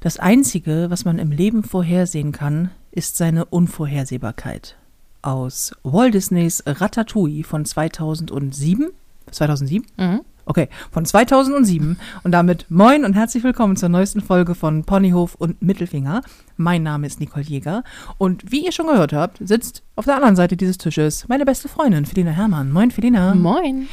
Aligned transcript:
Das 0.00 0.18
Einzige, 0.18 0.86
was 0.90 1.06
man 1.06 1.18
im 1.18 1.30
Leben 1.30 1.62
vorhersehen 1.62 2.30
kann, 2.30 2.70
ist 2.90 3.16
seine 3.16 3.46
Unvorhersehbarkeit. 3.46 4.76
Aus 5.22 5.72
Walt 5.82 6.12
Disneys 6.12 6.62
Ratatouille 6.66 7.44
von 7.44 7.64
2007. 7.64 8.90
2007? 9.30 9.86
Mhm. 9.96 10.20
Okay, 10.44 10.68
von 10.92 11.04
2007. 11.04 11.98
Und 12.22 12.32
damit 12.32 12.66
moin 12.68 13.04
und 13.04 13.14
herzlich 13.14 13.42
willkommen 13.42 13.76
zur 13.76 13.88
neuesten 13.88 14.20
Folge 14.20 14.54
von 14.54 14.84
Ponyhof 14.84 15.34
und 15.34 15.60
Mittelfinger. 15.62 16.20
Mein 16.58 16.82
Name 16.82 17.06
ist 17.06 17.18
Nicole 17.18 17.44
Jäger. 17.44 17.82
Und 18.18 18.52
wie 18.52 18.66
ihr 18.66 18.72
schon 18.72 18.86
gehört 18.86 19.14
habt, 19.14 19.38
sitzt 19.40 19.82
auf 19.96 20.04
der 20.04 20.16
anderen 20.16 20.36
Seite 20.36 20.58
dieses 20.58 20.78
Tisches 20.78 21.26
meine 21.26 21.46
beste 21.46 21.68
Freundin, 21.68 22.04
Felina 22.04 22.30
Herrmann. 22.30 22.70
Moin, 22.70 22.90
Felina. 22.90 23.34
Moin. 23.34 23.88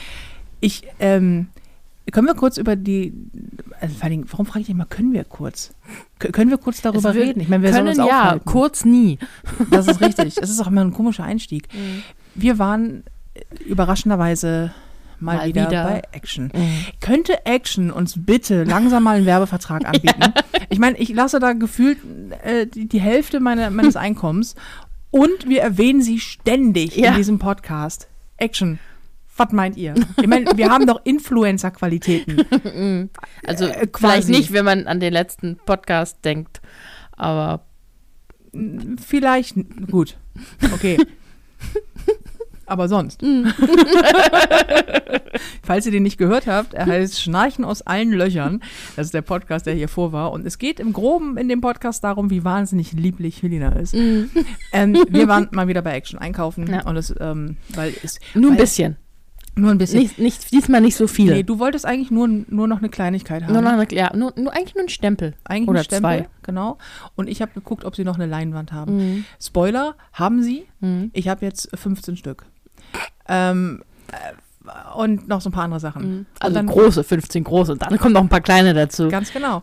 Ich, 0.59 0.83
ähm, 0.99 1.47
können 2.11 2.27
wir 2.27 2.35
kurz 2.35 2.57
über 2.57 2.75
die, 2.75 3.13
also 3.79 3.95
vor 3.95 4.03
allen 4.03 4.11
Dingen, 4.11 4.25
warum 4.29 4.45
frage 4.45 4.59
ich 4.61 4.67
dich 4.67 4.75
mal, 4.75 4.85
können 4.85 5.13
wir 5.13 5.23
kurz? 5.23 5.73
Können 6.19 6.49
wir 6.49 6.57
kurz 6.57 6.81
darüber 6.81 7.09
Es 7.09 7.15
wird- 7.15 7.27
reden? 7.27 7.39
Ich 7.39 7.47
meine, 7.49 7.63
wir 7.63 7.71
Können 7.71 7.87
sollen 7.95 7.99
uns 7.99 8.09
ja, 8.09 8.21
aufhalten. 8.23 8.45
kurz 8.45 8.85
nie. 8.85 9.17
Das 9.71 9.87
ist 9.87 10.01
richtig. 10.01 10.35
Das 10.35 10.49
ist 10.49 10.59
auch 10.61 10.67
immer 10.67 10.81
ein 10.81 10.91
komischer 10.93 11.23
Einstieg. 11.23 11.67
Wir 12.35 12.59
waren 12.59 13.03
äh, 13.33 13.63
überraschenderweise 13.63 14.73
mal, 15.19 15.37
Mal 15.37 15.47
wieder, 15.47 15.67
wieder. 15.69 15.83
bei 15.85 16.01
Action. 16.11 16.51
Könnte 16.99 17.45
Action 17.45 17.89
uns 17.91 18.15
bitte 18.17 18.63
langsam 18.65 19.03
mal 19.03 19.15
einen 19.17 19.25
Werbevertrag 19.25 19.85
anbieten? 19.85 20.33
ich 20.69 20.79
meine, 20.79 20.97
ich 20.97 21.09
lasse 21.13 21.39
da 21.39 21.53
gefühlt 21.53 21.99
äh, 22.43 22.67
die, 22.67 22.87
die 22.89 22.99
Hälfte 22.99 23.39
meiner, 23.39 23.69
meines 23.69 23.95
Einkommens 23.95 24.55
und 25.11 25.47
wir 25.47 25.61
erwähnen 25.61 26.01
sie 26.01 26.19
ständig 26.19 26.97
Ja. 26.97 27.11
in 27.11 27.15
diesem 27.17 27.39
Podcast. 27.39 28.07
Action. 28.37 28.79
Was 29.35 29.51
meint 29.51 29.77
ihr? 29.77 29.95
Ich 30.21 30.27
meine, 30.27 30.45
wir 30.55 30.69
haben 30.69 30.85
doch 30.85 31.01
Influencer-Qualitäten. 31.03 33.09
Also 33.45 33.65
Äh, 33.65 33.87
vielleicht 33.95 34.29
nicht, 34.29 34.53
wenn 34.53 34.65
man 34.65 34.87
an 34.87 34.99
den 34.99 35.11
letzten 35.11 35.57
Podcast 35.65 36.23
denkt, 36.23 36.61
aber 37.11 37.65
Vielleicht, 38.97 39.55
gut. 39.89 40.17
Okay. 40.73 40.97
Aber 42.65 42.87
sonst. 42.87 43.21
Falls 45.63 45.85
ihr 45.85 45.91
den 45.91 46.03
nicht 46.03 46.17
gehört 46.17 46.47
habt, 46.47 46.73
er 46.73 46.85
heißt 46.85 47.21
Schnarchen 47.21 47.65
aus 47.65 47.81
allen 47.81 48.11
Löchern. 48.11 48.61
Das 48.95 49.07
ist 49.07 49.13
der 49.13 49.21
Podcast, 49.21 49.65
der 49.65 49.73
hier 49.73 49.89
vor 49.89 50.13
war. 50.13 50.31
Und 50.31 50.45
es 50.45 50.59
geht 50.59 50.79
im 50.79 50.93
Groben 50.93 51.37
in 51.37 51.49
dem 51.49 51.61
Podcast 51.61 52.03
darum, 52.03 52.29
wie 52.29 52.43
wahnsinnig 52.43 52.93
lieblich 52.93 53.41
Helena 53.41 53.73
ist. 53.73 53.95
Ähm, 53.95 54.95
wir 55.09 55.27
waren 55.27 55.49
mal 55.51 55.67
wieder 55.67 55.81
bei 55.81 55.93
Action 55.93 56.19
einkaufen. 56.19 56.67
Ja. 56.67 56.85
Und 56.85 56.95
es, 56.95 57.13
ähm, 57.19 57.57
weil 57.73 57.93
es. 58.03 58.19
nur 58.33 58.51
ein 58.51 58.57
weil, 58.57 58.63
bisschen. 58.63 58.97
Nur 59.55 59.71
ein 59.71 59.77
bisschen. 59.77 59.99
Nicht, 59.99 60.17
nicht, 60.17 60.51
diesmal 60.51 60.81
nicht 60.81 60.95
so 60.95 61.05
viel. 61.07 61.31
Nee, 61.31 61.43
du 61.43 61.59
wolltest 61.59 61.85
eigentlich 61.85 62.09
nur, 62.09 62.27
nur 62.27 62.67
noch 62.67 62.79
eine 62.79 62.89
Kleinigkeit 62.89 63.43
haben. 63.43 63.53
nur 63.53 63.61
noch 63.61 63.71
eine, 63.71 63.85
ja, 63.91 64.11
nur, 64.15 64.33
nur 64.35 64.51
eigentlich 64.53 64.73
nur 64.75 64.85
ein 64.85 64.89
Stempel. 64.89 65.35
Eigentlich 65.43 65.69
Oder 65.69 65.79
ein 65.81 65.85
Stempel, 65.85 66.01
zwei. 66.21 66.29
genau. 66.41 66.77
Und 67.15 67.29
ich 67.29 67.41
habe 67.41 67.51
geguckt, 67.53 67.85
ob 67.85 67.95
sie 67.95 68.03
noch 68.03 68.15
eine 68.15 68.25
Leinwand 68.25 68.71
haben. 68.71 68.97
Mhm. 68.97 69.25
Spoiler, 69.39 69.95
haben 70.13 70.41
sie. 70.41 70.65
Mhm. 70.79 71.11
Ich 71.13 71.27
habe 71.27 71.45
jetzt 71.45 71.69
15 71.77 72.17
Stück. 72.17 72.45
Ähm, 73.27 73.83
äh, 74.11 74.15
und 74.95 75.27
noch 75.27 75.41
so 75.41 75.49
ein 75.49 75.51
paar 75.51 75.65
andere 75.65 75.81
Sachen. 75.81 76.01
Also 76.01 76.09
Mhm. 76.09 76.47
und 76.47 76.53
dann, 76.55 76.65
große, 76.67 77.03
15 77.03 77.43
große. 77.43 77.73
Und 77.73 77.81
dann 77.81 77.97
kommen 77.99 78.13
noch 78.13 78.21
ein 78.21 78.29
paar 78.29 78.39
kleine 78.41 78.73
dazu. 78.73 79.09
Ganz 79.09 79.33
genau. 79.33 79.61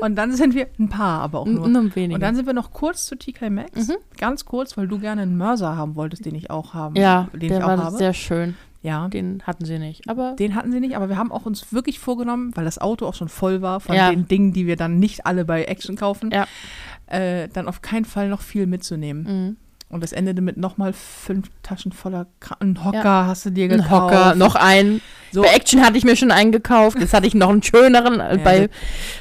Und 0.00 0.14
dann 0.14 0.32
sind 0.34 0.54
wir 0.54 0.68
ein 0.78 0.88
paar, 0.88 1.20
aber 1.20 1.40
auch 1.40 1.46
nur. 1.46 1.66
Nur 1.66 1.82
ein 1.82 1.94
wenige. 1.96 2.14
Und 2.14 2.20
dann 2.20 2.36
sind 2.36 2.46
wir 2.46 2.52
noch 2.54 2.70
kurz 2.70 3.06
zu 3.06 3.16
TK 3.16 3.50
Maxx. 3.50 3.88
Mhm. 3.88 3.96
Ganz 4.18 4.44
kurz, 4.44 4.76
weil 4.76 4.86
du 4.86 5.00
gerne 5.00 5.22
einen 5.22 5.36
Mörser 5.36 5.76
haben 5.76 5.96
wolltest, 5.96 6.24
den 6.24 6.36
ich 6.36 6.48
auch 6.50 6.74
haben. 6.74 6.94
ja, 6.96 7.28
den 7.32 7.48
der 7.48 7.58
ich 7.58 7.64
auch 7.64 7.68
war 7.68 7.84
habe. 7.84 7.96
sehr 7.96 8.14
schön. 8.14 8.54
Ja. 8.82 9.08
Den 9.08 9.42
hatten 9.46 9.64
sie 9.64 9.78
nicht. 9.78 10.08
Aber 10.08 10.34
Den 10.38 10.54
hatten 10.54 10.70
sie 10.72 10.80
nicht, 10.80 10.96
aber 10.96 11.08
wir 11.08 11.16
haben 11.16 11.32
auch 11.32 11.46
uns 11.46 11.72
wirklich 11.72 11.98
vorgenommen, 11.98 12.52
weil 12.54 12.64
das 12.64 12.78
Auto 12.78 13.06
auch 13.06 13.14
schon 13.14 13.28
voll 13.28 13.62
war 13.62 13.80
von 13.80 13.94
Ja. 13.96 14.10
den 14.10 14.28
Dingen, 14.28 14.52
die 14.52 14.66
wir 14.66 14.76
dann 14.76 14.98
nicht 14.98 15.26
alle 15.26 15.44
bei 15.44 15.64
Action 15.64 15.96
kaufen, 15.96 16.30
Ja. 16.32 16.46
äh, 17.06 17.48
dann 17.52 17.68
auf 17.68 17.82
keinen 17.82 18.04
Fall 18.04 18.28
noch 18.28 18.40
viel 18.42 18.66
mitzunehmen. 18.66 19.22
mhm. 19.48 19.56
Und 19.88 20.02
das 20.02 20.10
endete 20.12 20.42
mit 20.42 20.56
nochmal 20.56 20.92
fünf 20.92 21.48
Taschen 21.62 21.92
voller 21.92 22.26
Kra 22.40 22.56
Ein 22.58 22.84
Hocker 22.84 23.28
hast 23.28 23.46
du 23.46 23.50
dir 23.50 23.68
gekauft. 23.68 23.88
ein 23.88 24.00
Hocker, 24.02 24.34
noch 24.34 24.56
einen. 24.56 25.00
So. 25.36 25.42
Bei 25.42 25.48
Action 25.48 25.82
hatte 25.84 25.98
ich 25.98 26.04
mir 26.04 26.16
schon 26.16 26.30
einen 26.30 26.50
gekauft. 26.50 26.98
Jetzt 26.98 27.12
hatte 27.12 27.26
ich 27.26 27.34
noch 27.34 27.50
einen 27.50 27.62
schöneren 27.62 28.20
äh, 28.20 28.38
Ja, 28.38 28.42
bei, 28.42 28.70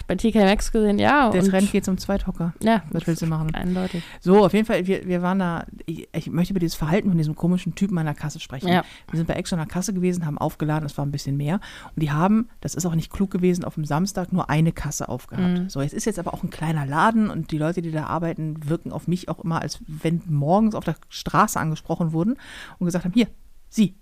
bei 0.08 0.16
TK 0.16 0.36
Maxx 0.46 0.72
gesehen. 0.72 0.98
Ja, 0.98 1.30
Der 1.30 1.44
Trend 1.44 1.70
geht 1.74 1.84
zum 1.84 1.98
Zweithocker. 1.98 2.54
ja, 2.62 2.84
Was 2.92 3.06
willst 3.06 3.22
du 3.22 3.26
machen? 3.26 3.54
eindeutig. 3.54 4.02
So, 4.22 4.46
auf 4.46 4.54
jeden 4.54 4.66
Fall, 4.66 4.88
wir, 4.88 5.06
wir 5.06 5.22
waren 5.22 5.40
da, 5.40 5.66
ich, 5.86 6.08
ich 6.14 6.30
möchte 6.30 6.54
über 6.54 6.62
dieses 6.62 6.76
Verhalten 6.76 7.10
von 7.10 7.18
diesem 7.18 7.36
komischen 7.36 7.76
Typen 7.76 7.98
an 7.98 8.06
der 8.06 8.16
Kasse 8.16 8.40
sprechen. 8.40 8.70
Ja. 8.70 8.86
Wir 9.12 9.18
sind 9.18 9.28
bei 9.28 9.34
Action 9.34 9.60
an 9.60 9.68
der 9.68 9.74
Kasse 9.74 9.94
gewesen, 9.94 10.26
haben 10.26 10.38
aufgeladen, 10.38 10.86
es 10.86 10.98
war 10.98 11.06
ein 11.06 11.12
bisschen 11.12 11.36
mehr. 11.36 11.56
Und 11.94 12.02
die 12.02 12.12
haben, 12.12 12.48
das 12.62 12.76
ist 12.76 12.86
auch 12.86 12.96
nicht 12.96 13.12
klug 13.12 13.30
gewesen, 13.30 13.66
auf 13.66 13.74
dem 13.74 13.84
Samstag 13.84 14.32
nur 14.32 14.50
eine 14.50 14.72
Kasse 14.72 15.10
aufgehabt. 15.10 15.60
Mhm. 15.60 15.70
So, 15.70 15.82
jetzt 15.82 15.94
ist 15.94 16.06
jetzt 16.06 16.18
aber 16.18 16.34
auch 16.34 16.44
ein 16.44 16.50
kleiner 16.50 16.86
Laden 16.86 17.30
und 17.30 17.52
die 17.52 17.58
Leute, 17.58 17.82
die 17.82 17.92
da 17.92 18.06
arbeiten, 18.06 18.70
wirken 18.70 18.94
auf 18.94 19.10
mich 19.10 19.28
auch 19.28 19.40
immer, 19.44 19.62
als 19.62 19.80
wenn 19.86 20.22
morgens 20.30 20.76
auf 20.76 20.86
der 20.86 20.96
Straße 21.10 21.60
angesprochen 21.60 22.14
wurden 22.14 22.36
und 22.80 22.86
gesagt 22.86 23.04
haben, 23.04 23.14
hier, 23.14 23.28
Sie, 23.68 23.96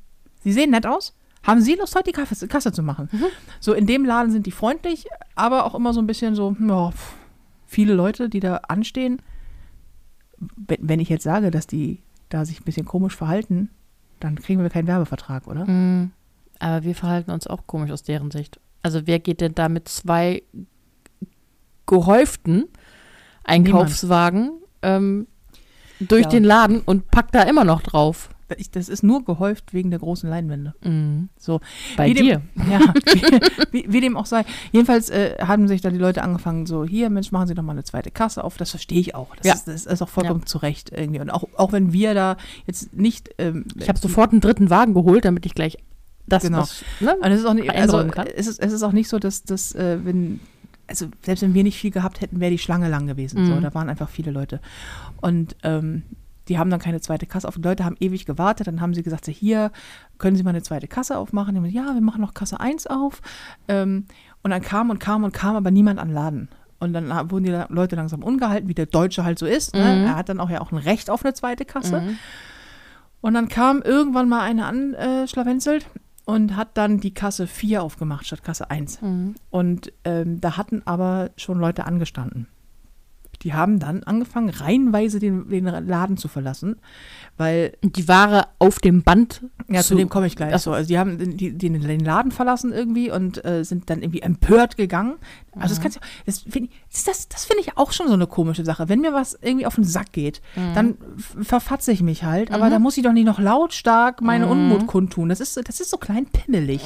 Sie 0.43 0.51
sehen 0.51 0.69
nett 0.69 0.85
aus. 0.85 1.15
Haben 1.43 1.61
Sie 1.61 1.75
Lust, 1.75 1.95
heute 1.95 2.05
die 2.05 2.11
Kasse, 2.13 2.47
Kasse 2.47 2.71
zu 2.71 2.81
machen? 2.83 3.09
Mhm. 3.11 3.25
So, 3.59 3.73
in 3.73 3.85
dem 3.85 4.05
Laden 4.05 4.31
sind 4.31 4.45
die 4.45 4.51
freundlich, 4.51 5.05
aber 5.35 5.65
auch 5.65 5.75
immer 5.75 5.93
so 5.93 6.01
ein 6.01 6.07
bisschen 6.07 6.35
so, 6.35 6.55
hm, 6.57 6.69
ja, 6.69 6.91
pf, 6.91 7.13
viele 7.65 7.93
Leute, 7.93 8.29
die 8.29 8.39
da 8.39 8.57
anstehen, 8.67 9.21
wenn, 10.55 10.77
wenn 10.81 10.99
ich 10.99 11.09
jetzt 11.09 11.23
sage, 11.23 11.51
dass 11.51 11.67
die 11.67 12.01
da 12.29 12.45
sich 12.45 12.61
ein 12.61 12.63
bisschen 12.65 12.85
komisch 12.85 13.15
verhalten, 13.15 13.69
dann 14.19 14.35
kriegen 14.39 14.61
wir 14.61 14.69
keinen 14.69 14.87
Werbevertrag, 14.87 15.47
oder? 15.47 15.65
Mhm. 15.65 16.11
Aber 16.59 16.83
wir 16.83 16.95
verhalten 16.95 17.31
uns 17.31 17.45
auch 17.47 17.67
komisch 17.67 17.91
aus 17.91 18.03
deren 18.03 18.31
Sicht. 18.31 18.59
Also 18.81 19.05
wer 19.05 19.19
geht 19.19 19.41
denn 19.41 19.53
da 19.55 19.67
mit 19.69 19.87
zwei 19.89 20.43
gehäuften 21.85 22.65
Einkaufswagen 23.43 24.51
ähm, 24.81 25.27
durch 25.99 26.23
Ja. 26.23 26.29
den 26.29 26.43
Laden 26.43 26.81
und 26.81 27.11
packt 27.11 27.35
da 27.35 27.43
immer 27.43 27.63
noch 27.65 27.81
drauf? 27.81 28.29
Ich, 28.57 28.69
das 28.71 28.89
ist 28.89 29.03
nur 29.03 29.23
gehäuft 29.25 29.73
wegen 29.73 29.89
der 29.89 29.99
großen 29.99 30.29
Leinwände. 30.29 30.73
Mhm. 30.83 31.29
So, 31.39 31.59
Bei 31.97 32.07
wie 32.09 32.13
dir. 32.13 32.41
Dem, 32.55 32.71
ja, 32.71 32.93
wie, 33.71 33.85
wie, 33.87 34.01
dem 34.01 34.15
auch 34.17 34.25
sei. 34.25 34.45
Jedenfalls 34.71 35.09
äh, 35.09 35.35
haben 35.39 35.67
sich 35.67 35.81
da 35.81 35.89
die 35.89 35.97
Leute 35.97 36.23
angefangen, 36.23 36.65
so, 36.65 36.85
hier, 36.85 37.09
Mensch, 37.09 37.31
machen 37.31 37.47
Sie 37.47 37.55
doch 37.55 37.63
mal 37.63 37.71
eine 37.73 37.83
zweite 37.83 38.11
Kasse 38.11 38.43
auf. 38.43 38.57
Das 38.57 38.69
verstehe 38.71 38.99
ich 38.99 39.15
auch. 39.15 39.35
Das, 39.37 39.47
Ja. 39.47 39.53
ist, 39.53 39.67
das 39.67 39.85
ist 39.85 40.01
auch 40.01 40.09
vollkommen 40.09 40.45
zu 40.45 40.57
Recht 40.59 40.91
irgendwie. 40.91 41.19
Und 41.19 41.29
auch, 41.29 41.45
auch 41.57 41.71
wenn 41.71 41.93
wir 41.93 42.13
da 42.13 42.37
jetzt 42.67 42.93
nicht. 42.95 43.29
Ähm, 43.37 43.65
Ich 43.79 43.89
habe 43.89 43.99
sofort 43.99 44.31
einen 44.31 44.41
dritten 44.41 44.69
Wagen 44.69 44.93
geholt, 44.93 45.25
damit 45.25 45.45
ich 45.45 45.55
gleich 45.55 45.77
das, 46.27 46.43
Genau. 46.43 46.59
was, 46.59 46.83
ne? 47.01 47.15
Und 47.21 47.31
es 47.31 47.39
ist 47.41 47.45
auch 47.45 47.53
nicht, 47.53 47.69
also 47.69 47.99
es 48.35 48.47
ist, 48.47 48.59
es 48.61 48.71
ist 48.71 48.83
auch 48.83 48.93
nicht 48.93 49.09
so, 49.09 49.19
dass, 49.19 49.43
dass 49.43 49.73
äh, 49.75 49.97
wenn, 50.05 50.39
also 50.87 51.07
selbst 51.21 51.41
wenn 51.41 51.53
wir 51.53 51.63
nicht 51.63 51.77
viel 51.77 51.91
gehabt 51.91 52.21
hätten, 52.21 52.39
wäre 52.39 52.51
die 52.51 52.57
Schlange 52.57 52.89
lang 52.89 53.07
gewesen. 53.07 53.45
So, 53.45 53.53
Mhm. 53.55 53.61
da 53.61 53.73
waren 53.73 53.89
einfach 53.89 54.09
viele 54.09 54.31
Leute. 54.31 54.61
Und 55.19 55.55
ähm, 55.63 56.03
die 56.49 56.57
haben 56.57 56.69
dann 56.69 56.79
keine 56.79 57.01
zweite 57.01 57.25
Kasse 57.25 57.47
auf. 57.47 57.55
Die 57.55 57.61
Leute 57.61 57.85
haben 57.85 57.95
ewig 57.99 58.25
gewartet. 58.25 58.67
Dann 58.67 58.81
haben 58.81 58.93
sie 58.93 59.03
gesagt, 59.03 59.27
hier, 59.27 59.71
können 60.17 60.35
Sie 60.35 60.43
mal 60.43 60.49
eine 60.49 60.61
zweite 60.61 60.87
Kasse 60.87 61.17
aufmachen? 61.17 61.53
Die 61.53 61.57
haben 61.57 61.65
gesagt, 61.65 61.87
ja, 61.87 61.93
wir 61.93 62.01
machen 62.01 62.21
noch 62.21 62.33
Kasse 62.33 62.59
1 62.59 62.87
auf. 62.87 63.21
Ähm, 63.67 64.05
und 64.41 64.51
dann 64.51 64.61
kam 64.61 64.89
und 64.89 64.99
kam 64.99 65.23
und 65.23 65.33
kam 65.33 65.55
aber 65.55 65.71
niemand 65.71 65.99
an 65.99 66.09
den 66.09 66.15
Laden. 66.15 66.49
Und 66.79 66.91
dann 66.91 67.09
wurden 67.31 67.45
die 67.45 67.63
Leute 67.69 67.95
langsam 67.95 68.23
ungehalten, 68.23 68.67
wie 68.67 68.73
der 68.73 68.87
Deutsche 68.87 69.23
halt 69.23 69.39
so 69.39 69.45
ist. 69.45 69.73
Ne? 69.73 69.79
Mhm. 69.81 70.05
Er 70.05 70.15
hat 70.17 70.27
dann 70.27 70.41
auch 70.41 70.49
ja 70.49 70.59
auch 70.59 70.71
ein 70.73 70.77
Recht 70.77 71.09
auf 71.09 71.23
eine 71.23 71.33
zweite 71.33 71.63
Kasse. 71.63 72.01
Mhm. 72.01 72.17
Und 73.21 73.35
dann 73.35 73.47
kam 73.47 73.81
irgendwann 73.81 74.27
mal 74.27 74.41
eine 74.41 74.65
an, 74.65 74.93
äh, 74.95 75.27
schlawenzelt 75.29 75.85
und 76.25 76.57
hat 76.57 76.77
dann 76.77 76.99
die 76.99 77.13
Kasse 77.13 77.47
4 77.47 77.81
aufgemacht 77.81 78.25
statt 78.25 78.43
Kasse 78.43 78.69
1. 78.69 79.01
Mhm. 79.01 79.35
Und 79.49 79.93
ähm, 80.03 80.41
da 80.41 80.57
hatten 80.57 80.81
aber 80.85 81.31
schon 81.37 81.57
Leute 81.57 81.85
angestanden. 81.85 82.47
Die 83.43 83.53
haben 83.53 83.79
dann 83.79 84.03
angefangen, 84.03 84.49
reihenweise 84.49 85.19
den, 85.19 85.49
den 85.49 85.65
Laden 85.65 86.17
zu 86.17 86.27
verlassen, 86.27 86.77
weil, 87.37 87.73
die 87.83 88.07
Ware 88.07 88.47
auf 88.59 88.79
dem 88.79 89.03
Band. 89.03 89.41
ja, 89.67 89.81
zu, 89.81 89.89
zu- 89.89 89.95
dem 89.95 90.07
komme 90.09 90.27
ich 90.27 90.35
gleich 90.35 90.53
Ach 90.53 90.59
so. 90.59 90.71
so. 90.71 90.75
Also 90.75 90.87
die 90.87 90.97
haben 90.97 91.17
den, 91.17 91.57
den, 91.57 91.81
den 91.81 91.99
Laden 91.99 92.31
verlassen 92.31 92.71
irgendwie 92.71 93.11
und 93.11 93.43
äh, 93.43 93.63
sind 93.63 93.89
dann 93.89 94.01
irgendwie 94.01 94.21
empört 94.21 94.77
gegangen. 94.77 95.15
Also 95.59 95.75
das 95.75 95.81
kannst 95.81 95.97
du, 95.97 96.01
das 96.25 96.39
finde 96.39 96.69
ich, 96.71 97.05
das, 97.05 97.27
das 97.27 97.45
finde 97.45 97.61
ich 97.61 97.77
auch 97.77 97.91
schon 97.91 98.07
so 98.07 98.13
eine 98.13 98.27
komische 98.27 98.63
Sache. 98.65 98.87
Wenn 98.89 99.01
mir 99.01 99.13
was 99.13 99.37
irgendwie 99.41 99.65
auf 99.65 99.75
den 99.75 99.83
Sack 99.83 100.11
geht, 100.13 100.41
dann 100.75 100.97
f- 101.17 101.35
verfatze 101.41 101.91
ich 101.91 102.01
mich 102.01 102.23
halt, 102.23 102.51
aber 102.51 102.69
da 102.69 102.79
muss 102.79 102.97
ich 102.97 103.03
doch 103.03 103.13
nicht 103.13 103.25
noch 103.25 103.39
lautstark 103.39 104.21
meine 104.21 104.47
Unmut 104.47 104.87
kundtun. 104.87 105.29
Das 105.29 105.39
ist, 105.39 105.53
so- 105.53 105.61
das 105.61 105.79
ist 105.79 105.89
so 105.89 105.97
klein 105.97 106.25
pimmelig. 106.27 106.81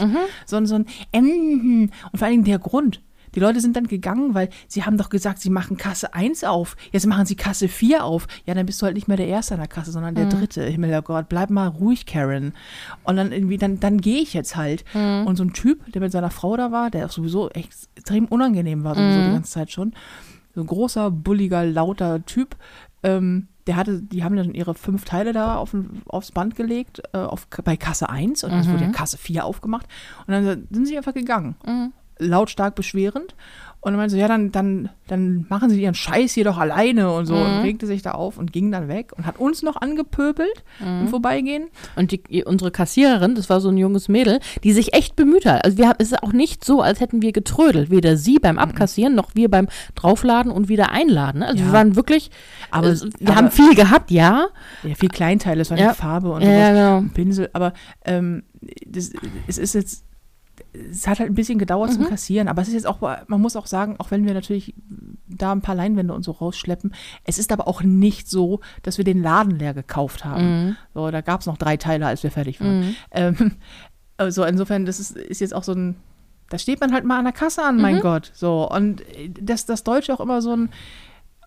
So, 0.46 0.56
ein- 0.58 0.66
so 0.66 0.76
ein 0.76 0.86
ähm, 1.14 1.92
und 2.12 2.18
vor 2.18 2.26
allen 2.26 2.34
Dingen 2.34 2.46
der 2.46 2.60
Grund. 2.60 3.02
Die 3.38 3.42
Leute 3.42 3.62
sind 3.62 3.76
dann 3.76 3.86
gegangen, 3.86 4.34
weil 4.34 4.50
sie 4.68 4.84
haben 4.84 4.98
doch 4.98 5.10
gesagt, 5.10 5.38
sie 5.40 5.52
machen 5.52 5.78
Kasse 5.78 6.16
1 6.16 6.44
auf. 6.44 6.76
Jetzt 6.92 7.06
machen 7.06 7.28
sie 7.28 7.36
Kasse 7.36 7.68
4 7.68 8.04
auf. 8.04 8.26
Ja, 8.48 8.56
dann 8.56 8.66
bist 8.66 8.82
du 8.82 8.88
halt 8.88 8.96
nicht 8.96 9.08
mehr 9.08 9.16
der 9.16 9.28
Erste 9.28 9.54
an 9.54 9.60
der 9.60 9.70
Kasse, 9.70 9.92
sondern 9.92 10.16
der 10.16 10.26
Dritte. 10.26 10.64
Himmel, 10.64 10.90
der 10.90 11.04
Gott, 11.04 11.30
bleib 11.30 11.52
mal 11.52 11.68
ruhig, 11.68 12.08
Karen. 12.08 12.54
Und 13.04 13.16
dann 13.16 13.32
irgendwie, 13.32 13.60
dann, 13.60 13.80
dann 13.80 14.02
gehe 14.02 14.22
ich 14.22 14.34
jetzt 14.34 14.56
halt. 14.56 14.86
Und 15.28 15.36
so 15.36 15.44
ein 15.44 15.54
Typ, 15.54 15.92
der 15.92 16.02
mit 16.02 16.12
seiner 16.12 16.32
Frau 16.32 16.58
da 16.58 16.72
war, 16.72 16.90
der 16.90 17.06
auch 17.06 17.12
sowieso 17.12 17.52
extrem 17.52 18.26
unangenehm 18.26 18.84
war, 18.84 18.96
sowieso 18.96 19.20
die 19.28 19.34
ganze 19.34 19.52
Zeit 19.52 19.72
schon. 19.72 19.94
So 20.56 20.62
ein 20.62 20.68
großer, 20.68 21.12
bulliger, 21.12 21.64
lauter 21.64 22.26
Typ. 22.26 22.56
Ähm, 23.04 23.50
der 23.68 23.76
hatte, 23.76 24.02
die 24.02 24.24
haben 24.24 24.36
dann 24.36 24.56
ihre 24.56 24.74
fünf 24.74 25.06
Teile 25.06 25.32
da 25.32 25.58
auf, 25.58 25.76
aufs 26.08 26.32
Band 26.32 26.56
gelegt, 26.56 27.04
äh, 27.14 27.20
auf, 27.20 27.48
bei 27.64 27.78
Kasse 27.78 28.10
1 28.10 28.46
und 28.46 28.52
es 28.54 28.68
wurde 28.68 28.86
ja 28.86 28.90
Kasse 28.90 29.20
4 29.20 29.46
aufgemacht. 29.46 29.86
Und 30.26 30.34
dann 30.34 30.68
sind 30.72 30.88
sie 30.88 30.98
einfach 30.98 31.14
gegangen. 31.14 31.56
Lautstark 32.20 32.76
beschwerend. 32.76 33.36
Und 33.80 33.92
dann 33.94 33.98
meinte 34.00 34.16
so, 34.16 34.20
ja, 34.20 34.28
dann, 34.28 34.52
dann, 34.52 34.90
dann 35.06 35.46
machen 35.50 35.70
Sie 35.70 35.82
Ihren 35.82 35.94
Scheiß 35.94 36.34
hier 36.34 36.44
doch 36.44 36.58
alleine 36.58 37.14
und 37.14 37.28
so. 37.28 37.36
Mhm. 37.36 37.42
Und 37.42 37.62
regte 37.62 37.86
sich 37.86 38.02
da 38.02 38.12
auf 38.12 38.38
und 38.40 38.52
ging 38.52 38.72
dann 38.72 38.88
weg 38.88 39.14
und 39.16 39.26
hat 39.28 39.40
uns 39.40 39.62
noch 39.62 39.76
angepöbelt 39.80 40.64
Mhm. 40.80 41.02
im 41.02 41.08
Vorbeigehen. 41.10 41.68
Und 41.96 42.12
die, 42.12 42.44
unsere 42.44 42.72
Kassiererin, 42.72 43.36
das 43.36 43.50
war 43.52 43.62
so 43.62 43.70
ein 43.70 43.78
junges 43.78 44.10
Mädel, 44.10 44.40
die 44.64 44.74
sich 44.74 44.94
echt 44.94 45.16
bemüht 45.16 45.46
hat. 45.46 45.64
Also 45.64 45.78
wir 45.78 45.88
haben, 45.90 45.98
es 46.00 46.12
ist 46.12 46.24
auch 46.24 46.34
nicht 46.34 46.66
so, 46.66 46.82
als 46.82 47.00
hätten 47.00 47.22
wir 47.22 47.32
getrödelt. 47.32 47.92
Weder 47.92 48.18
sie 48.18 48.40
beim 48.40 48.58
Abkassieren, 48.58 49.14
noch 49.16 49.36
wir 49.36 49.50
beim 49.50 49.68
Draufladen 49.96 50.52
und 50.52 50.70
wieder 50.70 50.92
einladen. 50.92 51.40
ne? 51.40 51.46
Also 51.48 51.60
Ja. 51.60 51.66
wir 51.68 51.74
waren 51.74 51.96
wirklich, 51.96 52.32
Aber- 52.72 52.88
also, 52.88 53.08
wir 53.20 53.28
aber- 53.30 53.36
haben 53.38 53.52
viel 53.52 53.76
gehabt, 53.76 54.10
ja. 54.12 54.48
Ja, 54.84 54.96
viel 54.96 55.10
Kleinteile, 55.10 55.62
es 55.62 55.70
war 55.70 55.78
Ja. 55.78 55.92
die 55.92 55.96
Farbe 55.98 56.32
und 56.32 56.42
Ja, 56.42 56.72
genau. 57.00 57.10
Pinsel, 57.14 57.50
aber 57.54 57.74
ähm, 58.06 58.44
das, 58.86 59.12
es 59.46 59.58
ist 59.60 59.76
jetzt, 59.76 60.04
es 60.92 61.08
hat 61.08 61.20
halt 61.20 61.30
ein 61.30 61.36
bisschen 61.36 61.60
gedauert 61.60 61.90
Mhm. 61.92 61.96
zum 61.96 62.06
Kassieren, 62.06 62.48
aber 62.48 62.62
es 62.62 62.68
ist 62.68 62.74
jetzt 62.74 62.88
auch, 62.88 63.02
man 63.02 63.42
muss 63.42 63.56
auch 63.56 63.68
sagen, 63.68 63.96
auch 64.00 64.12
wenn 64.12 64.26
wir 64.26 64.34
natürlich 64.34 64.74
da 65.28 65.52
ein 65.52 65.62
paar 65.62 65.76
Leinwände 65.76 66.14
und 66.14 66.24
so 66.24 66.32
rausschleppen, 66.32 66.94
es 67.24 67.38
ist 67.38 67.52
aber 67.52 67.68
auch 67.68 67.84
nicht 67.84 68.30
so, 68.30 68.60
dass 68.84 68.98
wir 68.98 69.06
den 69.06 69.22
Laden 69.22 69.58
leer 69.60 69.74
gekauft 69.74 70.26
haben. 70.26 70.66
Mhm. 70.68 70.76
So, 70.94 71.12
da 71.12 71.22
gab 71.22 71.42
es 71.42 71.46
noch 71.48 71.58
drei 71.58 71.78
Teile, 71.78 72.06
als 72.08 72.24
wir 72.24 72.32
fertig 72.32 72.60
waren. 72.62 72.96
Ähm, 73.12 73.52
also 74.18 74.44
insofern, 74.46 74.86
das 74.86 75.00
ist, 75.00 75.16
ist 75.18 75.42
jetzt 75.42 75.54
auch 75.54 75.64
so 75.64 75.74
ein, 75.74 75.96
da 76.50 76.58
steht 76.58 76.80
man 76.80 76.94
halt 76.94 77.04
mal 77.06 77.18
an 77.20 77.26
der 77.26 77.34
Kasse 77.34 77.62
an, 77.64 77.76
Mhm. 77.76 77.82
mein 77.82 78.00
Gott. 78.00 78.32
So, 78.34 78.70
und 78.72 79.04
dass 79.42 79.66
das 79.66 79.84
Deutsche 79.84 80.14
auch 80.14 80.20
immer 80.22 80.42
so 80.42 80.56
ein 80.56 80.70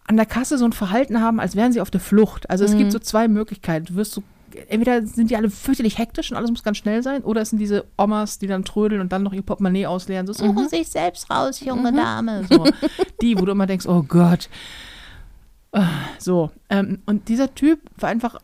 an 0.07 0.17
der 0.17 0.27
Kasse 0.27 0.59
so 0.59 0.65
ein 0.65 0.73
Verhalten 0.73 1.21
haben, 1.21 1.39
als 1.39 1.55
wären 1.55 1.73
sie 1.73 1.81
auf 1.81 1.91
der 1.91 2.01
Flucht. 2.01 2.51
Also 2.51 2.65
es 2.65 2.73
Mhm. 2.75 2.79
gibt 2.79 2.93
so 2.93 2.99
zwei 2.99 3.29
Möglichkeiten. 3.29 3.87
Du 3.87 3.95
wirst 3.95 4.13
so, 4.13 4.23
entweder 4.69 5.07
sind 5.07 5.31
die 5.31 5.37
alle 5.37 5.51
fürchterlich 5.51 5.99
hektisch 5.99 6.31
und 6.31 6.37
alles 6.37 6.51
muss 6.51 6.63
ganz 6.63 6.77
schnell 6.79 7.03
sein, 7.03 7.23
oder 7.23 7.41
es 7.43 7.51
sind 7.51 7.59
diese 7.59 7.85
Omas, 7.97 8.39
die 8.39 8.47
dann 8.47 8.65
trödeln 8.65 9.01
und 9.01 9.13
dann 9.13 9.23
noch 9.23 9.33
ihr 9.33 9.43
Portemonnaie 9.43 9.87
ausleeren. 9.87 10.27
So, 10.27 10.33
Mhm. 10.45 10.49
suchen 10.57 10.69
sich 10.69 10.89
selbst 10.89 11.31
raus, 11.31 11.61
junge 11.61 11.93
Dame. 11.93 12.45
So. 12.51 12.65
Die, 13.23 13.39
wo 13.39 13.45
du 13.45 13.53
immer 13.53 13.67
denkst, 13.67 13.87
oh 13.87 14.03
Gott. 14.03 14.49
Ah, 15.73 15.87
So, 16.19 16.51
ähm, 16.69 16.99
und 17.07 17.29
dieser 17.29 17.55
Typ 17.55 17.81
war 17.97 18.09
einfach 18.09 18.37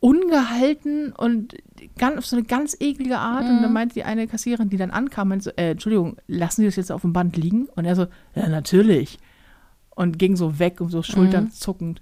ungehalten 0.00 1.12
und 1.12 1.54
ganz, 1.98 2.18
auf 2.18 2.26
so 2.26 2.36
eine 2.36 2.44
ganz 2.44 2.76
eklige 2.80 3.18
Art. 3.18 3.44
Und 3.44 3.62
dann 3.62 3.72
meinte 3.72 3.94
die 3.94 4.04
eine 4.04 4.26
Kassiererin, 4.26 4.68
die 4.70 4.76
dann 4.76 4.90
ankam, 4.90 5.28
meinte 5.28 5.44
so, 5.44 5.50
äh, 5.56 5.70
Entschuldigung, 5.72 6.16
lassen 6.26 6.62
Sie 6.62 6.66
das 6.66 6.76
jetzt 6.76 6.92
auf 6.92 7.02
dem 7.02 7.12
Band 7.12 7.36
liegen? 7.36 7.68
Und 7.76 7.84
er 7.84 7.96
so, 7.96 8.06
ja, 8.34 8.48
natürlich. 8.48 9.18
Und 9.94 10.18
ging 10.18 10.36
so 10.36 10.58
weg 10.58 10.80
und 10.80 10.90
so 10.90 11.02
Schultern 11.02 11.50
zuckend. 11.50 12.00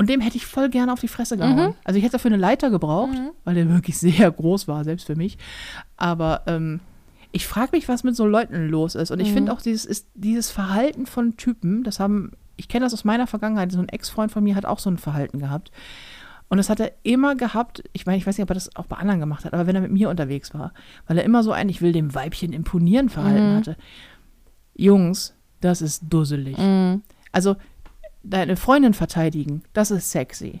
Und 0.00 0.08
dem 0.08 0.22
hätte 0.22 0.38
ich 0.38 0.46
voll 0.46 0.70
gerne 0.70 0.94
auf 0.94 1.00
die 1.00 1.08
Fresse 1.08 1.36
gehauen. 1.36 1.74
Also 1.84 1.98
ich 1.98 2.02
hätte 2.02 2.12
dafür 2.12 2.30
eine 2.30 2.40
Leiter 2.40 2.70
gebraucht, 2.70 3.10
weil 3.44 3.54
der 3.54 3.68
wirklich 3.68 3.98
sehr 3.98 4.30
groß 4.30 4.66
war, 4.66 4.82
selbst 4.82 5.06
für 5.06 5.14
mich. 5.14 5.36
Aber 5.98 6.40
ähm, 6.46 6.80
ich 7.32 7.46
frage 7.46 7.72
mich, 7.72 7.86
was 7.86 8.02
mit 8.02 8.16
so 8.16 8.24
Leuten 8.24 8.68
los 8.68 8.94
ist. 8.94 9.10
Und 9.10 9.20
ich 9.20 9.30
finde 9.30 9.52
auch 9.52 9.60
dieses, 9.60 9.84
ist, 9.84 10.08
dieses 10.14 10.50
Verhalten 10.50 11.04
von 11.04 11.36
Typen, 11.36 11.84
das 11.84 12.00
haben, 12.00 12.32
ich 12.56 12.68
kenne 12.68 12.86
das 12.86 12.94
aus 12.94 13.04
meiner 13.04 13.26
Vergangenheit, 13.26 13.72
so 13.72 13.78
ein 13.78 13.90
Ex-Freund 13.90 14.32
von 14.32 14.42
mir 14.42 14.56
hat 14.56 14.64
auch 14.64 14.78
so 14.78 14.90
ein 14.90 14.96
Verhalten 14.96 15.38
gehabt. 15.38 15.70
Und 16.48 16.56
das 16.56 16.70
hat 16.70 16.80
er 16.80 16.92
immer 17.02 17.34
gehabt, 17.34 17.84
ich 17.92 18.06
meine, 18.06 18.16
ich 18.16 18.26
weiß 18.26 18.38
nicht, 18.38 18.44
ob 18.44 18.50
er 18.52 18.54
das 18.54 18.74
auch 18.76 18.86
bei 18.86 18.96
anderen 18.96 19.20
gemacht 19.20 19.44
hat, 19.44 19.52
aber 19.52 19.66
wenn 19.66 19.76
er 19.76 19.82
mit 19.82 19.92
mir 19.92 20.08
unterwegs 20.08 20.54
war, 20.54 20.72
weil 21.08 21.18
er 21.18 21.24
immer 21.24 21.42
so 21.42 21.52
ein, 21.52 21.68
ich 21.68 21.82
will 21.82 21.92
dem 21.92 22.14
Weibchen 22.14 22.54
imponieren 22.54 23.10
Verhalten 23.10 23.54
hatte. 23.54 23.76
Jungs, 24.74 25.34
das 25.60 25.82
ist 25.82 26.04
dusselig. 26.08 26.56
Mhm. 26.56 27.02
Also, 27.32 27.56
deine 28.22 28.56
Freundin 28.56 28.94
verteidigen, 28.94 29.62
das 29.72 29.90
ist 29.90 30.10
sexy. 30.10 30.60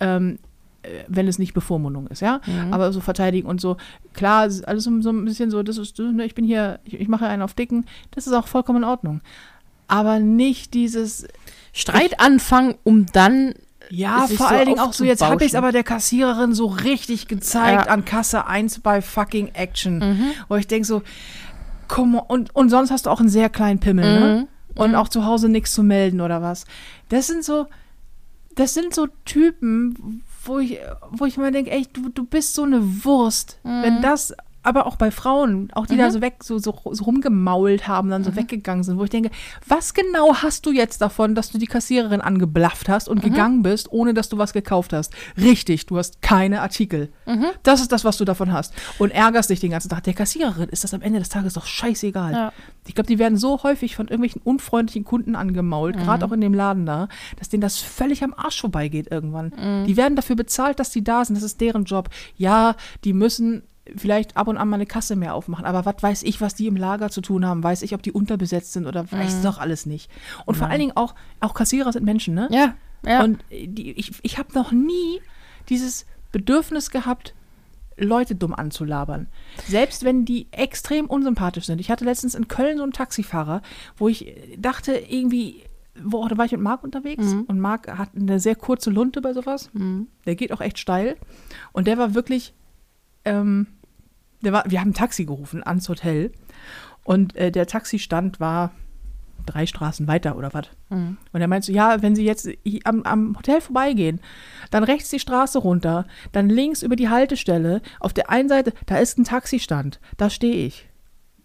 Ähm, 0.00 0.38
äh, 0.82 0.88
wenn 1.08 1.26
es 1.26 1.38
nicht 1.38 1.54
Bevormundung 1.54 2.06
ist, 2.08 2.20
ja. 2.20 2.40
Aber 2.70 2.92
so 2.92 3.00
verteidigen 3.00 3.48
und 3.48 3.60
so, 3.60 3.76
klar, 4.14 4.42
alles 4.42 4.84
so, 4.84 5.00
so 5.00 5.10
ein 5.10 5.24
bisschen 5.24 5.50
so, 5.50 5.62
das 5.62 5.78
ist, 5.78 5.98
ne, 5.98 6.24
ich 6.24 6.34
bin 6.34 6.44
hier, 6.44 6.80
ich, 6.84 7.00
ich 7.00 7.08
mache 7.08 7.26
einen 7.26 7.42
auf 7.42 7.54
Dicken, 7.54 7.84
das 8.12 8.26
ist 8.26 8.32
auch 8.32 8.46
vollkommen 8.46 8.82
in 8.82 8.88
Ordnung. 8.88 9.20
Aber 9.88 10.20
nicht 10.20 10.74
dieses, 10.74 11.26
Streit 11.72 12.18
anfangen, 12.20 12.74
um 12.84 13.06
dann 13.06 13.54
ja, 13.90 14.26
vor 14.26 14.36
so 14.36 14.44
allen 14.44 14.66
Dingen 14.66 14.80
auch 14.80 14.92
so, 14.92 15.04
jetzt 15.04 15.22
habe 15.22 15.42
ich 15.44 15.52
es 15.52 15.54
aber 15.54 15.72
der 15.72 15.84
Kassiererin 15.84 16.52
so 16.52 16.66
richtig 16.66 17.28
gezeigt 17.28 17.86
Ja. 17.86 17.92
an 17.92 18.04
Kasse 18.04 18.46
1 18.46 18.80
bei 18.80 19.00
fucking 19.00 19.48
Action. 19.54 20.32
Wo 20.48 20.56
ich 20.56 20.66
denke 20.66 20.86
so, 20.86 21.02
komm, 21.86 22.16
und, 22.16 22.54
und 22.54 22.68
sonst 22.68 22.90
hast 22.90 23.06
du 23.06 23.10
auch 23.10 23.20
einen 23.20 23.28
sehr 23.28 23.48
kleinen 23.48 23.78
Pimmel, 23.78 24.20
ne? 24.20 24.48
Und 24.74 24.94
auch 24.94 25.08
zu 25.08 25.24
Hause 25.24 25.48
nichts 25.48 25.72
zu 25.72 25.82
melden 25.82 26.20
oder 26.20 26.40
was. 26.42 26.64
Das 27.08 27.26
sind 27.26 27.44
so, 27.44 27.66
das 28.54 28.74
sind 28.74 28.94
so 28.94 29.08
Typen, 29.24 30.22
wo 30.44 30.58
ich, 30.58 30.78
wo 31.10 31.24
ich 31.26 31.36
mir 31.36 31.50
denke, 31.50 31.70
ey, 31.70 31.86
du, 31.92 32.08
du 32.08 32.24
bist 32.24 32.54
so 32.54 32.62
eine 32.62 33.04
Wurst. 33.04 33.58
Wenn 33.62 34.02
das, 34.02 34.34
aber 34.68 34.86
auch 34.86 34.96
bei 34.96 35.10
Frauen, 35.10 35.70
auch 35.72 35.86
die 35.86 35.96
da 35.96 36.10
so 36.10 36.20
weg, 36.20 36.44
so, 36.44 36.58
so, 36.58 36.78
so 36.90 37.04
rumgemault 37.04 37.88
haben, 37.88 38.10
dann 38.10 38.22
so 38.22 38.36
weggegangen 38.36 38.84
sind, 38.84 38.98
wo 38.98 39.04
ich 39.04 39.10
denke, 39.10 39.30
was 39.66 39.94
genau 39.94 40.36
hast 40.36 40.66
du 40.66 40.72
jetzt 40.72 41.00
davon, 41.00 41.34
dass 41.34 41.50
du 41.50 41.56
die 41.56 41.66
Kassiererin 41.66 42.20
angeblafft 42.20 42.88
hast 42.88 43.08
und 43.08 43.22
gegangen 43.22 43.62
bist, 43.62 43.90
ohne 43.90 44.12
dass 44.12 44.28
du 44.28 44.36
was 44.36 44.52
gekauft 44.52 44.92
hast? 44.92 45.14
Richtig, 45.40 45.86
du 45.86 45.96
hast 45.96 46.20
keine 46.20 46.60
Artikel. 46.60 47.10
Das 47.62 47.80
ist 47.80 47.92
das, 47.92 48.04
was 48.04 48.18
du 48.18 48.24
davon 48.24 48.52
hast. 48.52 48.74
Und 48.98 49.10
ärgerst 49.10 49.48
dich 49.50 49.60
den 49.60 49.70
ganzen 49.70 49.88
Tag. 49.88 50.04
Der 50.04 50.14
Kassiererin 50.14 50.68
ist 50.68 50.84
das 50.84 50.92
am 50.92 51.00
Ende 51.00 51.18
des 51.18 51.30
Tages 51.30 51.54
doch 51.54 51.66
scheißegal. 51.66 52.32
Ja. 52.32 52.52
Ich 52.86 52.94
glaube, 52.94 53.08
die 53.08 53.18
werden 53.18 53.38
so 53.38 53.62
häufig 53.62 53.96
von 53.96 54.06
irgendwelchen 54.08 54.42
unfreundlichen 54.42 55.04
Kunden 55.04 55.34
angemault, 55.34 55.96
gerade 55.96 56.24
auch 56.26 56.32
in 56.32 56.40
dem 56.40 56.54
Laden 56.54 56.84
da, 56.84 57.08
dass 57.38 57.48
denen 57.48 57.62
das 57.62 57.78
völlig 57.78 58.22
am 58.22 58.34
Arsch 58.34 58.60
vorbeigeht 58.60 59.10
irgendwann. 59.10 59.52
Die 59.86 59.96
werden 59.96 60.16
dafür 60.16 60.36
bezahlt, 60.36 60.78
dass 60.78 60.90
die 60.90 61.04
da 61.04 61.24
sind. 61.24 61.36
Das 61.36 61.42
ist 61.42 61.60
deren 61.60 61.84
Job. 61.84 62.10
Ja, 62.36 62.76
die 63.04 63.12
müssen 63.12 63.62
vielleicht 63.96 64.36
ab 64.36 64.48
und 64.48 64.56
an 64.56 64.68
mal 64.68 64.76
eine 64.76 64.86
Kasse 64.86 65.16
mehr 65.16 65.34
aufmachen. 65.34 65.64
Aber 65.64 65.84
was 65.84 66.02
weiß 66.02 66.22
ich, 66.22 66.40
was 66.40 66.54
die 66.54 66.66
im 66.66 66.76
Lager 66.76 67.10
zu 67.10 67.20
tun 67.20 67.46
haben? 67.46 67.62
Weiß 67.62 67.82
ich, 67.82 67.94
ob 67.94 68.02
die 68.02 68.12
unterbesetzt 68.12 68.72
sind 68.72 68.86
oder 68.86 69.10
weiß 69.10 69.36
ich 69.36 69.42
doch 69.42 69.58
alles 69.58 69.86
nicht. 69.86 70.10
Und 70.46 70.56
vor 70.56 70.68
allen 70.68 70.80
Dingen 70.80 70.96
auch, 70.96 71.14
auch 71.40 71.54
Kassierer 71.54 71.92
sind 71.92 72.04
Menschen, 72.04 72.34
ne? 72.34 72.48
Ja, 72.50 72.74
ja. 73.04 73.22
Und 73.22 73.44
die, 73.50 73.92
ich, 73.92 74.12
ich 74.22 74.38
habe 74.38 74.52
noch 74.54 74.72
nie 74.72 75.20
dieses 75.68 76.06
Bedürfnis 76.32 76.90
gehabt, 76.90 77.34
Leute 77.96 78.34
dumm 78.34 78.54
anzulabern. 78.54 79.26
Selbst 79.66 80.04
wenn 80.04 80.24
die 80.24 80.46
extrem 80.52 81.06
unsympathisch 81.06 81.66
sind. 81.66 81.80
Ich 81.80 81.90
hatte 81.90 82.04
letztens 82.04 82.34
in 82.34 82.46
Köln 82.48 82.76
so 82.76 82.84
einen 82.84 82.92
Taxifahrer, 82.92 83.62
wo 83.96 84.08
ich 84.08 84.34
dachte, 84.56 84.92
irgendwie, 84.92 85.64
wo, 86.00 86.26
da 86.28 86.38
war 86.38 86.44
ich 86.44 86.52
mit 86.52 86.60
Marc 86.60 86.84
unterwegs 86.84 87.24
und 87.48 87.58
Marc 87.58 87.88
hat 87.98 88.10
eine 88.14 88.38
sehr 88.38 88.54
kurze 88.54 88.90
Lunte 88.90 89.20
bei 89.20 89.32
sowas. 89.32 89.70
Der 90.26 90.36
geht 90.36 90.52
auch 90.52 90.60
echt 90.60 90.78
steil. 90.78 91.16
Und 91.72 91.88
der 91.88 91.98
war 91.98 92.14
wirklich, 92.14 92.54
ähm, 93.24 93.66
war, 94.42 94.64
wir 94.68 94.80
haben 94.80 94.90
ein 94.90 94.94
Taxi 94.94 95.24
gerufen 95.24 95.66
ans 95.66 95.88
Hotel. 95.88 96.32
Und 97.04 97.36
äh, 97.36 97.50
der 97.50 97.66
Taxistand 97.66 98.40
war 98.40 98.72
drei 99.46 99.66
Straßen 99.66 100.06
weiter 100.06 100.36
oder 100.36 100.52
was. 100.52 100.66
Und 101.32 101.40
er 101.40 101.48
meinte 101.48 101.66
so, 101.66 101.72
ja, 101.72 102.02
wenn 102.02 102.14
Sie 102.14 102.24
jetzt 102.24 102.48
am, 102.84 103.02
am 103.02 103.36
Hotel 103.36 103.60
vorbeigehen, 103.60 104.20
dann 104.70 104.84
rechts 104.84 105.10
die 105.10 105.18
Straße 105.18 105.58
runter, 105.58 106.06
dann 106.32 106.48
links 106.48 106.82
über 106.82 106.96
die 106.96 107.08
Haltestelle, 107.08 107.80
auf 108.00 108.12
der 108.12 108.30
einen 108.30 108.48
Seite, 108.48 108.72
da 108.86 108.98
ist 108.98 109.18
ein 109.18 109.24
Taxistand, 109.24 110.00
da 110.16 110.28
stehe 110.28 110.66
ich. 110.66 110.88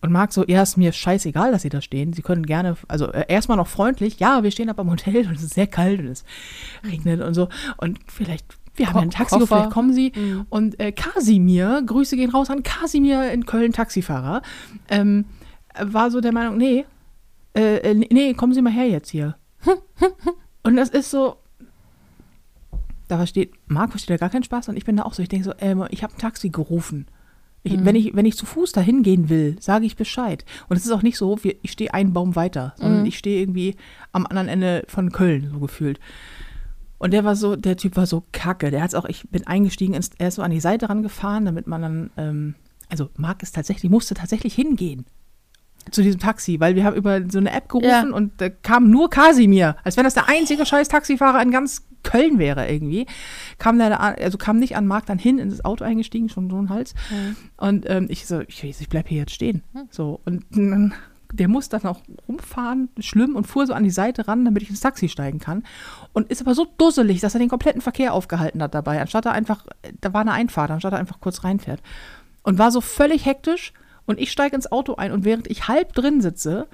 Und 0.02 0.12
Marc 0.12 0.34
so, 0.34 0.44
ja, 0.46 0.62
ist 0.62 0.76
mir 0.76 0.92
scheißegal, 0.92 1.54
dass 1.54 1.62
Sie 1.62 1.70
da 1.70 1.80
stehen. 1.80 2.12
Sie 2.12 2.22
können 2.22 2.46
gerne, 2.46 2.76
also 2.90 3.10
äh, 3.14 3.24
erstmal 3.30 3.56
noch 3.56 3.70
freundlich, 3.70 4.20
ja, 4.20 4.44
wir 4.44 4.52
stehen 4.52 4.70
aber 4.70 4.82
am 4.82 4.92
Hotel 4.92 5.26
und 5.28 5.36
es 5.36 5.44
ist 5.44 5.54
sehr 5.54 5.68
kalt 5.68 6.02
und 6.02 6.08
es 6.08 6.26
regnet 6.86 7.22
und 7.22 7.34
so. 7.34 7.48
Und 7.78 8.00
vielleicht, 8.08 8.46
wir 8.75 8.88
haben 8.88 8.96
ja 8.96 9.01
ein 9.01 9.12
Taxi, 9.12 9.36
Koffer. 9.38 9.48
vielleicht 9.48 9.72
kommen 9.72 9.94
Sie. 9.94 10.12
Und 10.50 10.80
äh, 10.80 10.92
Kasimir, 10.92 11.84
Grüße 11.86 12.15
gehen 12.15 12.32
raus 12.32 12.50
an 12.50 12.63
Kasimir 12.63 13.32
in 13.32 13.46
Köln, 13.46 13.72
Taxifahrer, 13.72 14.42
ähm, 14.89 15.25
war 15.80 16.12
so 16.12 16.22
der 16.22 16.34
Meinung, 16.34 16.58
nee, 16.58 16.86
äh, 17.56 17.77
äh, 17.77 17.94
nee, 17.94 18.34
kommen 18.34 18.53
Sie 18.53 18.62
mal 18.62 18.74
her 18.74 18.88
jetzt 18.88 19.10
hier. 19.10 19.36
und 20.63 20.75
das 20.75 20.89
ist 20.89 21.12
so, 21.12 21.38
da 23.08 23.18
versteht, 23.18 23.53
Marc 23.68 23.92
versteht 23.92 24.15
da 24.15 24.18
gar 24.18 24.30
keinen 24.30 24.44
Spaß 24.44 24.70
und 24.70 24.77
ich 24.77 24.86
bin 24.86 24.98
da 24.98 25.03
auch 25.03 25.13
so, 25.13 25.22
ich 25.22 25.30
denke 25.30 25.46
so, 25.46 25.53
ähm, 25.60 25.86
ich 25.89 26.03
habe 26.03 26.13
ein 26.13 26.20
Taxi 26.20 26.50
gerufen. 26.50 27.08
Ich, 27.65 27.86
wenn, 27.86 27.96
ich, 27.96 28.13
wenn 28.13 28.25
ich 28.25 28.36
zu 28.36 28.46
Fuß 28.46 28.74
dahin 28.74 29.03
gehen 29.03 29.30
will, 29.30 29.56
sage 29.62 29.86
ich 29.86 29.96
Bescheid. 29.96 30.44
Und 30.68 30.75
es 30.75 30.84
ist 30.84 30.92
auch 30.92 31.01
nicht 31.01 31.15
so, 31.15 31.39
ich 31.62 31.72
stehe 31.72 31.94
einen 31.94 32.12
Baum 32.12 32.36
weiter, 32.36 32.74
sondern 32.75 33.06
ich 33.06 33.18
stehe 33.18 33.39
irgendwie 33.39 33.77
am 34.12 34.25
anderen 34.25 34.50
Ende 34.50 34.84
von 34.89 35.13
Köln, 35.13 35.50
so 35.53 35.60
gefühlt. 35.60 35.98
Und 37.04 37.12
der 37.12 37.26
war 37.26 37.36
so, 37.36 37.56
der 37.58 37.76
Typ 37.76 37.98
war 37.98 38.06
so 38.08 38.24
kacke. 38.32 38.72
Der 38.72 38.82
hat's 38.82 38.96
auch, 38.96 39.04
ich 39.06 39.28
bin 39.30 39.46
eingestiegen, 39.46 39.94
ins, 39.94 40.12
er 40.18 40.30
ist 40.30 40.36
so 40.36 40.42
an 40.42 40.52
die 40.52 40.62
Seite 40.62 40.88
rangefahren, 40.90 41.44
damit 41.44 41.68
man 41.68 41.82
dann, 41.82 42.10
ähm, 42.16 42.56
also 42.90 43.10
Marc 43.18 43.44
ist 43.44 43.54
tatsächlich, 43.56 43.92
musste 43.92 44.14
tatsächlich 44.14 44.54
hingehen 44.56 45.06
zu 45.92 46.02
diesem 46.02 46.22
Taxi, 46.22 46.62
weil 46.62 46.76
wir 46.76 46.86
haben 46.86 46.96
über 46.96 47.20
so 47.30 47.40
eine 47.40 47.52
App 47.52 47.68
gerufen 47.68 47.90
Ja. 47.90 48.16
und 48.16 48.32
da 48.40 48.48
kam 48.50 48.90
nur 48.90 49.10
Kasimir, 49.10 49.76
als 49.84 49.98
wenn 49.98 50.06
das 50.06 50.14
der 50.14 50.30
einzige 50.30 50.66
scheiß 50.66 50.88
Taxifahrer 50.88 51.42
in 51.42 51.52
ganz 51.52 51.86
Köln 52.04 52.40
wäre 52.40 52.72
irgendwie. 52.72 53.06
Kam 53.58 53.78
der, 53.80 53.90
da 53.90 53.96
an- 53.98 54.16
also 54.16 54.38
kam 54.38 54.60
nicht 54.60 54.78
an 54.78 54.88
Marc 54.88 55.06
dann 55.08 55.20
hin, 55.20 55.40
ins 55.40 55.64
Auto 55.66 55.84
eingestiegen, 55.84 56.30
schon 56.30 56.50
so 56.50 56.58
ein 56.58 56.70
Hals. 56.70 56.94
Und 57.58 57.86
ähm, 57.90 58.08
ich 58.10 58.26
so, 58.28 58.40
ich, 58.48 58.64
ich 58.64 58.88
bleib 58.90 59.10
hier 59.10 59.20
jetzt 59.20 59.34
stehen. 59.34 59.62
So, 59.90 60.22
und 60.26 60.46
dann, 60.52 60.94
der 61.34 61.48
muss 61.48 61.68
dann 61.68 61.84
auch 61.86 62.02
rumfahren, 62.28 62.90
schlimm, 63.00 63.36
und 63.36 63.48
fuhr 63.48 63.66
so 63.66 63.74
an 63.74 63.84
die 63.84 63.90
Seite 63.90 64.28
ran, 64.28 64.46
damit 64.46 64.63
ich 64.63 64.70
ins 64.70 64.80
Taxi 64.82 65.10
steigen 65.10 65.40
kann. 65.40 65.63
Und 66.13 66.30
ist 66.30 66.42
aber 66.42 66.54
so 66.56 66.66
dusselig, 66.78 67.22
dass 67.22 67.34
er 67.34 67.40
den 67.40 67.50
kompletten 67.50 67.82
Verkehr 67.82 68.13
aufgehalten 68.13 68.62
hat 68.62 68.74
dabei, 68.75 69.02
anstatt 69.02 69.25
er 69.25 69.32
einfach, 69.34 69.66
da 70.00 70.13
war 70.13 70.22
eine 70.22 70.32
Einfahrt, 70.34 70.72
anstatt 70.72 70.94
er 70.94 71.00
einfach 71.00 71.20
kurz 71.20 71.44
reinfährt. 71.44 71.82
Und 72.44 72.60
war 72.60 72.72
so 72.72 72.82
völlig 72.82 73.25
hektisch 73.25 73.74
und 74.06 74.20
ich 74.20 74.32
steige 74.32 74.56
ins 74.56 74.72
Auto 74.72 74.96
ein 74.96 75.12
und 75.12 75.25
während 75.25 75.48
ich 75.50 75.68
halb 75.68 75.94
drin 75.94 76.22
sitze 76.22 76.68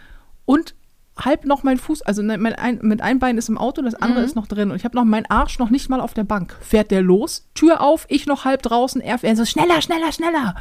und 0.46 0.76
halb 1.18 1.46
noch 1.46 1.64
mein 1.64 1.78
Fuß, 1.78 2.02
also 2.02 2.22
ne, 2.22 2.38
mein 2.38 2.54
ein, 2.56 2.80
mit 2.82 3.02
einem 3.02 3.20
Bein 3.20 3.38
ist 3.38 3.50
im 3.50 3.58
Auto, 3.58 3.82
das 3.82 3.94
andere 3.96 4.20
Mhm. 4.22 4.26
ist 4.26 4.36
noch 4.36 4.48
drin 4.48 4.72
und 4.72 4.78
ich 4.78 4.86
habe 4.86 4.96
noch 4.96 5.04
meinen 5.04 5.26
Arsch 5.26 5.60
noch 5.60 5.70
nicht 5.70 5.90
mal 5.90 6.00
auf 6.00 6.14
der 6.14 6.24
Bank. 6.24 6.56
Fährt 6.62 6.92
der 6.92 7.02
los, 7.02 7.50
Tür 7.56 7.82
auf, 7.82 8.06
ich 8.10 8.26
noch 8.26 8.46
halb 8.46 8.62
draußen, 8.62 9.02
er, 9.02 9.20
er 9.22 9.36
so 9.36 9.44
schneller, 9.46 9.82
schneller, 9.82 10.12
schneller 10.14 10.56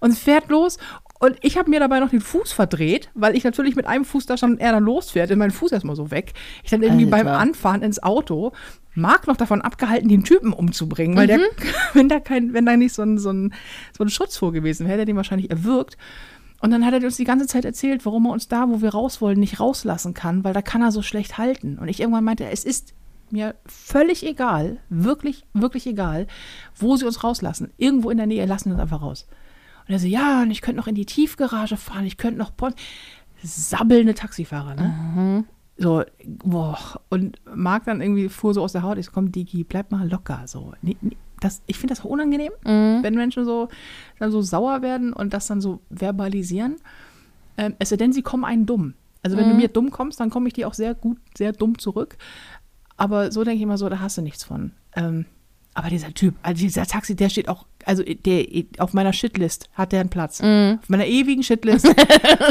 und 0.00 0.16
fährt 0.16 0.48
los 0.48 0.78
und 1.18 1.36
ich 1.40 1.56
habe 1.56 1.70
mir 1.70 1.80
dabei 1.80 2.00
noch 2.00 2.10
den 2.10 2.20
Fuß 2.20 2.52
verdreht, 2.52 3.10
weil 3.14 3.36
ich 3.36 3.44
natürlich 3.44 3.76
mit 3.76 3.86
einem 3.86 4.04
Fuß 4.04 4.26
da 4.26 4.36
stand 4.36 4.54
und 4.54 4.60
er 4.60 4.72
dann 4.72 4.84
losfährt, 4.84 5.30
ist 5.30 5.36
mein 5.36 5.50
Fuß 5.50 5.72
erstmal 5.72 5.96
so 5.96 6.10
weg. 6.10 6.34
Ich 6.62 6.70
dann 6.70 6.82
irgendwie 6.82 7.06
beim 7.06 7.26
Alter. 7.26 7.38
Anfahren 7.38 7.82
ins 7.82 8.02
Auto 8.02 8.52
Marc 8.96 9.26
noch 9.26 9.36
davon 9.36 9.60
abgehalten, 9.60 10.08
den 10.08 10.24
Typen 10.24 10.52
umzubringen, 10.52 11.16
weil 11.16 11.26
der, 11.26 11.40
wenn 11.92 12.08
da 12.08 12.18
kein, 12.18 12.54
wenn 12.54 12.66
da 12.66 12.76
nicht 12.76 12.94
so 12.94 13.02
ein, 13.02 13.18
so 13.18 13.30
ein, 13.30 13.54
so 13.96 14.04
ein 14.04 14.08
Schutz 14.08 14.36
vor 14.36 14.52
gewesen 14.52 14.84
wäre, 14.84 14.92
hätte 14.92 15.02
er 15.02 15.06
den 15.06 15.16
wahrscheinlich 15.16 15.50
erwürgt. 15.50 15.96
Und 16.60 16.70
dann 16.70 16.86
hat 16.86 16.94
er 16.94 17.04
uns 17.04 17.16
die 17.16 17.24
ganze 17.24 17.46
Zeit 17.46 17.66
erzählt, 17.66 18.06
warum 18.06 18.26
er 18.26 18.32
uns 18.32 18.48
da, 18.48 18.68
wo 18.68 18.80
wir 18.80 18.90
raus 18.90 19.20
wollen, 19.20 19.38
nicht 19.38 19.60
rauslassen 19.60 20.14
kann, 20.14 20.42
weil 20.42 20.54
da 20.54 20.62
kann 20.62 20.80
er 20.80 20.90
so 20.90 21.02
schlecht 21.02 21.36
halten. 21.36 21.78
Und 21.78 21.88
ich 21.88 22.00
irgendwann 22.00 22.24
meinte, 22.24 22.48
es 22.48 22.64
ist 22.64 22.94
mir 23.30 23.54
völlig 23.66 24.24
egal, 24.24 24.78
wirklich, 24.88 25.44
wirklich 25.52 25.86
egal, 25.86 26.26
wo 26.74 26.96
sie 26.96 27.04
uns 27.04 27.22
rauslassen. 27.22 27.72
Irgendwo 27.76 28.08
in 28.08 28.16
der 28.16 28.26
Nähe 28.26 28.46
lassen 28.46 28.70
sie 28.70 28.72
uns 28.72 28.80
einfach 28.80 29.02
raus. 29.02 29.26
Und 29.88 29.94
er 29.94 29.98
so, 29.98 30.06
ja, 30.06 30.42
und 30.42 30.50
ich 30.50 30.62
könnte 30.62 30.78
noch 30.78 30.88
in 30.88 30.94
die 30.94 31.06
Tiefgarage 31.06 31.76
fahren, 31.76 32.06
ich 32.06 32.16
könnte 32.16 32.38
noch 32.38 32.56
Pon 32.56 32.74
sabbelnde 33.42 34.14
Taxifahrer, 34.14 34.74
ne? 34.74 35.44
So, 35.78 36.02
boah. 36.24 36.78
Und 37.10 37.38
Marc 37.54 37.84
dann 37.84 38.00
irgendwie 38.00 38.28
fuhr 38.28 38.54
so 38.54 38.62
aus 38.62 38.72
der 38.72 38.82
Haut, 38.82 38.98
ich 38.98 39.06
so, 39.06 39.12
komm, 39.12 39.30
Digi, 39.30 39.62
bleib 39.62 39.92
mal 39.92 40.08
locker. 40.08 40.42
So, 40.46 40.72
das, 41.40 41.62
ich 41.66 41.78
finde 41.78 41.94
das 41.94 42.04
auch 42.04 42.08
unangenehm, 42.08 42.52
wenn 43.02 43.14
Menschen 43.14 43.44
so, 43.44 43.68
dann 44.18 44.30
so 44.32 44.40
sauer 44.42 44.82
werden 44.82 45.12
und 45.12 45.34
das 45.34 45.46
dann 45.46 45.60
so 45.60 45.80
verbalisieren. 45.90 46.76
Ähm, 47.58 47.74
es 47.78 47.90
sei 47.90 47.96
denn, 47.96 48.12
sie 48.12 48.22
kommen 48.22 48.44
einen 48.44 48.66
dumm. 48.66 48.94
Also 49.22 49.36
wenn 49.36 49.48
du 49.48 49.54
mir 49.56 49.68
dumm 49.68 49.90
kommst, 49.90 50.20
dann 50.20 50.30
komme 50.30 50.46
ich 50.46 50.54
dir 50.54 50.68
auch 50.68 50.74
sehr 50.74 50.94
gut, 50.94 51.18
sehr 51.36 51.52
dumm 51.52 51.78
zurück. 51.78 52.16
Aber 52.96 53.32
so 53.32 53.44
denke 53.44 53.56
ich 53.56 53.62
immer 53.62 53.76
so, 53.76 53.88
da 53.88 54.00
hast 54.00 54.16
du 54.18 54.22
nichts 54.22 54.44
von. 54.44 54.70
Ähm, 54.94 55.26
aber 55.76 55.88
dieser 55.90 56.12
Typ, 56.14 56.34
also 56.42 56.60
dieser 56.60 56.86
Taxi, 56.86 57.14
der 57.14 57.28
steht 57.28 57.48
auch, 57.48 57.66
also 57.84 58.02
der 58.02 58.46
auf 58.78 58.92
meiner 58.94 59.12
Shitlist 59.12 59.68
hat 59.74 59.92
der 59.92 60.00
einen 60.00 60.08
Platz. 60.10 60.40
Auf 60.40 60.88
meiner 60.88 61.06
ewigen 61.06 61.42
Shitlist 61.42 61.86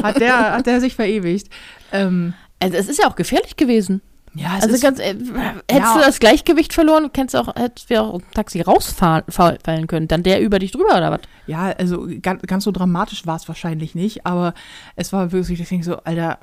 hat 0.04 0.20
der, 0.20 0.52
hat 0.58 0.66
der 0.68 0.80
sich 0.80 0.96
verewigt. 0.96 1.50
Ähm, 1.92 2.34
Also 2.60 2.78
es 2.78 2.88
ist 2.88 3.00
ja 3.02 3.08
auch 3.10 3.16
gefährlich 3.16 3.56
gewesen. 3.58 4.02
ja, 4.34 4.56
es 4.58 4.64
Also 4.64 4.76
ist, 4.76 4.82
ganz, 4.82 5.00
äh, 5.00 5.14
hättest 5.14 5.72
Ja. 5.72 5.94
du 5.96 6.00
das 6.02 6.20
Gleichgewicht 6.20 6.72
verloren, 6.74 7.10
kennst 7.14 7.34
du 7.34 7.40
auch, 7.40 7.56
hättest 7.56 7.90
wir 7.90 8.04
auch 8.04 8.16
im 8.20 8.32
Taxi 8.34 8.62
rausfahren 8.62 9.24
fall- 9.30 9.60
fallen 9.64 9.88
können. 9.88 10.08
Dann 10.08 10.24
der 10.24 10.42
über 10.42 10.60
dich 10.60 10.72
drüber 10.72 10.96
oder 10.98 11.12
was? 11.12 11.22
ja, 11.48 11.72
also 11.72 12.08
ganz, 12.22 12.42
ganz 12.44 12.64
so 12.64 12.72
dramatisch 12.72 13.26
war 13.28 13.36
es 13.38 13.48
wahrscheinlich 13.48 13.94
nicht, 13.96 14.26
aber 14.26 14.54
es 14.96 15.12
war 15.14 15.32
wirklich, 15.32 15.60
ich 15.60 15.68
denke 15.70 15.86
so, 15.86 15.98
Alter, 16.04 16.40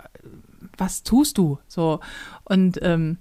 was 0.79 1.03
tust 1.03 1.39
du? 1.39 1.59
So, 1.69 2.01
und 2.45 2.79
ähm, 2.83 3.19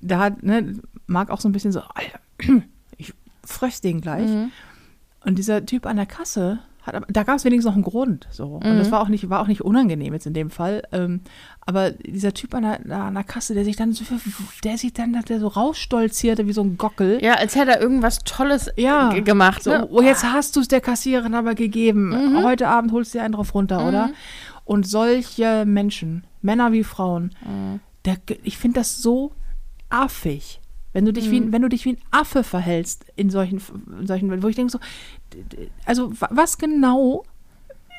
da 0.00 0.18
hat, 0.18 0.42
ne, 0.42 0.74
Marc 1.06 1.30
auch 1.30 1.40
so 1.40 1.48
ein 1.48 1.52
bisschen 1.52 1.72
so, 1.72 1.80
Alter, 1.80 2.20
ich 2.96 3.12
fress 3.44 3.80
den 3.80 4.00
gleich. 4.00 4.30
Und 5.24 5.38
dieser 5.38 5.66
Typ 5.66 5.86
an 5.86 5.96
der 5.96 6.06
Kasse, 6.06 6.60
hat, 6.82 7.02
da 7.08 7.22
gab 7.24 7.36
es 7.36 7.44
wenigstens 7.44 7.66
noch 7.66 7.74
einen 7.74 7.82
Grund. 7.82 8.26
So. 8.30 8.46
Und 8.46 8.64
das 8.64 8.90
war 8.90 9.00
auch 9.00 9.08
nicht, 9.08 9.28
war 9.28 9.40
auch 9.40 9.46
nicht 9.46 9.60
unangenehm 9.60 10.14
jetzt 10.14 10.26
in 10.26 10.32
dem 10.32 10.50
Fall. 10.50 10.82
Ähm, 10.92 11.20
aber 11.60 11.90
dieser 11.90 12.32
Typ 12.32 12.54
an 12.54 12.62
der, 12.62 13.00
an 13.02 13.14
der 13.14 13.24
Kasse, 13.24 13.54
der 13.54 13.64
sich 13.64 13.76
dann 13.76 13.92
so, 13.92 14.04
der 14.64 14.78
sich 14.78 14.92
dann 14.94 15.12
der 15.28 15.40
so 15.40 15.48
rausstolzierte 15.48 16.46
wie 16.46 16.52
so 16.52 16.62
ein 16.62 16.78
Gockel. 16.78 17.22
Ja, 17.22 17.34
als 17.34 17.54
hätte 17.54 17.72
er 17.72 17.80
irgendwas 17.82 18.20
Tolles 18.20 18.70
Ja, 18.76 19.10
gemacht. 19.20 19.62
So, 19.62 19.70
ne? 19.70 19.88
oh, 19.90 20.00
jetzt 20.00 20.24
hast 20.24 20.56
du 20.56 20.60
es 20.60 20.68
der 20.68 20.80
Kassiererin 20.80 21.34
aber 21.34 21.54
gegeben. 21.54 22.42
Heute 22.42 22.68
Abend 22.68 22.92
holst 22.92 23.14
du 23.14 23.18
dir 23.18 23.24
einen 23.24 23.34
drauf 23.34 23.54
runter, 23.54 23.86
oder? 23.86 24.10
Und 24.64 24.86
solche 24.86 25.64
Menschen, 25.66 26.24
Männer 26.40 26.72
wie 26.72 26.84
Frauen, 26.84 27.34
der, 28.06 28.16
ich 28.42 28.56
finde 28.56 28.80
das 28.80 29.02
so 29.02 29.32
affig. 29.90 30.60
Wenn 30.92 31.04
du 31.04 31.12
dich 31.12 31.30
wie, 31.30 31.36
ein- 31.38 31.52
wenn 31.52 31.62
du 31.62 31.68
dich 31.68 31.84
wie 31.84 31.90
ein 31.90 31.98
Affe 32.10 32.42
verhältst 32.42 33.04
in 33.14 33.30
solchen, 33.30 33.60
in 34.00 34.06
solchen, 34.06 34.42
wo 34.42 34.48
ich 34.48 34.56
denke 34.56 34.72
so, 34.72 34.80
also 35.84 36.10
wa- 36.20 36.28
was 36.32 36.58
genau 36.58 37.22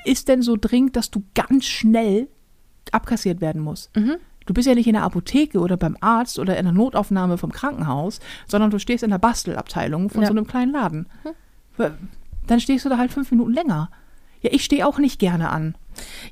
ist 0.03 0.27
denn 0.27 0.41
so 0.41 0.57
dringend, 0.60 0.95
dass 0.98 1.10
du 1.12 1.24
ganz 1.36 1.65
schnell 1.65 2.27
abkassiert 2.91 3.39
werden 3.39 3.62
musst? 3.62 3.91
Du 4.45 4.53
bist 4.53 4.67
ja 4.67 4.74
nicht 4.75 4.88
in 4.88 4.93
der 4.93 5.03
Apotheke 5.03 5.60
oder 5.60 5.77
beim 5.77 5.95
Arzt 6.01 6.39
oder 6.39 6.57
in 6.57 6.65
der 6.65 6.74
Notaufnahme 6.74 7.38
vom 7.38 7.51
Krankenhaus, 7.53 8.19
sondern 8.48 8.71
du 8.71 8.79
stehst 8.79 9.03
in 9.03 9.12
der 9.12 9.19
Bastelabteilung 9.19 10.10
von 10.10 10.21
Ja. 10.24 10.27
so 10.27 10.33
einem 10.33 10.48
kleinen 10.48 10.74
Laden. 10.74 11.05
Dann 12.48 12.60
stehst 12.60 12.83
du 12.86 12.89
da 12.89 12.98
halt 12.98 13.12
fünf 13.13 13.31
Minuten 13.31 13.53
länger. 13.53 13.89
Ja, 14.41 14.50
ich 14.51 14.65
stehe 14.65 14.86
auch 14.86 14.98
nicht 14.98 15.19
gerne 15.19 15.50
an. 15.51 15.75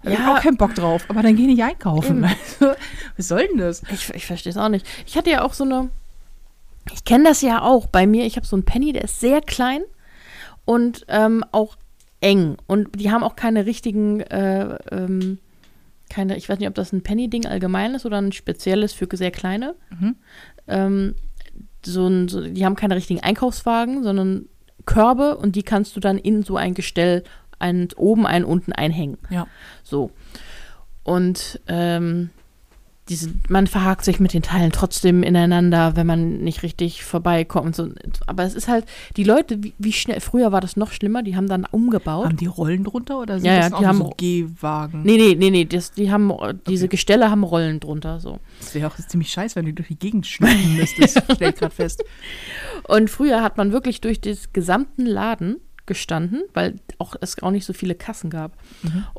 Ja. 0.04 0.12
Ich 0.12 0.20
auch 0.20 0.42
keinen 0.42 0.58
Bock 0.58 0.76
drauf, 0.76 1.06
aber 1.10 1.22
dann 1.22 1.36
geh 1.36 1.46
nicht 1.46 1.64
einkaufen. 1.64 2.24
Also, 2.24 2.76
was 3.18 3.28
soll 3.28 3.48
denn 3.48 3.58
das? 3.58 3.84
Ich, 3.92 4.10
ich 4.14 4.26
verstehe 4.26 4.52
es 4.52 4.58
auch 4.58 4.70
nicht. 4.70 4.86
Ich 5.06 5.18
hatte 5.18 5.30
ja 5.30 5.44
auch 5.44 5.54
so 5.54 5.64
eine. 5.64 5.90
Ich 6.94 7.04
kenne 7.04 7.26
das 7.26 7.42
ja 7.42 7.62
auch 7.62 7.88
bei 7.88 8.08
mir. 8.08 8.26
Ich 8.26 8.36
habe 8.36 8.48
so 8.48 8.56
einen 8.56 8.64
Penny, 8.64 8.94
der 8.94 9.04
ist 9.04 9.20
sehr 9.20 9.42
klein 9.42 9.82
und 10.66 11.06
ähm, 11.08 11.44
auch 11.52 11.76
eng. 12.22 12.58
Und 12.68 13.00
die 13.00 13.12
haben 13.12 13.24
auch 13.24 13.36
keine 13.36 13.66
richtigen, 13.66 14.22
äh, 14.22 14.78
ähm, 14.92 15.40
keine, 16.10 16.38
ich 16.38 16.50
weiß 16.50 16.60
nicht, 16.60 16.68
ob 16.68 16.76
das 16.76 16.92
ein 16.92 17.04
Penny-Ding 17.04 17.46
allgemein 17.46 17.94
ist 17.94 18.06
oder 18.06 18.20
ein 18.20 18.32
spezielles 18.32 18.94
für 18.94 19.08
sehr 19.14 19.32
kleine. 19.32 19.76
Ähm, 20.68 21.16
so 21.86 22.08
ein, 22.08 22.28
so, 22.28 22.42
die 22.42 22.66
haben 22.66 22.76
keine 22.76 22.96
richtigen 22.96 23.22
Einkaufswagen, 23.22 24.04
sondern 24.04 24.46
Körbe 24.86 25.38
und 25.38 25.56
die 25.56 25.64
kannst 25.64 25.96
du 25.96 26.00
dann 26.00 26.18
in 26.18 26.44
so 26.44 26.58
ein 26.58 26.74
Gestell 26.74 27.24
ein, 27.60 27.90
oben, 27.96 28.26
ein 28.26 28.44
unten 28.44 28.72
einhängen. 28.74 29.18
Ja. 29.30 29.48
So. 29.84 30.12
Und 31.04 31.60
ähm, 31.68 32.30
diese, 33.08 33.32
man 33.48 33.66
verhakt 33.66 34.06
sich 34.06 34.20
mit 34.20 34.34
den 34.34 34.44
Teilen 34.44 34.72
trotzdem 34.72 35.24
ineinander, 35.24 35.96
wenn 35.96 36.06
man 36.06 36.44
nicht 36.44 36.62
richtig 36.62 37.04
vorbeikommt. 37.04 37.76
So. 37.76 37.90
Aber 38.28 38.44
es 38.44 38.54
ist 38.54 38.68
halt, 38.68 38.86
die 39.18 39.24
Leute, 39.24 39.64
wie, 39.64 39.74
wie 39.80 39.94
schnell, 39.94 40.20
früher 40.20 40.52
war 40.52 40.62
das 40.62 40.78
noch 40.78 40.92
schlimmer, 40.92 41.24
die 41.24 41.36
haben 41.36 41.48
dann 41.48 41.66
umgebaut. 41.72 42.26
Haben 42.26 42.38
die 42.38 42.46
Rollen 42.46 42.84
drunter 42.84 43.20
oder 43.20 43.40
sind 43.40 43.46
Ja, 43.48 43.54
ja, 43.54 43.60
das 43.62 43.70
die 43.70 43.76
auch 43.78 43.84
haben- 43.84 43.98
so 43.98 44.14
Gehwagen? 44.16 45.02
Nee, 45.04 45.18
nee, 45.18 45.36
nee, 45.36 45.50
nee, 45.50 45.66
das, 45.66 45.92
die 45.94 46.12
haben, 46.12 46.32
diese 46.68 46.88
Gestelle 46.88 47.32
haben 47.32 47.44
Rollen 47.44 47.80
drunter, 47.80 48.20
so. 48.20 48.40
Das 48.60 48.76
wäre 48.76 48.86
auch 48.88 48.96
ziemlich 48.96 49.32
scheiße, 49.32 49.56
wenn 49.56 49.66
du 49.66 49.74
durch 49.74 49.88
die 49.88 49.98
Gegend 49.98 50.28
schneiden 50.28 50.78
müsstest, 50.78 51.20
stell 51.34 51.50
ich 51.50 51.56
gerade 51.56 51.74
fest. 51.74 52.04
Und 52.88 53.10
früher 53.10 53.42
hat 53.42 53.58
man 53.58 53.72
wirklich 53.72 54.02
durch 54.02 54.22
den 54.22 54.38
gesamten 54.54 55.08
Laden 55.08 55.58
gestanden, 55.90 56.44
weil 56.54 56.76
auch 57.00 57.16
es 57.20 57.42
auch 57.44 57.52
nicht 57.52 57.66
so 57.66 57.74
viele 57.74 57.96
Kassen 57.96 58.30
gab. 58.30 58.54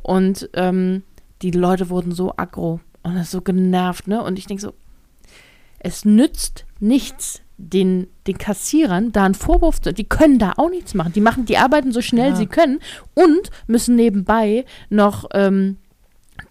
Und 0.02 0.48
ähm, 0.54 1.02
die 1.42 1.50
Leute 1.50 1.90
wurden 1.90 2.12
so 2.12 2.32
aggro 2.38 2.80
und 3.02 3.26
so 3.26 3.42
genervt, 3.42 4.08
ne? 4.08 4.22
Und 4.22 4.38
ich 4.38 4.46
denke 4.46 4.62
so, 4.62 4.72
es 5.78 6.04
nützt 6.06 6.64
nichts, 6.78 7.42
den, 7.58 8.06
den 8.26 8.38
Kassierern 8.38 9.12
da 9.12 9.24
einen 9.24 9.34
Vorwurf 9.34 9.82
zu, 9.82 9.92
die 9.92 10.08
können 10.08 10.38
da 10.38 10.54
auch 10.56 10.70
nichts 10.70 10.94
machen. 10.94 11.12
Die 11.12 11.20
machen, 11.20 11.44
die 11.44 11.58
arbeiten 11.58 11.92
so 11.92 12.00
schnell 12.00 12.30
Ja. 12.30 12.36
sie 12.36 12.46
können 12.46 12.78
und 13.14 13.50
müssen 13.66 13.96
nebenbei 13.96 14.64
noch 14.88 15.26
ähm, 15.34 15.76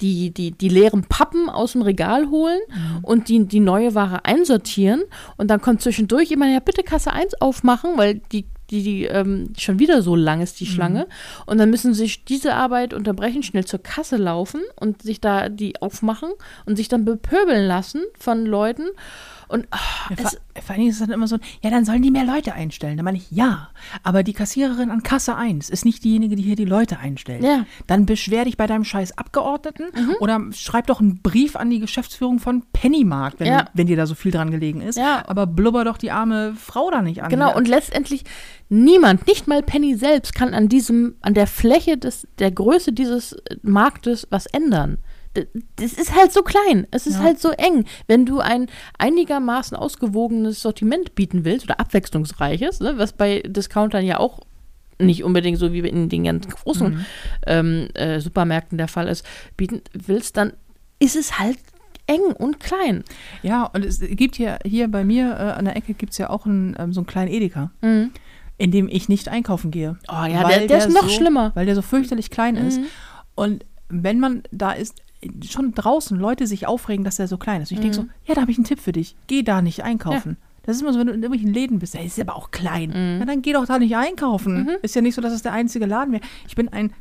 die, 0.02 0.32
die, 0.32 0.52
die 0.52 0.70
leeren 0.70 1.04
Pappen 1.06 1.50
aus 1.50 1.72
dem 1.72 1.82
Regal 1.82 2.30
holen 2.30 2.60
und 3.02 3.28
die, 3.28 3.46
die 3.48 3.60
neue 3.60 3.96
Ware 3.96 4.24
einsortieren. 4.26 5.02
Und 5.38 5.48
dann 5.50 5.62
kommt 5.62 5.82
zwischendurch 5.82 6.30
jemand, 6.30 6.54
ja, 6.54 6.60
bitte 6.60 6.84
Kasse 6.84 7.12
1 7.12 7.42
aufmachen, 7.42 7.92
weil 7.98 8.22
die, 8.32 8.46
die, 8.72 8.84
die 8.84 9.04
ähm, 9.06 9.54
schon 9.58 9.80
wieder 9.80 10.02
so 10.02 10.16
lang 10.16 10.42
ist, 10.42 10.60
die 10.60 10.66
Schlange. 10.66 11.08
Und 11.46 11.58
dann 11.58 11.70
müssen 11.70 11.94
sie 11.94 12.02
sich 12.04 12.26
diese 12.26 12.54
Arbeit 12.56 12.94
unterbrechen, 12.94 13.44
schnell 13.44 13.66
zur 13.66 13.82
Kasse 13.82 14.18
laufen 14.18 14.62
und 14.80 15.02
sich 15.02 15.20
da 15.22 15.50
die 15.50 15.82
aufmachen 15.82 16.30
und 16.66 16.76
sich 16.76 16.88
dann 16.88 17.06
bepöbeln 17.06 17.68
lassen 17.68 18.02
von 18.18 18.46
Leuten. 18.46 18.84
Und 19.48 19.68
ah, 19.72 19.80
Ja, 20.12 20.16
vor, 20.18 20.30
vor 20.30 20.70
allen 20.70 20.80
Dingen 20.80 20.90
ist 20.92 21.02
es 21.02 21.08
dann 21.08 21.12
immer 21.12 21.28
so, 21.28 21.38
ja, 21.64 21.72
dann 21.72 21.84
sollen 21.84 22.04
die 22.04 22.12
mehr 22.12 22.24
Leute 22.24 22.54
einstellen. 22.54 22.98
Da 22.98 23.04
meine 23.04 23.18
ich, 23.18 23.32
ja, 23.32 23.70
aber 24.04 24.22
die 24.22 24.34
Kassiererin 24.34 24.92
an 24.92 25.02
Kasse 25.02 25.36
1 25.36 25.72
ist 25.72 25.86
nicht 25.86 26.04
diejenige, 26.04 26.36
die 26.36 26.44
hier 26.44 26.56
die 26.56 26.66
Leute 26.66 27.00
einstellt. 27.00 27.44
Ja. 27.44 27.66
Dann 27.88 28.06
beschwer 28.06 28.46
dich 28.46 28.58
bei 28.58 28.68
deinem 28.68 28.84
scheiß 28.84 29.18
Abgeordneten 29.18 29.86
oder 30.20 30.40
schreib 30.52 30.86
doch 30.86 31.00
einen 31.00 31.24
Brief 31.24 31.56
an 31.56 31.72
die 31.72 31.80
Geschäftsführung 31.80 32.38
von 32.38 32.64
Pennymarkt, 32.74 33.40
wenn, 33.40 33.48
Ja. 33.48 33.66
wenn 33.74 33.88
dir 33.88 33.98
da 33.98 34.06
so 34.06 34.14
viel 34.14 34.32
dran 34.32 34.52
gelegen 34.52 34.82
ist. 34.82 35.00
Ja. 35.00 35.24
Aber 35.28 35.48
blubber 35.48 35.84
doch 35.84 35.98
die 35.98 36.12
arme 36.12 36.54
Frau 36.56 36.92
da 36.92 37.02
nicht 37.02 37.24
an. 37.24 37.30
Genau, 37.30 37.56
und 37.56 37.68
letztendlich 37.68 38.26
niemand, 38.70 39.28
nicht 39.28 39.48
mal 39.48 39.62
Penny 39.64 39.96
selbst, 39.96 40.34
kann 40.36 40.54
an 40.54 40.70
diesem, 40.70 41.16
an 41.22 41.34
der 41.34 41.48
Fläche 41.48 41.98
des, 41.98 42.28
der 42.38 42.52
Größe 42.52 42.94
dieses 42.94 43.34
äh, 43.34 43.56
Marktes 43.64 44.28
was 44.30 44.46
ändern. 44.48 44.98
Das 45.76 45.94
ist 45.94 46.16
halt 46.16 46.32
so 46.34 46.42
klein, 46.42 46.88
es 46.92 47.06
ist 47.06 47.18
Ja. 47.18 47.24
halt 47.24 47.40
so 47.40 47.52
eng. 47.52 47.86
Wenn 48.08 48.26
du 48.26 48.40
ein 48.40 48.66
einigermaßen 48.98 49.78
ausgewogenes 49.78 50.62
Sortiment 50.62 51.14
bieten 51.16 51.46
willst 51.46 51.66
oder 51.66 51.80
abwechslungsreiches, 51.80 52.80
ne, 52.80 52.94
was 52.98 53.14
bei 53.14 53.42
Discountern 53.46 54.06
ja 54.06 54.20
auch 54.20 54.40
nicht 55.02 55.24
unbedingt 55.24 55.58
so 55.60 55.72
wie 55.72 55.80
in 55.80 56.10
den 56.10 56.24
ganz 56.26 56.48
großen 56.48 57.06
ähm, 57.48 57.88
äh, 57.94 58.20
Supermärkten 58.20 58.78
der 58.78 58.88
Fall 58.88 59.08
ist, 59.08 59.26
bieten 59.56 59.82
willst, 59.94 60.36
dann 60.36 60.52
ist 61.00 61.16
es 61.16 61.40
halt 61.40 61.58
eng 62.08 62.34
und 62.38 62.60
klein. 62.60 63.04
Ja, 63.44 63.66
und 63.66 63.86
es 63.86 64.00
gibt 64.02 64.36
hier, 64.36 64.58
hier 64.66 64.88
bei 64.90 65.06
mir 65.06 65.26
äh, 65.40 65.58
an 65.58 65.66
der 65.66 65.78
Ecke 65.78 65.94
gibt 65.94 66.12
es 66.14 66.18
ja 66.18 66.30
auch 66.32 66.46
einen, 66.48 66.76
ähm, 66.80 66.92
so 66.92 67.02
einen 67.02 67.08
kleinen 67.08 67.32
Edeka, 67.32 67.72
in 67.82 68.12
dem 68.72 68.88
ich 68.90 69.08
nicht 69.10 69.30
einkaufen 69.30 69.72
gehe. 69.72 69.98
Oh 70.10 70.26
ja, 70.26 70.44
der- 70.48 70.68
der 70.68 70.78
ist 70.88 70.94
noch 70.94 71.04
so, 71.04 71.10
schlimmer. 71.10 71.52
Weil 71.56 71.66
der 71.66 71.76
so 71.76 71.82
fürchterlich 71.82 72.30
klein 72.30 72.56
ist. 72.58 72.80
Und 73.36 73.66
wenn 73.88 74.20
man 74.20 74.44
da 74.52 74.72
ist, 74.72 75.02
schon 75.50 75.74
draußen 75.74 76.18
Leute 76.18 76.46
sich 76.48 76.68
aufregen, 76.68 77.04
dass 77.04 77.20
er 77.20 77.28
so 77.28 77.38
klein 77.38 77.62
ist. 77.62 77.72
Und 77.72 77.78
ich 77.78 77.82
denke 77.82 77.96
so, 77.96 78.06
ja, 78.26 78.36
da 78.36 78.42
habe 78.42 78.52
ich 78.52 78.58
einen 78.58 78.66
Tipp 78.66 78.80
für 78.80 78.92
dich. 78.92 79.16
Geh 79.28 79.44
da 79.44 79.62
nicht 79.62 79.84
einkaufen. 79.84 80.38
Das 80.64 80.76
ist 80.76 80.82
immer 80.82 80.94
so, 80.94 81.00
wenn 81.00 81.08
du 81.08 81.14
in 81.14 81.24
irgendwelchen 81.24 81.54
Läden 81.54 81.80
bist, 81.80 81.94
der 81.94 82.04
ist 82.04 82.20
aber 82.20 82.36
auch 82.36 82.52
klein. 82.52 82.92
Ja, 83.20 83.26
dann 83.26 83.42
geh 83.42 83.54
doch 83.54 83.66
da 83.66 83.80
nicht 83.80 83.96
einkaufen. 83.96 84.70
Ist 84.82 84.94
ja 84.96 85.02
nicht 85.02 85.16
so, 85.16 85.22
dass 85.22 85.34
es 85.34 85.42
der 85.42 85.54
einzige 85.54 85.86
Laden 85.86 86.12
wäre. 86.14 86.24
Ich 86.48 86.56
bin 86.56 86.70
ein 86.70 86.94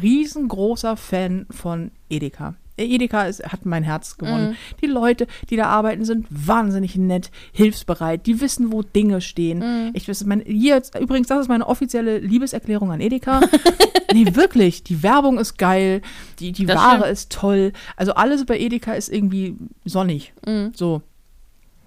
riesengroßer 0.00 0.96
Fan 0.96 1.46
von 1.50 1.90
Edeka. 2.08 2.54
Edeka 2.76 3.24
ist, 3.26 3.44
hat 3.44 3.66
mein 3.66 3.82
Herz 3.82 4.16
gewonnen. 4.18 4.56
Die 4.82 4.86
Leute, 4.86 5.26
die 5.50 5.56
da 5.56 5.66
arbeiten, 5.66 6.04
sind 6.04 6.26
wahnsinnig 6.30 6.96
nett, 6.96 7.30
hilfsbereit. 7.52 8.26
Die 8.26 8.40
wissen, 8.40 8.72
wo 8.72 8.82
Dinge 8.82 9.20
stehen. 9.20 9.90
Ich 9.94 10.08
weiß, 10.08 10.24
mein, 10.24 10.40
hier 10.46 10.74
jetzt, 10.76 10.98
übrigens, 10.98 11.28
das 11.28 11.40
ist 11.40 11.48
meine 11.48 11.66
offizielle 11.66 12.18
Liebeserklärung 12.18 12.90
an 12.92 13.00
Edeka. 13.00 13.40
nee, 14.14 14.26
wirklich. 14.34 14.82
Die 14.84 15.02
Werbung 15.02 15.38
ist 15.38 15.58
geil. 15.58 16.02
Die, 16.38 16.52
die 16.52 16.66
Das 16.66 16.76
Ware 16.76 16.96
stimmt. 16.98 17.12
ist 17.12 17.32
toll. 17.32 17.72
Also 17.96 18.14
alles 18.14 18.44
bei 18.46 18.58
Edeka 18.58 18.92
ist 18.94 19.08
irgendwie 19.10 19.56
sonnig. 19.84 20.32
So. 20.74 21.02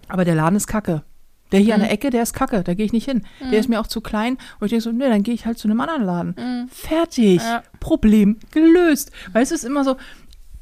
Aber 0.07 0.23
der 0.25 0.35
Laden 0.35 0.55
ist 0.55 0.67
kacke. 0.67 1.03
Der 1.51 1.59
hier 1.59 1.75
an 1.75 1.81
der 1.81 1.91
Ecke, 1.91 2.09
der 2.09 2.23
ist 2.23 2.33
kacke, 2.33 2.63
da 2.63 2.73
gehe 2.73 2.85
ich 2.87 2.91
nicht 2.91 3.05
hin. 3.07 3.23
Der 3.51 3.59
ist 3.59 3.69
mir 3.69 3.79
auch 3.79 3.85
zu 3.87 4.01
klein. 4.01 4.37
Und 4.59 4.65
ich 4.65 4.69
denke 4.71 4.81
so, 4.83 4.91
nee, 4.91 5.07
dann 5.07 5.21
gehe 5.23 5.33
ich 5.33 5.45
halt 5.45 5.59
zu 5.59 5.67
einem 5.67 5.79
anderen 5.79 6.03
Laden. 6.03 6.69
Fertig. 6.71 7.39
Ja. 7.41 7.61
Problem 7.79 8.37
gelöst. 8.51 9.11
Weil 9.31 9.43
es 9.43 9.51
ist 9.51 9.63
immer 9.63 9.83
so, 9.83 9.95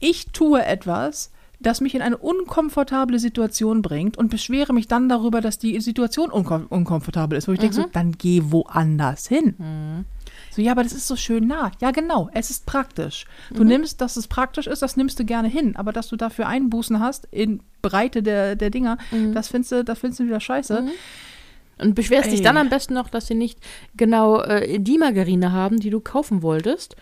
ich 0.04 0.28
tue 0.28 0.64
etwas, 0.64 1.32
das 1.60 1.80
mich 1.80 1.96
in 1.96 2.02
eine 2.02 2.18
unkomfortable 2.18 3.20
Situation 3.20 3.82
bringt 3.82 4.18
und 4.18 4.30
beschwere 4.30 4.74
mich 4.74 4.88
dann 4.88 5.08
darüber, 5.08 5.40
dass 5.40 5.58
die 5.58 5.80
Situation 5.80 6.30
unkom 6.30 6.66
unkomfortabel 6.68 7.38
ist. 7.38 7.48
Wo 7.48 7.54
ich 7.54 7.60
denke 7.60 7.76
so, 7.76 7.86
dann 7.92 8.12
geh 8.18 8.42
woanders 8.46 9.28
hin. 9.28 10.06
So, 10.52 10.62
ja, 10.62 10.74
aber 10.74 10.84
das 10.84 10.92
ist 10.92 11.08
so 11.08 11.16
schön 11.16 11.48
nah. 11.48 11.72
Ja, 11.80 11.92
genau, 11.92 12.30
es 12.34 12.50
ist 12.50 12.66
praktisch. 12.66 13.26
Du 13.52 13.64
nimmst, 13.64 14.02
dass 14.02 14.18
es 14.18 14.28
praktisch 14.28 14.68
ist, 14.68 14.82
das 14.82 14.98
nimmst 14.98 15.20
du 15.20 15.26
gerne 15.26 15.48
hin. 15.48 15.76
Aber 15.78 15.94
dass 15.94 16.10
du 16.10 16.18
dafür 16.18 16.48
Einbußen 16.48 17.00
hast 17.00 17.28
in 17.32 17.62
Breite 17.82 18.22
der, 18.22 18.56
der 18.56 18.70
Dinger, 18.70 18.98
das 19.34 19.48
findest 19.48 19.72
du, 19.72 19.84
das 19.84 20.00
findest 20.00 20.20
du 20.20 20.26
wieder 20.26 20.42
scheiße. 20.42 20.86
Und 21.80 21.96
beschwerst 21.96 22.32
dich 22.32 22.40
Ey. 22.40 22.44
dann 22.44 22.58
am 22.58 22.70
besten 22.70 22.94
noch, 22.94 23.10
dass 23.10 23.28
sie 23.28 23.36
nicht 23.36 23.58
genau 23.96 24.42
äh, 24.42 24.80
die 24.80 24.98
Margarine 24.98 25.52
haben, 25.54 25.80
die 25.80 25.90
du 25.90 26.02
kaufen 26.02 26.44
wolltest, 26.44 26.96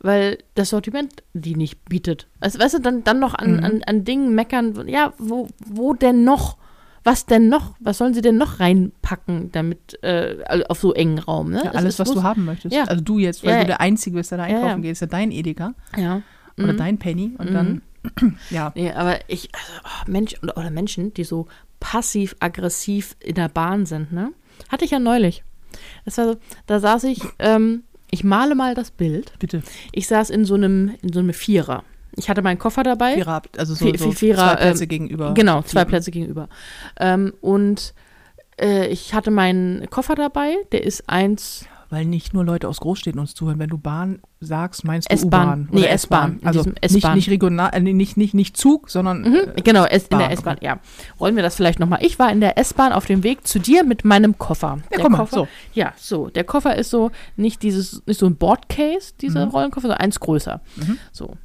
weil 0.00 0.38
das 0.54 0.70
Sortiment 0.70 1.22
die 1.34 1.54
nicht 1.56 1.84
bietet. 1.86 2.28
Also, 2.40 2.58
weißt 2.58 2.74
du, 2.74 2.78
dann, 2.80 3.04
dann 3.04 3.18
noch 3.18 3.34
an, 3.34 3.60
an, 3.60 3.82
an 3.84 4.04
Dingen 4.04 4.34
meckern, 4.34 4.86
ja, 4.88 5.12
wo, 5.18 5.48
wo 5.66 5.94
denn 5.94 6.24
noch? 6.24 6.56
Was 7.04 7.24
denn 7.26 7.48
noch? 7.48 7.74
Was 7.80 7.98
sollen 7.98 8.12
sie 8.12 8.20
denn 8.20 8.36
noch 8.36 8.60
reinpacken, 8.60 9.50
damit 9.52 10.02
äh, 10.02 10.36
auf 10.68 10.78
so 10.80 10.92
engen 10.92 11.18
Raum? 11.18 11.50
Ne? 11.50 11.62
Ja, 11.64 11.70
Es- 11.70 11.76
alles, 11.76 11.94
es 11.94 11.98
was 12.00 12.10
du 12.12 12.22
haben 12.22 12.44
möchtest. 12.44 12.74
Ja. 12.74 12.84
Also 12.84 13.02
du 13.02 13.18
jetzt, 13.18 13.44
weil 13.44 13.52
Ja, 13.54 13.60
du 13.60 13.66
der 13.66 13.80
Einzige 13.80 14.16
bist, 14.16 14.30
der 14.30 14.38
da 14.38 14.44
einkaufen 14.44 14.82
geht, 14.82 14.92
ist 14.92 15.00
ja 15.00 15.06
dein 15.06 15.30
Edeka 15.30 15.74
Ja. 15.96 16.22
oder 16.58 16.72
Mhm. 16.74 16.76
dein 16.76 16.98
Penny. 16.98 17.34
Und 17.38 17.54
dann, 17.54 17.82
ja. 18.50 18.72
Nee, 18.74 18.92
aber 18.92 19.18
ich, 19.28 19.48
also, 19.54 19.72
oh, 19.84 20.10
Mensch, 20.10 20.34
oder, 20.42 20.56
oder 20.58 20.70
Menschen, 20.70 21.14
die 21.14 21.24
so 21.24 21.46
passiv-aggressiv 21.80 23.16
in 23.20 23.34
der 23.36 23.48
Bahn 23.48 23.86
sind, 23.86 24.12
ne? 24.12 24.32
Hatte 24.68 24.84
ich 24.84 24.90
ja 24.90 24.98
neulich. 24.98 25.44
Das 26.04 26.18
war 26.18 26.24
so, 26.32 26.36
da 26.66 26.80
saß 26.80 27.04
ich, 27.04 27.20
ähm, 27.38 27.84
ich 28.10 28.24
male 28.24 28.54
mal 28.54 28.74
das 28.74 28.90
Bild. 28.90 29.32
Bitte. 29.38 29.62
Ich 29.92 30.06
saß 30.08 30.30
in 30.30 30.44
so 30.44 30.54
einem, 30.54 30.94
in 31.02 31.12
so 31.12 31.20
einem 31.20 31.32
Vierer. 31.32 31.84
Ich 32.16 32.28
hatte 32.28 32.42
meinen 32.42 32.58
Koffer 32.58 32.82
dabei. 32.82 33.14
Vierer, 33.14 33.42
also 33.56 33.74
so, 33.74 33.84
Vi- 33.86 33.98
so 33.98 34.10
vi- 34.10 34.14
Vierer, 34.16 34.48
zwei 34.48 34.56
Plätze 34.56 34.82
ähm, 34.84 34.88
gegenüber. 34.88 35.34
Genau, 35.34 35.62
zwei 35.62 35.80
Vierer. 35.80 35.84
Plätze 35.84 36.10
gegenüber. 36.10 36.48
Ähm, 36.98 37.32
und 37.40 37.94
äh, 38.60 38.86
ich 38.88 39.14
hatte 39.14 39.30
meinen 39.30 39.88
Koffer 39.90 40.14
dabei, 40.14 40.56
der 40.72 40.84
ist 40.84 41.08
eins, 41.08 41.66
Weil 41.90 42.04
nicht 42.04 42.34
nur 42.34 42.44
Leute 42.44 42.68
aus 42.68 42.80
Großstädten 42.80 43.18
uns 43.18 43.34
zuhören. 43.34 43.58
Wenn 43.58 43.70
du 43.70 43.78
Bahn 43.78 44.18
sagst, 44.40 44.84
meinst 44.84 45.10
du 45.10 45.14
S-Bahn. 45.14 45.46
U-Bahn. 45.46 45.68
Nee, 45.72 45.78
oder 45.80 45.90
S-Bahn. 45.90 46.38
Also 46.44 46.62
nicht, 46.90 47.14
nicht 47.14 47.30
regional, 47.30 47.70
äh, 47.72 47.80
nicht, 47.80 48.18
nicht, 48.18 48.34
nicht 48.34 48.56
Zug, 48.58 48.90
sondern 48.90 49.22
Mhm, 49.22 49.36
äh, 49.56 49.62
genau, 49.62 49.86
es, 49.86 50.02
in 50.04 50.18
der 50.18 50.26
Bahn, 50.26 50.30
S-Bahn, 50.32 50.56
ja. 50.60 50.80
Rollen 51.18 51.34
wir 51.36 51.42
das 51.42 51.56
vielleicht 51.56 51.78
nochmal. 51.80 52.00
Ich 52.02 52.18
war 52.18 52.30
in 52.30 52.40
der 52.40 52.58
S-Bahn 52.58 52.92
auf 52.92 53.06
dem 53.06 53.22
Weg 53.22 53.46
zu 53.46 53.58
dir 53.58 53.84
mit 53.84 54.04
meinem 54.04 54.36
Koffer. 54.36 54.80
Ja, 54.92 54.98
der 54.98 55.08
mal, 55.08 55.16
Koffer, 55.18 55.34
so. 55.36 55.48
Ja, 55.72 55.94
so. 55.96 56.28
Der 56.28 56.44
Koffer 56.44 56.76
ist 56.76 56.90
so 56.90 57.10
nicht 57.36 57.62
dieses, 57.62 58.02
nicht 58.06 58.20
so 58.20 58.26
ein 58.26 58.36
Boardcase, 58.36 59.14
dieser 59.20 59.46
Mhm. 59.46 59.52
Rollenkoffer, 59.52 59.88
sondern 59.88 60.00
eins 60.00 60.20
größer. 60.20 60.60
So. 61.10 61.36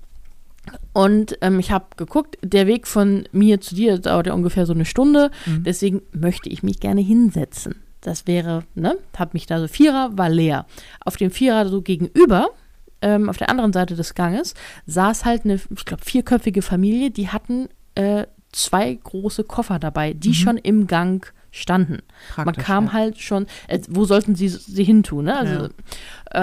Und 0.93 1.37
ähm, 1.41 1.59
ich 1.59 1.71
habe 1.71 1.85
geguckt, 1.97 2.37
der 2.41 2.67
Weg 2.67 2.87
von 2.87 3.25
mir 3.31 3.59
zu 3.61 3.75
dir 3.75 3.97
dauert 3.97 4.27
ja 4.27 4.33
ungefähr 4.33 4.65
so 4.65 4.73
eine 4.73 4.85
Stunde. 4.85 5.31
Mhm. 5.45 5.63
Deswegen 5.63 6.01
möchte 6.11 6.49
ich 6.49 6.63
mich 6.63 6.79
gerne 6.79 7.01
hinsetzen. 7.01 7.75
Das 8.03 8.27
wäre, 8.27 8.63
ne, 8.75 8.97
hab 9.17 9.33
mich 9.33 9.45
da 9.45 9.59
so 9.59 9.67
Vierer, 9.67 10.11
war 10.17 10.29
leer. 10.29 10.65
Auf 11.03 11.17
dem 11.17 11.31
Vierer 11.31 11.67
so 11.69 11.81
gegenüber, 11.81 12.49
ähm, 13.01 13.29
auf 13.29 13.37
der 13.37 13.49
anderen 13.49 13.73
Seite 13.73 13.95
des 13.95 14.13
Ganges, 14.13 14.53
saß 14.85 15.25
halt 15.25 15.45
eine, 15.45 15.55
ich 15.55 15.85
glaube, 15.85 16.03
vierköpfige 16.03 16.61
Familie, 16.61 17.11
die 17.11 17.29
hatten 17.29 17.69
äh, 17.95 18.25
zwei 18.51 18.93
große 18.93 19.45
Koffer 19.45 19.79
dabei, 19.79 20.13
die 20.13 20.33
schon 20.35 20.57
im 20.57 20.85
Gang 20.87 21.33
standen. 21.51 21.99
Man 22.35 22.45
Praktisch, 22.45 22.65
kam 22.65 22.85
ja. 22.87 22.93
halt 22.93 23.19
schon, 23.19 23.47
äh, 23.67 23.79
wo 23.89 24.05
sollten 24.05 24.35
sie 24.35 24.49
sie 24.49 24.83
hintun, 24.83 25.25
ne? 25.25 25.37
Also, 25.37 25.63
Ja. 25.63 25.69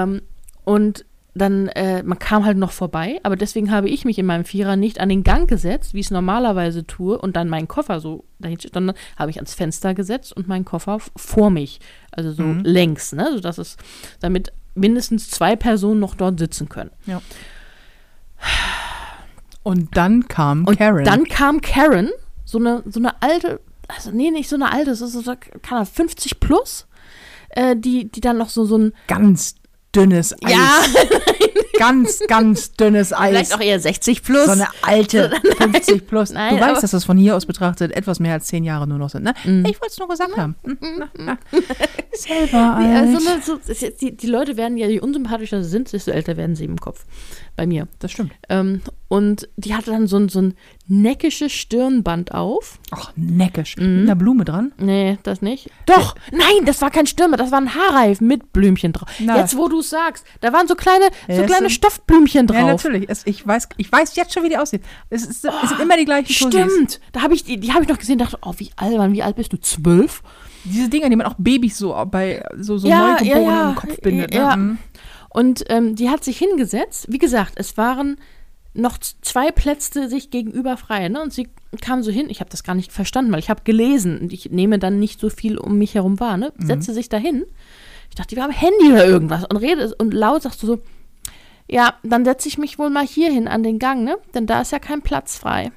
ähm, 0.03 0.23
und 0.64 1.05
dann, 1.35 1.69
äh, 1.69 2.03
man 2.03 2.19
kam 2.19 2.45
halt 2.45 2.57
noch 2.59 2.73
vorbei, 2.73 3.21
aber 3.23 3.37
deswegen 3.37 3.71
habe 3.71 3.88
ich 3.88 4.05
mich 4.05 4.19
in 4.19 4.27
meinem 4.27 4.45
Vierer 4.45 4.77
nicht 4.77 4.99
an 4.99 5.09
den 5.09 5.23
Gang 5.23 5.49
gesetzt, 5.49 5.95
wie 5.95 6.01
ich 6.01 6.07
es 6.07 6.11
normalerweise 6.11 6.87
tue, 6.87 7.16
und 7.19 7.37
dann 7.37 7.49
meinen 7.49 7.69
Koffer 7.69 8.01
so 8.01 8.25
dahin, 8.40 8.59
sondern 8.73 8.97
habe 9.16 9.31
ich 9.31 9.37
ans 9.37 9.55
Fenster 9.55 9.95
gesetzt 9.95 10.37
und 10.37 10.49
meinen 10.49 10.64
Koffer 10.64 10.99
vor 11.16 11.51
mich, 11.51 11.81
also 12.11 12.33
so 12.33 12.43
Mhm. 12.43 12.62
längs, 12.64 13.12
ne, 13.12 13.31
sodass 13.33 13.59
es, 13.59 13.77
damit 14.21 14.53
mindestens 14.75 15.31
zwei 15.31 15.55
Personen 15.57 16.01
noch 16.01 16.14
dort 16.14 16.38
sitzen 16.38 16.69
können. 16.69 16.90
Und 19.62 19.97
dann 19.97 20.27
kam 20.29 20.64
Und 20.64 20.79
Karen. 20.79 21.05
dann 21.05 21.25
kam 21.25 21.61
Karen, 21.61 22.11
so 22.45 22.59
eine, 22.59 22.83
so 22.87 22.99
eine 22.99 23.21
alte, 23.23 23.61
also 23.88 24.11
nee, 24.11 24.31
nicht 24.31 24.49
so 24.49 24.57
eine 24.57 24.73
alte, 24.73 24.95
so, 24.95 25.07
so, 25.07 25.21
so 25.21 25.35
keine 25.62 25.81
Ahnung, 25.83 25.87
50 25.93 26.40
plus, 26.40 26.87
äh, 27.51 27.77
die, 27.77 28.09
die 28.11 28.21
dann 28.21 28.38
noch 28.38 28.49
so, 28.49 28.64
so 28.64 28.79
ein, 28.79 28.93
ganz 29.07 29.55
dünnes 29.94 30.33
Eis. 30.44 30.53
ja, 30.53 30.83
Ganz, 31.81 32.20
ganz 32.29 32.72
dünnes 32.72 33.14
Eis. 33.14 33.31
vielleicht 33.31 33.55
auch 33.55 33.61
eher 33.61 33.81
60 33.81 34.22
plus. 34.22 34.44
so 34.44 34.50
eine 34.50 34.68
alte 34.83 35.31
50 35.59 36.07
plus. 36.07 36.31
Nein, 36.31 36.57
du 36.57 36.61
weißt, 36.61 36.83
dass 36.83 36.90
das 36.90 37.07
von 37.07 37.16
hier 37.16 37.35
aus 37.35 37.46
betrachtet 37.46 37.92
etwas 37.92 38.20
mehr 38.20 38.35
als 38.35 38.48
zehn 38.48 38.64
Jahre 38.64 38.87
nur 38.87 38.98
noch 38.98 39.09
sind, 39.09 39.24
ne? 39.24 39.33
Mhm. 39.44 39.64
Ich 39.64 39.81
wollte 39.81 39.92
es 39.92 39.98
nur 39.98 40.09
gesagt 40.09 40.37
haben. 40.37 40.57
Mhm. 40.62 40.76
Na, 40.98 41.09
na. 41.16 41.38
Selber 42.12 42.76
alt. 42.76 43.14
also, 43.14 43.31
ne, 43.31 43.40
so, 43.42 43.59
die, 43.98 44.14
die 44.14 44.26
Leute 44.26 44.59
werden 44.59 44.76
ja, 44.76 44.88
je 44.88 45.00
unsympathischer 45.00 45.62
sie 45.62 45.70
sind, 45.70 45.90
desto 45.90 46.11
älter 46.11 46.37
werden 46.37 46.55
sie 46.55 46.66
im 46.66 46.76
Kopf. 46.76 47.07
Bei 47.61 47.66
mir. 47.66 47.88
das 47.99 48.12
stimmt. 48.12 48.33
Ähm, 48.49 48.81
und 49.09 49.51
die 49.59 49.75
hatte 49.75 49.90
dann 49.90 50.07
so 50.07 50.16
ein, 50.16 50.31
so 50.31 50.40
ein 50.40 50.55
neckisches 50.87 51.53
Stirnband 51.53 52.33
auf. 52.33 52.79
Ach, 52.90 53.12
neckisch. 53.16 53.77
Mhm. 53.77 53.96
Mit 53.96 54.03
einer 54.05 54.14
Blume 54.14 54.46
dran. 54.46 54.73
Nee, 54.79 55.18
das 55.25 55.42
nicht. 55.42 55.68
Doch, 55.85 56.14
nein, 56.33 56.64
das 56.64 56.81
war 56.81 56.90
kein 56.90 57.07
Stirnband, 57.07 57.38
das 57.38 57.51
war 57.53 57.61
ein 57.61 57.75
Haarreif 57.75 58.23
mit 58.23 58.55
Blümchen 58.55 58.94
drauf. 58.94 59.09
Na. 59.18 59.37
Jetzt, 59.37 59.59
wo 59.59 59.68
du 59.68 59.81
es 59.81 59.90
sagst, 59.90 60.25
da 60.40 60.55
waren 60.55 60.66
so 60.68 60.75
kleine, 60.75 61.05
so 61.29 61.35
Ja, 61.35 61.42
kleine 61.46 61.64
das- 61.64 61.73
Stoffblümchen 61.75 62.46
drauf. 62.46 62.57
Ja, 62.57 62.66
natürlich. 62.68 63.11
Es, 63.11 63.27
ich, 63.27 63.46
weiß, 63.46 63.68
ich 63.77 63.92
weiß 63.92 64.16
jetzt 64.16 64.33
schon, 64.33 64.42
wie 64.44 64.49
die 64.49 64.57
aussieht. 64.57 64.81
Es, 65.11 65.27
ist, 65.27 65.44
es 65.44 65.68
sind 65.68 65.81
immer 65.83 65.99
die 65.99 66.07
gleichen. 66.07 66.33
Stimmt. 66.33 66.99
Da 67.12 67.20
habe 67.20 67.35
ich 67.35 67.44
die, 67.44 67.61
die 67.61 67.75
habe 67.75 67.83
ich 67.83 67.90
noch 67.90 67.99
gesehen, 67.99 68.16
dachte, 68.18 68.38
oh, 68.40 68.55
wie 68.57 68.70
albern, 68.77 69.12
wie 69.12 69.23
alt 69.23 69.37
bist 69.37 69.53
du? 69.53 69.59
Zwölf? 69.61 70.23
Diese 70.64 70.88
Dinger, 70.88 71.09
die 71.09 71.16
man 71.16 71.27
auch 71.27 71.35
Babys 71.38 71.79
so 71.79 71.96
bei 72.11 72.42
so, 72.59 72.77
so 72.79 72.87
Ja, 72.88 73.12
Neugeborenen 73.12 73.44
ja, 73.44 73.51
ja. 73.62 73.68
im 73.70 73.75
Kopf 73.77 74.01
bindet. 74.01 74.35
Ja. 74.35 74.57
Ne? 74.57 74.62
Mhm. 74.62 74.79
Und 75.31 75.64
ähm, 75.69 75.97
die 75.97 76.11
hat 76.11 76.25
sich 76.25 76.38
hingesetzt. 76.38 77.07
Wie 77.09 77.19
gesagt, 77.19 77.55
es 77.57 77.77
waren 77.77 78.19
noch 78.75 78.99
zwei 78.99 79.51
Plätze 79.51 80.09
sich 80.09 80.31
gegenüber 80.31 80.77
frei. 80.77 81.09
Ne? 81.09 81.23
Und 81.23 81.33
sie 81.33 81.49
kam 81.81 82.03
so 82.03 82.11
hin. 82.11 82.29
Ich 82.31 82.40
habe 82.40 82.51
das 82.51 82.62
gar 82.62 82.75
nicht 82.75 82.93
verstanden, 82.93 83.33
weil 83.33 83.38
ich 83.38 83.51
habe 83.51 83.62
gelesen 83.64 84.19
und 84.21 84.33
ich 84.33 84.51
nehme 84.51 84.79
dann 84.79 84.99
nicht 84.99 85.21
so 85.21 85.31
viel 85.31 85.57
um 85.57 85.79
mich 85.79 85.95
herum 85.95 86.21
wahr. 86.21 86.37
Ne? 86.37 86.53
Setzte 86.59 86.93
sich 86.93 87.09
dahin. 87.09 87.47
Ich 88.11 88.16
dachte, 88.16 88.37
wir 88.37 88.43
haben 88.43 88.53
Handy 88.53 88.93
oder 88.93 89.07
irgendwas. 89.07 89.45
Und 89.45 89.57
redet 89.57 89.99
und 90.01 90.12
laut 90.12 90.43
sagst 90.43 90.62
du 90.62 90.66
so, 90.66 90.79
ja, 91.69 91.95
dann 92.03 92.25
setze 92.25 92.49
ich 92.49 92.59
mich 92.59 92.79
wohl 92.79 92.90
mal 92.90 93.07
hier 93.07 93.31
hin 93.31 93.47
an 93.47 93.62
den 93.62 93.79
Gang, 93.79 94.03
ne? 94.03 94.19
Denn 94.35 94.47
da 94.47 94.61
ist 94.61 94.73
ja 94.73 94.81
kein 94.81 95.03
Platz 95.03 95.38
frei. 95.38 95.71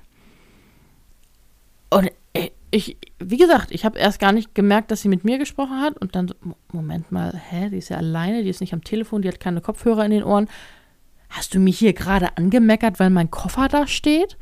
Und 1.91 2.11
ich, 2.73 2.97
wie 3.19 3.37
gesagt, 3.37 3.71
ich 3.71 3.85
habe 3.85 3.99
erst 3.99 4.19
gar 4.19 4.31
nicht 4.31 4.55
gemerkt, 4.55 4.89
dass 4.91 5.01
sie 5.01 5.07
mit 5.09 5.23
mir 5.23 5.37
gesprochen 5.37 5.79
hat. 5.81 5.97
Und 5.99 6.15
dann 6.15 6.27
so, 6.27 6.33
Mo- 6.41 6.57
Moment 6.71 7.11
mal, 7.11 7.33
hä, 7.49 7.69
die 7.69 7.77
ist 7.77 7.89
ja 7.89 7.97
alleine, 7.97 8.43
die 8.43 8.49
ist 8.49 8.61
nicht 8.61 8.73
am 8.73 8.83
Telefon, 8.83 9.21
die 9.21 9.27
hat 9.27 9.39
keine 9.39 9.61
Kopfhörer 9.61 10.03
in 10.05 10.11
den 10.11 10.23
Ohren. 10.23 10.47
Hast 11.29 11.53
du 11.53 11.59
mich 11.59 11.77
hier 11.79 11.93
gerade 11.93 12.35
angemeckert, 12.37 12.99
weil 12.99 13.09
mein 13.09 13.31
Koffer 13.31 13.67
da 13.67 13.87
steht? 13.87 14.37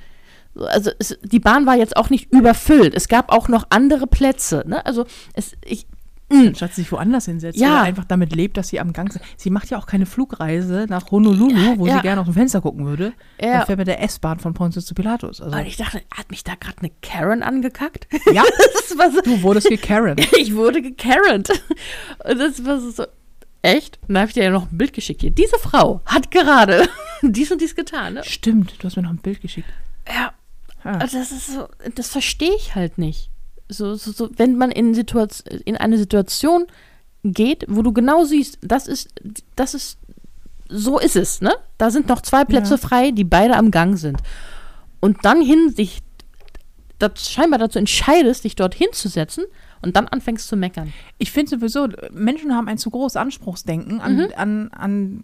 So, 0.55 0.65
Also 0.65 0.91
es, 0.99 1.17
die 1.23 1.39
Bahn 1.39 1.65
war 1.65 1.75
jetzt 1.75 1.95
auch 1.97 2.09
nicht 2.09 2.31
überfüllt. 2.33 2.93
Es 2.95 3.07
gab 3.07 3.31
auch 3.31 3.47
noch 3.47 3.65
andere 3.69 4.07
Plätze. 4.07 4.63
Ne? 4.65 4.85
Also 4.85 5.05
es, 5.33 5.53
ich, 5.65 5.87
mh, 6.31 6.47
Anstatt 6.49 6.73
sich 6.73 6.91
woanders 6.91 7.25
hinsetzt 7.25 7.59
Ja. 7.59 7.67
oder 7.69 7.81
einfach 7.81 8.05
damit 8.05 8.35
lebt, 8.35 8.57
dass 8.57 8.69
sie 8.69 8.79
am 8.79 8.93
Gang 8.93 9.09
ist. 9.13 9.19
Sie 9.37 9.49
macht 9.49 9.69
ja 9.69 9.77
auch 9.77 9.85
keine 9.85 10.05
Flugreise 10.05 10.85
nach 10.89 11.11
Honolulu, 11.11 11.77
wo 11.77 11.85
Ja. 11.87 11.97
sie 11.97 12.01
gerne 12.01 12.21
aus 12.21 12.27
dem 12.27 12.33
Fenster 12.33 12.61
gucken 12.61 12.85
würde. 12.85 13.13
Ja. 13.41 13.59
Und 13.61 13.65
fährt 13.67 13.77
mit 13.79 13.87
der 13.87 14.01
S-Bahn 14.03 14.39
von 14.39 14.53
Pontius 14.53 14.85
zu 14.85 14.93
Pilatus. 14.95 15.41
Also, 15.41 15.55
und 15.57 15.65
ich 15.65 15.77
dachte, 15.77 16.01
hat 16.15 16.31
mich 16.31 16.43
da 16.43 16.53
gerade 16.59 16.77
eine 16.79 16.91
Karen 17.01 17.43
angekackt? 17.43 18.07
ja, 18.33 18.43
das 18.73 18.97
war 18.97 19.11
so, 19.11 19.21
du 19.21 19.41
wurdest 19.43 19.69
gekaren. 19.69 20.17
ich 20.37 20.55
wurde 20.55 20.81
gekarent. 20.81 21.49
Und 22.27 22.39
das 22.39 22.65
war 22.65 22.79
so, 22.79 23.05
echt? 23.61 23.99
Und 24.07 24.15
dann 24.15 24.21
habe 24.21 24.27
ich 24.29 24.33
dir 24.33 24.43
ja 24.45 24.49
noch 24.51 24.71
ein 24.71 24.77
Bild 24.77 24.93
geschickt 24.93 25.21
hier. 25.21 25.31
Diese 25.31 25.57
Frau 25.59 26.01
hat 26.05 26.31
gerade 26.31 26.87
dies 27.21 27.51
und 27.51 27.61
dies 27.61 27.75
getan, 27.75 28.15
ne? 28.15 28.23
Stimmt, 28.23 28.75
du 28.79 28.85
hast 28.87 28.95
mir 28.95 29.03
noch 29.03 29.11
ein 29.11 29.17
Bild 29.17 29.41
geschickt. 29.41 29.67
Ja, 30.07 30.33
Ah. 30.83 30.97
das 30.97 31.13
ist 31.13 31.45
so, 31.53 31.67
das 31.93 32.09
verstehe 32.09 32.55
ich 32.55 32.73
halt 32.73 32.97
nicht. 32.97 33.29
So, 33.71 33.95
so, 33.95 34.11
so, 34.11 34.29
wenn 34.35 34.57
man 34.57 34.69
in, 34.71 34.93
Situation, 34.93 35.59
in 35.65 35.77
eine 35.77 35.97
Situation 35.97 36.65
geht, 37.23 37.65
wo 37.69 37.81
du 37.81 37.93
genau 37.93 38.25
siehst, 38.25 38.57
das 38.61 38.87
ist, 38.87 39.09
das 39.55 39.73
ist, 39.73 39.97
so 40.67 40.99
ist 40.99 41.15
es, 41.15 41.39
ne? 41.41 41.53
Da 41.77 41.89
sind 41.89 42.07
noch 42.09 42.21
zwei 42.21 42.43
Plätze 42.45 42.71
Ja. 42.73 42.77
frei, 42.77 43.11
die 43.11 43.23
beide 43.23 43.55
am 43.55 43.71
Gang 43.71 43.97
sind. 43.97 44.17
Und 44.99 45.23
dann 45.23 45.41
hin 45.41 45.69
sich 45.75 45.99
das 46.99 47.29
scheinbar 47.31 47.59
dazu 47.59 47.79
entscheidest, 47.79 48.43
dich 48.43 48.55
dort 48.55 48.75
hinzusetzen 48.75 49.45
und 49.81 49.95
dann 49.95 50.07
anfängst 50.07 50.47
zu 50.47 50.55
meckern. 50.57 50.93
Ich 51.17 51.31
finde 51.31 51.49
sowieso, 51.51 51.87
Menschen 52.11 52.53
haben 52.55 52.67
ein 52.67 52.77
zu 52.77 52.89
großes 52.91 53.15
Anspruchsdenken 53.15 54.01
an, 54.01 54.15
Mhm. 54.17 54.27
an, 54.35 54.69
an, 54.71 55.23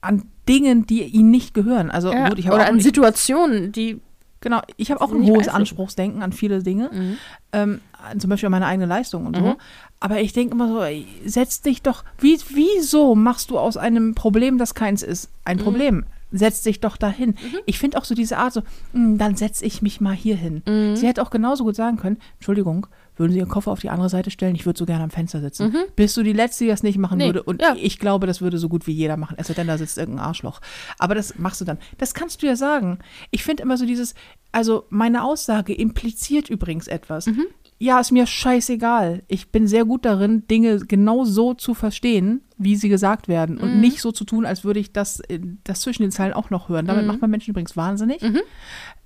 an 0.00 0.22
Dingen, 0.48 0.86
die 0.86 1.04
ihnen 1.04 1.30
nicht 1.30 1.54
gehören. 1.54 1.90
Also 1.90 2.12
Ja, 2.12 2.28
gut, 2.28 2.44
oder 2.46 2.66
an 2.66 2.80
Situationen, 2.80 3.70
die. 3.72 4.00
Genau, 4.40 4.60
ich 4.76 4.90
habe 4.90 5.00
auch 5.00 5.12
ein 5.12 5.22
hohes. 5.22 5.48
Anspruchsdenken 5.48 6.22
an 6.22 6.32
viele 6.32 6.62
Dinge, 6.62 6.90
Mhm. 6.92 7.16
ähm, 7.52 7.80
zum 8.18 8.30
Beispiel 8.30 8.46
an 8.46 8.52
meine 8.52 8.66
eigene 8.66 8.86
Leistung 8.86 9.26
und 9.26 9.36
so. 9.36 9.42
Mhm. 9.42 9.56
Aber 10.00 10.20
ich 10.20 10.32
denke 10.32 10.54
immer 10.54 10.68
so, 10.68 10.82
ey, 10.82 11.06
setz 11.26 11.60
dich 11.60 11.82
doch, 11.82 12.04
wie, 12.18 12.38
wieso 12.54 13.14
machst 13.14 13.50
du 13.50 13.58
aus 13.58 13.76
einem 13.76 14.14
Problem, 14.14 14.56
das 14.58 14.74
keins 14.74 15.02
ist, 15.02 15.30
ein 15.44 15.58
Mhm. 15.58 15.62
Problem? 15.62 16.04
Setz 16.32 16.62
dich 16.62 16.78
doch 16.80 16.96
dahin. 16.96 17.34
Ich 17.66 17.78
finde 17.80 17.98
auch 17.98 18.04
so 18.04 18.14
diese 18.14 18.38
Art 18.38 18.52
so, 18.52 18.62
"Hm, 18.92 19.18
dann 19.18 19.34
setze 19.34 19.64
ich 19.64 19.82
mich 19.82 20.00
mal 20.00 20.14
hier 20.14 20.36
hin. 20.36 20.62
Mhm. 20.66 20.94
Sie 20.94 21.06
hätte 21.08 21.22
auch 21.22 21.30
genauso 21.30 21.64
gut 21.64 21.74
sagen 21.74 21.96
können, 21.96 22.18
Entschuldigung, 22.36 22.86
würden 23.16 23.32
Sie 23.32 23.38
Ihren 23.38 23.48
Koffer 23.48 23.70
auf 23.72 23.80
die 23.80 23.90
andere 23.90 24.08
Seite 24.08 24.30
stellen? 24.30 24.54
Ich 24.54 24.66
würde 24.66 24.78
so 24.78 24.86
gerne 24.86 25.04
am 25.04 25.10
Fenster 25.10 25.40
sitzen. 25.40 25.74
Bist 25.96 26.16
du 26.16 26.22
die 26.22 26.32
Letzte, 26.32 26.64
die 26.64 26.70
das 26.70 26.82
nicht 26.82 26.98
machen 26.98 27.14
Mhm. 27.16 27.18
Nee, 27.18 27.26
würde? 27.26 27.42
Und 27.42 27.60
ja. 27.60 27.74
ich 27.76 27.98
glaube, 27.98 28.26
das 28.26 28.40
würde 28.40 28.58
so 28.58 28.68
gut 28.68 28.86
wie 28.86 28.92
jeder 28.92 29.16
machen. 29.16 29.36
Es 29.38 29.48
sei 29.48 29.54
denn, 29.54 29.66
da 29.66 29.76
sitzt 29.78 29.98
irgendein 29.98 30.24
Arschloch. 30.24 30.60
Aber 30.98 31.14
das 31.14 31.38
machst 31.38 31.60
du 31.60 31.64
dann. 31.64 31.78
Das 31.98 32.14
kannst 32.14 32.42
du 32.42 32.46
ja 32.46 32.56
sagen. 32.56 32.98
Ich 33.30 33.44
finde 33.44 33.62
immer 33.62 33.76
so 33.76 33.84
dieses, 33.86 34.14
also 34.52 34.84
meine 34.90 35.22
Aussage 35.24 35.74
impliziert 35.74 36.48
übrigens 36.50 36.88
etwas. 36.88 37.26
Mhm. 37.26 37.46
Ja, 37.78 37.98
ist 38.00 38.12
mir 38.12 38.26
scheißegal. 38.26 39.22
Ich 39.28 39.50
bin 39.50 39.66
sehr 39.66 39.84
gut 39.84 40.04
darin, 40.04 40.46
Dinge 40.48 40.78
genau 40.80 41.24
so 41.24 41.54
zu 41.54 41.74
verstehen, 41.74 42.42
wie 42.62 42.76
sie 42.76 42.88
gesagt 42.90 43.26
werden. 43.26 43.56
Und 43.58 43.74
Mhm. 43.76 43.80
nicht 43.80 44.00
so 44.02 44.12
zu 44.12 44.24
tun, 44.24 44.44
als 44.44 44.64
würde 44.64 44.80
ich 44.80 44.92
das, 44.92 45.20
äh, 45.20 45.40
das 45.64 45.80
zwischen 45.80 46.02
den 46.02 46.10
Zeilen 46.12 46.34
auch 46.34 46.50
noch 46.50 46.68
hören. 46.68 46.86
Damit 46.86 47.06
macht 47.06 47.20
man 47.22 47.30
Menschen 47.30 47.50
übrigens 47.52 47.74
wahnsinnig. 47.76 48.20
Mhm. 48.20 48.40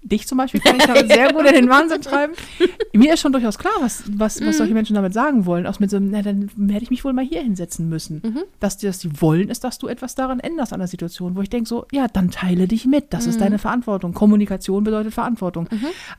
Dich 0.03 0.27
zum 0.27 0.37
Beispiel 0.37 0.61
kann 0.61 0.77
ich 0.77 0.85
damit 0.85 1.09
sehr 1.11 1.33
gut 1.33 1.47
in 1.47 1.55
den 1.55 1.69
Wahnsinn 1.71 2.03
treiben. 2.03 2.35
Mir 2.93 3.15
ist 3.15 3.21
schon 3.21 3.33
durchaus 3.33 3.57
klar, 3.57 3.73
was, 3.81 4.03
was, 4.11 4.41
Mhm. 4.41 4.47
was 4.47 4.59
solche 4.59 4.75
Menschen 4.75 4.95
damit 4.95 5.15
sagen 5.15 5.47
wollen. 5.47 5.67
Aus 5.67 5.81
mit 5.81 5.89
so, 5.89 5.99
na, 5.99 6.21
dann 6.21 6.51
hätte 6.69 6.83
ich 6.83 6.91
mich 6.91 7.05
wohl 7.05 7.13
mal 7.15 7.25
hier 7.25 7.41
hinsetzen 7.43 7.89
müssen. 7.89 8.21
Mhm. 8.23 8.41
Dass 8.61 8.77
die 8.77 8.87
das 8.87 8.99
die 8.99 9.21
wollen, 9.23 9.49
ist, 9.49 9.65
dass 9.65 9.79
du 9.79 9.87
etwas 9.87 10.15
daran 10.15 10.41
änderst 10.41 10.73
an 10.73 10.81
der 10.81 10.89
Situation, 10.89 11.37
wo 11.37 11.41
ich 11.41 11.49
denke 11.49 11.69
so, 11.69 11.87
ja, 11.93 12.07
dann 12.09 12.31
teile 12.31 12.67
dich 12.69 12.85
mit. 12.87 13.13
Das 13.15 13.25
Mhm. 13.25 13.31
ist 13.31 13.41
deine 13.41 13.59
Verantwortung. 13.59 14.13
Kommunikation 14.13 14.85
bedeutet 14.85 15.15
Verantwortung. 15.15 15.69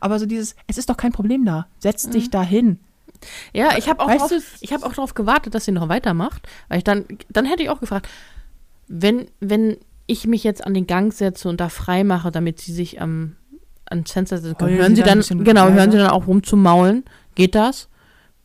Aber 0.00 0.18
so 0.18 0.26
dieses, 0.26 0.56
es 0.66 0.78
ist 0.78 0.88
doch 0.90 0.96
kein 0.96 1.12
Problem 1.12 1.44
da. 1.44 1.66
Setz 1.78 2.06
Mhm. 2.08 2.10
dich 2.12 2.30
da 2.30 2.42
hin. 2.42 2.78
Ja, 3.52 3.76
ich 3.76 3.88
habe 3.88 4.00
auch, 4.02 4.08
Weißt 4.08 4.30
drauf- 4.32 4.56
ich 4.60 4.72
hab 4.72 4.82
auch 4.82 4.92
darauf 4.92 5.14
gewartet, 5.14 5.54
dass 5.54 5.64
sie 5.64 5.72
noch 5.72 5.88
weitermacht, 5.88 6.46
weil 6.68 6.78
ich 6.78 6.84
dann, 6.84 7.04
dann 7.28 7.44
hätte 7.44 7.62
ich 7.62 7.70
auch 7.70 7.80
gefragt, 7.80 8.08
wenn, 8.88 9.26
wenn 9.40 9.76
ich 10.06 10.26
mich 10.26 10.44
jetzt 10.44 10.64
an 10.64 10.74
den 10.74 10.86
Gang 10.86 11.12
setze 11.12 11.48
und 11.48 11.60
da 11.60 11.68
frei 11.68 12.04
mache, 12.04 12.30
damit 12.30 12.60
sie 12.60 12.72
sich 12.72 13.00
am 13.00 13.36
ans 13.88 14.12
Fenster 14.12 14.38
setzen 14.38 14.56
können, 14.58 14.70
Heulen 14.70 14.80
hören 14.80 14.96
sie 14.96 15.02
dann 15.02 15.20
dann, 15.20 15.44
genau, 15.44 15.68
hören 15.70 15.90
sie 15.92 15.98
dann 15.98 16.10
auch 16.10 16.26
rum 16.26 16.42
zu 16.42 16.56
maulen? 16.56 17.04
Geht 17.34 17.54
das? 17.54 17.88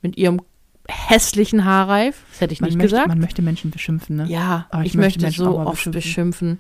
Mit 0.02 0.18
ihrem 0.18 0.42
hässlichen 0.88 1.64
Haarreif? 1.66 2.24
Das 2.32 2.42
hätte 2.42 2.54
ich 2.54 2.62
Man 2.62 2.70
nicht 2.70 2.78
möchte, 2.78 2.92
gesagt. 2.92 3.08
man 3.08 3.20
möchte 3.20 3.42
Menschen 3.42 3.72
beschimpfen, 3.72 4.16
ne? 4.18 4.26
ja, 4.28 4.68
Aber 4.72 4.82
ich 4.84 4.90
ich, 4.90 4.96
möchte 4.96 5.20
möchte, 5.22 5.42
Menschen 5.42 5.46
so 5.46 5.60
oft 5.60 5.72
beschimpfen. 5.92 5.92
beschimpfen. 5.92 6.60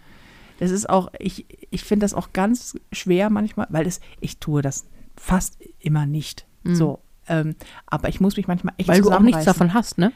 Das 0.59 0.69
ist 0.71 0.87
auch, 0.89 1.11
ich, 1.17 1.45
ich 1.71 1.83
finde 1.83 2.03
das 2.03 2.13
auch 2.13 2.33
ganz 2.33 2.75
schwer 2.91 3.29
manchmal, 3.31 3.65
weil 3.71 3.87
es, 3.87 3.99
ich 4.19 4.37
tue 4.37 4.61
das 4.61 4.85
fast 5.17 5.57
immer 5.79 6.05
nicht. 6.05 6.45
So. 6.63 6.99
Ähm, 7.27 7.55
aber 7.85 8.09
ich 8.09 8.19
muss 8.19 8.37
mich 8.37 8.47
manchmal 8.47 8.73
echt 8.77 8.89
Mhm. 8.89 8.93
Weil 8.93 9.01
du 9.01 9.11
auch 9.11 9.19
nichts 9.19 9.45
davon 9.45 9.73
hast, 9.73 9.97
ne? 9.97 10.11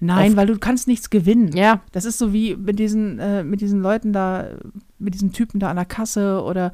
Nein, 0.00 0.28
Oft. 0.30 0.36
weil 0.36 0.46
du 0.48 0.58
kannst 0.58 0.88
nichts 0.88 1.08
gewinnen. 1.08 1.56
Ja. 1.56 1.80
Das 1.92 2.04
ist 2.04 2.18
so 2.18 2.32
wie 2.32 2.56
mit 2.56 2.78
diesen, 2.78 3.18
äh, 3.18 3.44
mit 3.44 3.60
diesen 3.60 3.80
Leuten 3.80 4.12
da, 4.12 4.48
mit 4.98 5.14
diesen 5.14 5.32
Typen 5.32 5.60
da 5.60 5.70
an 5.70 5.76
der 5.76 5.84
Kasse 5.84 6.42
oder 6.42 6.72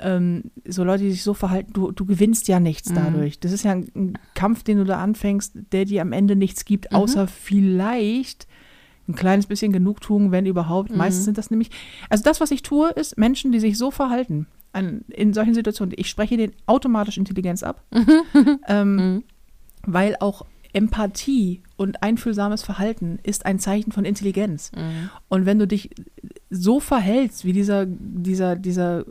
ähm, 0.00 0.44
so 0.66 0.84
Leute, 0.84 1.02
die 1.04 1.10
sich 1.10 1.24
so 1.24 1.34
verhalten, 1.34 1.72
du, 1.72 1.90
du 1.90 2.04
gewinnst 2.04 2.46
ja 2.46 2.60
nichts 2.60 2.90
Mhm. 2.90 2.94
dadurch. 2.94 3.40
Das 3.40 3.50
ist 3.52 3.64
ja 3.64 3.72
ein, 3.72 3.88
ein 3.96 4.18
Kampf, 4.34 4.62
den 4.62 4.78
du 4.78 4.84
da 4.84 4.98
anfängst, 5.02 5.54
der 5.72 5.86
dir 5.86 6.02
am 6.02 6.12
Ende 6.12 6.36
nichts 6.36 6.64
gibt, 6.64 6.92
außer 6.94 7.26
vielleicht 7.26 8.46
ein 9.08 9.14
kleines 9.16 9.46
bisschen 9.46 9.72
Genugtuung, 9.72 10.30
wenn 10.30 10.44
überhaupt. 10.46 10.94
Meistens 10.94 11.24
sind 11.24 11.38
das 11.38 11.50
nämlich, 11.50 11.70
also 12.10 12.22
das, 12.22 12.40
was 12.40 12.50
ich 12.50 12.62
tue, 12.62 12.90
ist 12.90 13.16
Menschen, 13.18 13.50
die 13.50 13.58
sich 13.58 13.76
so 13.78 13.90
verhalten 13.90 14.46
an, 14.78 15.04
in 15.08 15.32
solchen 15.34 15.54
Situationen. 15.54 15.94
Ich 15.96 16.08
spreche 16.08 16.36
denen 16.36 16.52
automatisch 16.66 17.18
Intelligenz 17.18 17.62
ab, 17.62 17.82
ähm, 18.68 18.96
Mhm. 18.96 19.24
weil 19.86 20.16
auch 20.20 20.44
Empathie 20.72 21.62
und 21.76 22.02
einfühlsames 22.02 22.62
Verhalten 22.62 23.18
ist 23.22 23.46
ein 23.46 23.58
Zeichen 23.58 23.90
von 23.90 24.04
Intelligenz. 24.04 24.70
Mhm. 24.76 25.10
Und 25.28 25.46
wenn 25.46 25.58
du 25.58 25.66
dich 25.66 25.90
so 26.50 26.78
verhältst, 26.78 27.44
wie 27.44 27.52
dieser, 27.54 27.86
dieser, 27.86 28.54
dieser 28.56 29.04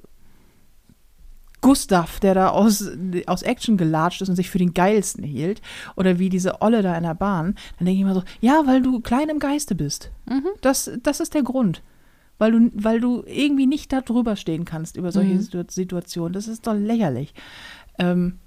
Gustav, 1.61 2.19
der 2.19 2.35
da 2.35 2.49
aus, 2.49 2.89
aus 3.25 3.41
Action 3.41 3.77
gelatscht 3.77 4.21
ist 4.21 4.29
und 4.29 4.35
sich 4.35 4.49
für 4.51 4.59
den 4.59 4.73
Geilsten 4.75 5.23
hielt, 5.23 5.61
oder 5.95 6.19
wie 6.19 6.29
diese 6.29 6.61
Olle 6.61 6.83
da 6.83 6.95
in 6.95 7.03
der 7.03 7.15
Bahn, 7.15 7.55
dann 7.77 7.85
denke 7.87 7.93
ich 7.97 8.01
immer 8.01 8.13
so, 8.13 8.23
ja, 8.39 8.61
weil 8.65 8.81
du 8.83 8.99
klein 8.99 9.29
im 9.29 9.39
Geiste 9.39 9.73
bist. 9.73 10.11
Mhm. 10.29 10.45
Das, 10.61 10.91
das 11.01 11.19
ist 11.19 11.33
der 11.33 11.41
Grund. 11.43 11.81
Weil 12.39 12.51
du, 12.51 12.71
weil 12.73 12.99
du 12.99 13.23
irgendwie 13.25 13.65
nicht 13.67 13.91
da 13.91 14.01
drüber 14.01 14.35
stehen 14.35 14.63
kannst 14.65 14.95
über 14.97 15.11
solche 15.11 15.33
Mhm. 15.33 15.41
Situ- 15.41 15.63
Situationen. 15.69 16.33
Das 16.33 16.47
ist 16.47 16.67
doch 16.67 16.73
lächerlich. 16.75 17.33
Ähm, 17.97 18.37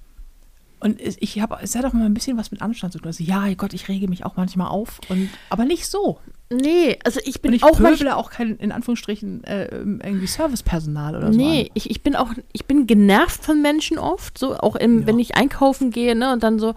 und 0.78 1.00
es- 1.00 1.16
ich 1.20 1.40
habe, 1.40 1.58
es 1.60 1.74
hat 1.74 1.84
auch 1.84 1.92
mal 1.92 2.06
ein 2.06 2.14
bisschen 2.14 2.38
was 2.38 2.50
mit 2.52 2.62
Anstand 2.62 2.92
zu 2.92 2.98
tun. 3.00 3.08
Also, 3.08 3.22
ja, 3.24 3.52
Gott, 3.54 3.74
ich 3.74 3.88
rege 3.88 4.08
mich 4.08 4.24
auch 4.24 4.36
manchmal 4.36 4.68
auf, 4.68 5.00
und, 5.08 5.28
aber 5.50 5.64
nicht 5.64 5.86
so. 5.86 6.18
Nee, 6.52 6.98
also 7.04 7.20
ich 7.24 7.42
bin 7.42 7.50
Und 7.50 7.56
ich 7.56 7.64
auch 7.64 7.76
pöbele 7.76 8.16
auch 8.16 8.30
kein, 8.30 8.56
in 8.56 8.72
Anführungsstrichen, 8.72 9.44
äh, 9.44 9.66
irgendwie 9.76 10.26
Servicepersonal 10.26 11.16
oder 11.16 11.32
so. 11.32 11.38
Nee, 11.38 11.64
an. 11.64 11.70
ich, 11.74 11.90
ich 11.90 12.02
bin 12.02 12.16
auch, 12.16 12.30
ich 12.52 12.64
bin 12.64 12.86
genervt 12.86 13.44
von 13.44 13.60
Menschen 13.60 13.98
oft, 13.98 14.38
so 14.38 14.56
auch 14.56 14.74
im, 14.76 15.00
Ja. 15.02 15.06
wenn 15.06 15.18
ich 15.18 15.36
einkaufen 15.36 15.90
gehe, 15.90 16.16
ne, 16.16 16.32
und 16.32 16.42
dann 16.42 16.58
so, 16.58 16.74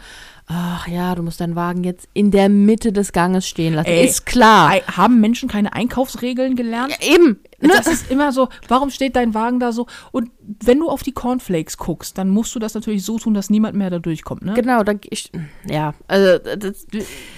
ach 0.47 0.88
ja, 0.88 1.15
du 1.15 1.23
musst 1.23 1.39
deinen 1.39 1.56
Wagen 1.56 1.84
jetzt 1.84 2.08
in 2.13 2.32
der 2.32 2.49
Mitte 2.49 2.91
des 2.91 3.12
Ganges 3.12 3.47
stehen 3.47 3.73
lassen. 3.73 3.89
Ey, 3.89 4.06
ist 4.06 4.25
klar. 4.25 4.73
Haben 4.88 5.19
Menschen 5.19 5.49
keine 5.49 5.73
Einkaufsregeln 5.73 6.56
gelernt? 6.56 6.95
ja, 6.99 7.15
eben. 7.15 7.39
Ne? 7.62 7.69
Das 7.69 7.88
ist 7.88 8.12
immer 8.12 8.34
so, 8.34 8.49
warum 8.67 8.89
steht 8.89 9.15
dein 9.15 9.34
Wagen 9.34 9.60
da 9.60 9.71
so? 9.71 9.88
Und 10.12 10.32
wenn 10.62 10.79
du 10.79 10.89
auf 10.89 11.01
die 11.01 11.13
Cornflakes 11.13 11.77
guckst, 11.77 12.17
dann 12.17 12.29
musst 12.29 12.53
du 12.56 12.60
das 12.60 12.73
natürlich 12.73 13.06
so 13.06 13.17
tun, 13.17 13.34
dass 13.34 13.49
niemand 13.49 13.77
mehr 13.77 13.89
da 13.89 13.99
durchkommt, 13.99 14.43
ne? 14.43 14.53
Genau, 14.53 14.84
da 14.84 14.93
ich, 15.10 15.32
ja, 15.65 15.93
also 16.08 16.39
das, 16.58 16.88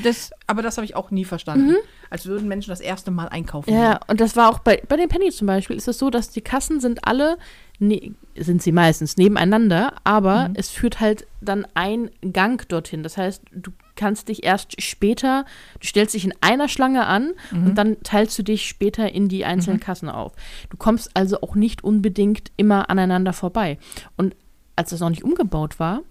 Das, 0.04 0.32
aber 0.48 0.64
das 0.64 0.78
habe 0.78 0.86
ich 0.86 0.96
auch 0.96 1.12
nie 1.12 1.26
verstanden. 1.26 1.76
Als 2.10 2.26
würden 2.26 2.48
Menschen 2.48 2.70
das 2.72 2.82
erste 2.82 3.12
Mal 3.12 3.30
einkaufen. 3.30 3.72
Mhm. 3.72 3.80
ja, 3.80 4.00
und 4.08 4.20
das 4.20 4.36
war 4.36 4.50
auch 4.50 4.60
bei, 4.60 4.82
bei 4.88 4.98
den 4.98 5.10
Penny 5.10 5.30
zum 5.30 5.48
Beispiel, 5.48 5.76
ist 5.76 5.88
es 5.88 6.00
so, 6.00 6.10
dass 6.10 6.30
die 6.30 6.42
Kassen 6.42 6.80
sind 6.80 7.08
alle, 7.08 7.38
ne, 7.78 8.16
sind 8.38 8.62
sie 8.62 8.72
meistens 8.72 9.18
nebeneinander, 9.18 9.94
aber 10.04 10.52
es 10.56 10.70
führt 10.70 11.00
halt 11.00 11.26
dann 11.42 11.66
ein 11.74 12.10
Gang 12.34 12.68
dorthin. 12.68 13.04
Das 13.04 13.18
heißt, 13.18 13.44
du 13.52 13.72
kannst 13.96 14.28
dich 14.28 14.44
erst 14.44 14.82
später, 14.82 15.46
du 15.80 15.88
stellst 15.88 16.14
dich 16.14 16.26
in 16.26 16.34
einer 16.42 16.68
Schlange 16.68 17.06
an 17.06 17.32
und 17.52 17.76
dann 17.76 17.98
teilst 18.04 18.38
du 18.38 18.44
dich 18.44 18.68
später 18.68 19.12
in 19.14 19.30
die 19.30 19.46
einzelnen 19.46 19.80
Kassen 19.80 20.10
auf. 20.10 20.34
Du 20.70 20.78
kommst 20.78 21.12
also 21.16 21.42
auch 21.42 21.56
nicht 21.56 21.84
unbedingt 21.84 22.52
immer 22.58 22.90
aneinander 22.90 23.32
vorbei. 23.32 23.78
Und 24.18 24.36
als 24.76 24.90
das 24.90 25.00
noch 25.00 25.10
nicht 25.10 25.24
umgebaut 25.24 25.80
war, 25.80 26.02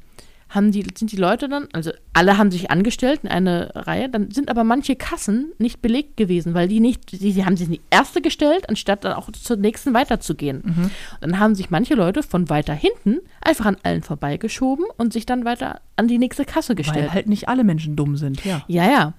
haben 0.49 0.71
die, 0.71 0.85
sind 0.97 1.11
die 1.11 1.17
Leute 1.17 1.49
dann, 1.49 1.69
also 1.73 1.91
alle 2.13 2.39
haben 2.39 2.51
sich 2.51 2.71
angestellt 2.71 3.21
in 3.25 3.29
eine 3.29 3.71
Reihe, 3.75 4.09
dann 4.09 4.31
sind 4.31 4.49
aber 4.51 4.63
manche 4.63 4.95
Kassen 4.95 5.53
nicht 5.59 5.83
belegt 5.83 6.17
gewesen, 6.17 6.55
weil 6.55 6.69
die 6.69 6.81
nicht, 6.81 7.13
die, 7.13 7.33
die 7.33 7.45
haben 7.45 7.57
sich 7.57 7.67
in 7.67 7.73
die 7.73 7.81
erste 7.91 8.21
gestellt, 8.21 8.69
anstatt 8.69 9.05
dann 9.05 9.15
auch 9.15 9.31
zur 9.33 9.57
nächsten 9.57 9.95
weiterzugehen. 9.95 10.61
Und 10.61 10.93
dann 11.21 11.39
haben 11.41 11.55
sich 11.55 11.71
manche 11.71 11.95
Leute 11.95 12.23
von 12.23 12.49
weiter 12.51 12.75
hinten 12.75 13.19
einfach 13.41 13.67
an 13.67 13.77
allen 13.83 14.03
vorbeigeschoben 14.03 14.85
und 14.97 15.13
sich 15.13 15.27
dann 15.27 15.45
weiter 15.45 15.81
an 15.97 16.09
die 16.09 16.19
nächste 16.19 16.45
Kasse 16.45 16.75
gestellt. 16.75 17.07
Weil 17.07 17.15
halt 17.15 17.29
nicht 17.29 17.49
alle 17.49 17.65
Menschen 17.65 17.97
dumm 17.97 18.17
sind, 18.17 18.45
ja. 18.45 18.63
Ja, 18.69 18.91
ja. 18.91 19.13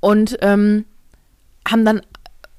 Und 0.00 0.38
ähm, 0.42 0.84
haben 1.68 1.84
dann, 1.84 2.02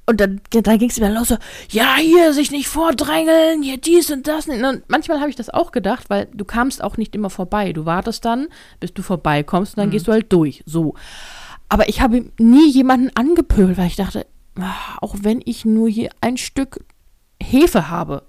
und 0.05 0.19
dann, 0.19 0.41
dann 0.51 0.77
ging 0.77 0.89
es 0.89 0.97
wieder 0.97 1.09
los 1.09 1.29
so, 1.29 1.37
ja, 1.69 1.95
hier 1.97 2.33
sich 2.33 2.51
nicht 2.51 2.67
vordrängeln, 2.67 3.63
hier 3.63 3.77
dies 3.77 4.11
und 4.11 4.27
das. 4.27 4.47
Und 4.47 4.83
manchmal 4.87 5.19
habe 5.19 5.29
ich 5.29 5.35
das 5.35 5.49
auch 5.49 5.71
gedacht, 5.71 6.09
weil 6.09 6.27
du 6.33 6.43
kamst 6.43 6.83
auch 6.83 6.97
nicht 6.97 7.15
immer 7.15 7.29
vorbei. 7.29 7.71
Du 7.71 7.85
wartest 7.85 8.25
dann, 8.25 8.47
bis 8.79 8.93
du 8.93 9.01
vorbeikommst 9.01 9.77
und 9.77 9.81
dann 9.81 9.91
gehst 9.91 10.07
du 10.07 10.11
halt 10.11 10.31
durch. 10.33 10.61
So. 10.65 10.95
Aber 11.69 11.87
ich 11.87 12.01
habe 12.01 12.25
nie 12.37 12.69
jemanden 12.69 13.11
angepöbelt, 13.15 13.77
weil 13.77 13.87
ich 13.87 13.95
dachte, 13.95 14.25
ah, 14.59 14.97
auch 14.99 15.15
wenn 15.21 15.41
ich 15.45 15.63
nur 15.63 15.87
hier 15.87 16.09
ein 16.19 16.37
Stück 16.37 16.83
Hefe 17.41 17.89
habe, 17.89 18.23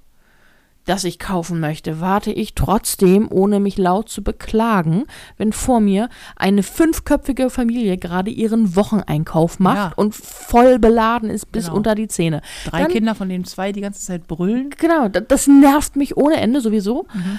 das 0.87 1.05
ich 1.05 1.19
kaufen 1.19 1.61
möchte, 1.61 2.01
warte 2.01 2.31
ich 2.31 2.55
trotzdem, 2.55 3.29
ohne 3.31 3.59
mich 3.61 3.79
laut 3.79 4.09
zu 4.09 4.23
beklagen, 4.23 5.05
wenn 5.39 5.53
vor 5.53 5.81
mir 5.81 6.09
eine 6.37 6.63
fünfköpfige 6.63 7.49
Familie 7.51 7.97
gerade 7.97 8.31
ihren 8.31 8.77
Wocheneinkauf 8.77 9.59
macht 9.61 9.77
Ja. 9.77 9.93
und 9.97 10.15
voll 10.15 10.79
beladen 10.79 11.31
ist 11.31 11.51
bis 11.53 11.65
Genau. 11.67 11.77
unter 11.79 11.95
die 11.95 12.09
Zähne. 12.09 12.43
Drei 12.67 12.83
Dann- 12.83 12.91
Kinder, 12.93 13.15
von 13.15 13.29
denen 13.29 13.45
zwei 13.45 13.73
die 13.73 13.81
ganze 13.81 14.01
Zeit 14.05 14.27
brüllen. 14.27 14.71
Genau, 14.79 15.09
da- 15.09 15.21
das 15.21 15.47
nervt 15.47 15.97
mich 15.97 16.17
ohne 16.17 16.37
Ende 16.37 16.61
sowieso. 16.61 17.07
Mhm. 17.15 17.39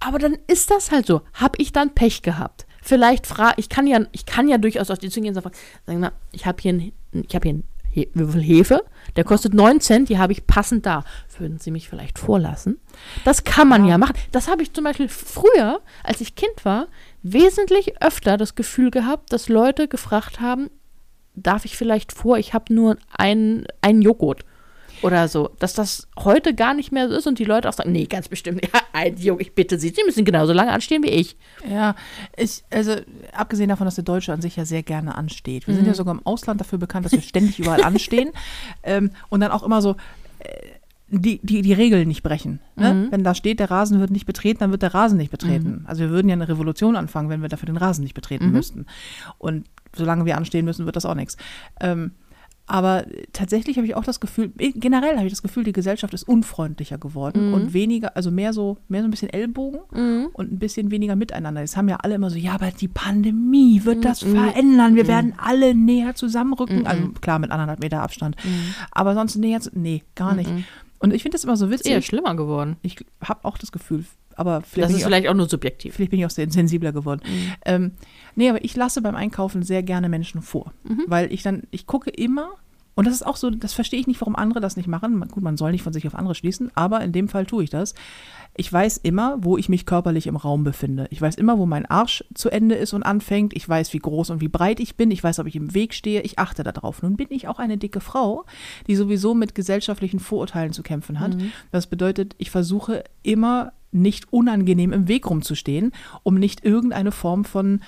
Aber 0.00 0.18
dann 0.18 0.36
ist 0.46 0.70
das 0.70 0.90
halt 0.92 1.06
so. 1.06 1.22
Hab 1.32 1.58
ich 1.58 1.72
dann 1.72 1.94
Pech 1.94 2.22
gehabt? 2.22 2.66
Vielleicht 2.82 3.26
frage 3.26 3.54
ich 3.56 3.70
kann 3.70 3.86
ja 3.86 4.00
ich 4.12 4.26
kann 4.26 4.46
ja 4.48 4.58
durchaus 4.58 4.90
aus 4.90 4.98
die 4.98 5.08
Tür 5.08 5.22
gehen 5.22 5.34
und 5.34 5.42
sagen, 5.42 5.54
sagen 5.86 6.00
na, 6.00 6.12
ich 6.32 6.44
habe 6.44 6.60
hier 6.60 6.74
ein, 6.74 6.92
ich 7.12 7.34
habe 7.34 7.42
hier 7.48 7.54
einen 7.54 7.64
He 7.94 8.10
Würfel 8.12 8.42
Hefe, 8.42 8.84
der 9.14 9.22
kostet 9.22 9.54
9 9.54 9.80
Cent, 9.80 10.08
die 10.08 10.18
habe 10.18 10.32
ich 10.32 10.48
passend 10.48 10.84
da. 10.84 11.04
Würden 11.38 11.60
Sie 11.60 11.70
mich 11.70 11.88
vielleicht 11.88 12.18
vorlassen? 12.18 12.80
Das 13.24 13.44
kann 13.44 13.68
man 13.68 13.84
ja, 13.84 13.98
machen. 13.98 14.16
Das 14.32 14.48
habe 14.48 14.64
ich 14.64 14.72
zum 14.72 14.82
Beispiel 14.82 15.08
früher, 15.08 15.80
als 16.02 16.20
ich 16.20 16.34
Kind 16.34 16.64
war, 16.64 16.88
wesentlich 17.22 18.02
öfter 18.02 18.36
das 18.36 18.56
Gefühl 18.56 18.90
gehabt, 18.90 19.32
dass 19.32 19.48
Leute 19.48 19.86
gefragt 19.86 20.40
haben, 20.40 20.70
darf 21.36 21.64
ich 21.64 21.76
vielleicht 21.76 22.12
vor, 22.12 22.36
ich 22.36 22.52
habe 22.52 22.74
nur 22.74 22.96
einen, 23.16 23.64
einen 23.80 24.02
Joghurt 24.02 24.44
oder 25.04 25.28
so, 25.28 25.50
dass 25.58 25.74
das 25.74 26.08
heute 26.18 26.54
gar 26.54 26.72
nicht 26.72 26.90
mehr 26.90 27.10
so 27.10 27.14
ist 27.14 27.26
und 27.26 27.38
die 27.38 27.44
Leute 27.44 27.68
auch 27.68 27.74
sagen, 27.74 27.92
nee, 27.92 28.06
ganz 28.06 28.26
bestimmt, 28.28 28.64
ja, 28.72 28.80
ein 28.94 29.16
Joghurt, 29.18 29.42
ich 29.42 29.54
bitte 29.54 29.78
Sie, 29.78 29.90
Sie 29.90 30.02
müssen 30.06 30.24
genauso 30.24 30.54
lange 30.54 30.72
anstehen 30.72 31.02
wie 31.02 31.10
ich. 31.10 31.36
Ja, 31.70 31.94
ich, 32.38 32.64
also 32.70 32.96
abgesehen 33.32 33.68
davon, 33.68 33.84
dass 33.84 33.96
der 33.96 34.04
Deutsche 34.04 34.32
an 34.32 34.40
sich 34.40 34.56
ja 34.56 34.64
sehr 34.64 34.82
gerne 34.82 35.14
ansteht. 35.14 35.66
Wir 35.66 35.74
sind 35.74 35.86
ja 35.86 35.92
sogar 35.92 36.14
im 36.14 36.24
Ausland 36.24 36.58
dafür 36.58 36.78
bekannt, 36.78 37.04
dass 37.04 37.12
wir 37.12 37.20
ständig 37.20 37.58
überall 37.58 37.84
anstehen 37.84 38.30
ähm, 38.82 39.10
und 39.28 39.40
dann 39.40 39.50
auch 39.50 39.62
immer 39.62 39.82
so 39.82 39.96
äh, 40.38 40.46
die, 41.08 41.38
die, 41.42 41.60
die 41.60 41.72
Regeln 41.74 42.08
nicht 42.08 42.22
brechen. 42.22 42.60
Ne? 42.76 43.08
Wenn 43.10 43.22
da 43.22 43.34
steht, 43.34 43.60
der 43.60 43.70
Rasen 43.70 44.00
wird 44.00 44.10
nicht 44.10 44.24
betreten, 44.24 44.60
dann 44.60 44.70
wird 44.70 44.82
der 44.82 44.94
Rasen 44.94 45.18
nicht 45.18 45.30
betreten. 45.30 45.84
Also 45.86 46.00
wir 46.00 46.10
würden 46.10 46.28
ja 46.28 46.32
eine 46.32 46.48
Revolution 46.48 46.96
anfangen, 46.96 47.28
wenn 47.28 47.42
wir 47.42 47.50
dafür 47.50 47.66
den 47.66 47.76
Rasen 47.76 48.02
nicht 48.02 48.14
betreten 48.14 48.50
müssten. 48.50 48.86
Und 49.38 49.66
solange 49.94 50.24
wir 50.24 50.36
anstehen 50.36 50.64
müssen, 50.64 50.86
wird 50.86 50.96
das 50.96 51.04
auch 51.04 51.14
nichts. 51.14 51.36
Ähm, 51.78 52.12
aber 52.66 53.04
tatsächlich 53.32 53.76
habe 53.76 53.86
ich 53.86 53.94
auch 53.94 54.04
das 54.04 54.20
Gefühl, 54.20 54.50
generell 54.56 55.16
habe 55.16 55.26
ich 55.26 55.32
das 55.32 55.42
Gefühl, 55.42 55.64
die 55.64 55.72
Gesellschaft 55.72 56.14
ist 56.14 56.26
unfreundlicher 56.26 56.96
geworden 56.96 57.52
und 57.52 57.74
weniger, 57.74 58.16
also 58.16 58.30
mehr 58.30 58.52
so, 58.54 58.78
mehr 58.88 59.02
so 59.02 59.08
ein 59.08 59.10
bisschen 59.10 59.28
Ellbogen 59.28 59.80
und 60.32 60.52
ein 60.52 60.58
bisschen 60.58 60.90
weniger 60.90 61.14
miteinander. 61.14 61.60
Jetzt 61.60 61.76
haben 61.76 61.88
ja 61.88 61.96
alle 61.96 62.14
immer 62.14 62.30
so, 62.30 62.36
ja, 62.38 62.54
aber 62.54 62.70
die 62.70 62.88
Pandemie 62.88 63.84
wird 63.84 64.04
das 64.04 64.20
verändern. 64.20 64.94
Wir 64.94 65.06
werden 65.06 65.34
alle 65.36 65.74
näher 65.74 66.14
zusammenrücken. 66.14 66.86
Also 66.86 67.08
klar, 67.20 67.38
mit 67.38 67.50
anderthalb 67.50 67.80
Meter 67.80 68.02
Abstand. 68.02 68.36
Aber 68.90 69.14
sonst 69.14 69.36
näher 69.36 69.60
zu, 69.60 69.70
nee, 69.74 70.02
gar 70.14 70.34
nicht. 70.34 70.50
Und 71.00 71.12
ich 71.12 71.22
finde 71.22 71.34
das 71.34 71.44
immer 71.44 71.56
so 71.58 71.66
Ist 71.66 71.84
eher 71.86 71.96
witzig. 71.98 72.06
schlimmer 72.06 72.34
geworden. 72.34 72.76
Ich 72.80 72.96
habe 73.22 73.44
auch 73.44 73.58
das 73.58 73.72
Gefühl, 73.72 74.06
aber 74.36 74.60
vielleicht 74.62 74.84
Das 74.84 74.90
ist 74.92 74.98
ich 74.98 75.04
auch 75.04 75.08
vielleicht 75.08 75.28
auch 75.28 75.34
nur 75.34 75.48
subjektiv. 75.48 75.94
Vielleicht 75.94 76.10
bin 76.10 76.20
ich 76.20 76.26
auch 76.26 76.30
sehr 76.30 76.50
sensibler 76.50 76.92
geworden. 76.92 77.20
Ähm, 77.64 77.92
nee, 78.34 78.48
aber 78.50 78.64
ich 78.64 78.76
lasse 78.76 79.02
beim 79.02 79.14
Einkaufen 79.16 79.62
sehr 79.62 79.82
gerne 79.82 80.08
Menschen 80.08 80.42
vor. 80.42 80.72
Weil 81.06 81.32
ich 81.32 81.42
dann, 81.42 81.62
ich 81.70 81.86
gucke 81.86 82.10
immer, 82.10 82.50
und 82.96 83.06
das 83.08 83.14
ist 83.14 83.26
auch 83.26 83.36
so, 83.36 83.50
das 83.50 83.72
verstehe 83.72 83.98
ich 83.98 84.06
nicht, 84.06 84.20
warum 84.20 84.36
andere 84.36 84.60
das 84.60 84.76
nicht 84.76 84.86
machen. 84.86 85.16
Man- 85.16 85.28
Gut, 85.28 85.42
man 85.42 85.56
soll 85.56 85.72
nicht 85.72 85.82
von 85.82 85.92
sich 85.92 86.06
auf 86.06 86.14
andere 86.14 86.36
schließen, 86.36 86.70
aber 86.76 87.00
in 87.00 87.10
dem 87.10 87.26
Fall 87.28 87.44
tue 87.44 87.64
ich 87.64 87.70
das. 87.70 87.92
Ich 88.56 88.72
weiß 88.72 88.98
immer, 88.98 89.38
wo 89.40 89.58
ich 89.58 89.68
mich 89.68 89.84
körperlich 89.84 90.28
im 90.28 90.36
Raum 90.36 90.62
befinde. 90.62 91.08
Ich 91.10 91.20
weiß 91.20 91.34
immer, 91.34 91.58
wo 91.58 91.66
mein 91.66 91.86
Arsch 91.86 92.22
zu 92.34 92.50
Ende 92.50 92.76
ist 92.76 92.92
und 92.92 93.02
anfängt. 93.02 93.52
Ich 93.56 93.68
weiß, 93.68 93.92
wie 93.94 93.98
groß 93.98 94.30
und 94.30 94.40
wie 94.40 94.46
breit 94.46 94.78
ich 94.78 94.94
bin. 94.94 95.10
Ich 95.10 95.24
weiß, 95.24 95.40
ob 95.40 95.48
ich 95.48 95.56
im 95.56 95.74
Weg 95.74 95.92
stehe. 95.92 96.20
Ich 96.20 96.38
achte 96.38 96.62
darauf. 96.62 97.02
Nun 97.02 97.16
bin 97.16 97.26
ich 97.30 97.48
auch 97.48 97.58
eine 97.58 97.78
dicke 97.78 97.98
Frau, 97.98 98.44
die 98.86 98.94
sowieso 98.94 99.34
mit 99.34 99.56
gesellschaftlichen 99.56 100.20
Vorurteilen 100.20 100.72
zu 100.72 100.84
kämpfen 100.84 101.18
hat. 101.18 101.36
Das 101.72 101.88
bedeutet, 101.88 102.36
ich 102.38 102.52
versuche 102.52 103.02
immer 103.24 103.72
nicht 103.94 104.32
unangenehm 104.32 104.92
im 104.92 105.08
Weg 105.08 105.28
rumzustehen, 105.30 105.92
um 106.22 106.34
nicht 106.34 106.64
irgendeine 106.64 107.12
Form 107.12 107.44
von 107.44 107.80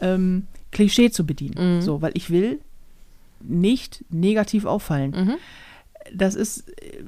ähm, 0.00 0.46
Klischee 0.70 1.10
zu 1.10 1.24
bedienen. 1.26 1.80
So, 1.82 2.02
weil 2.02 2.12
ich 2.14 2.30
will 2.30 2.60
nicht 3.40 4.04
negativ 4.10 4.64
auffallen. 4.64 5.36
Das 6.14 6.34
ist, 6.34 6.68
äh, 6.68 7.02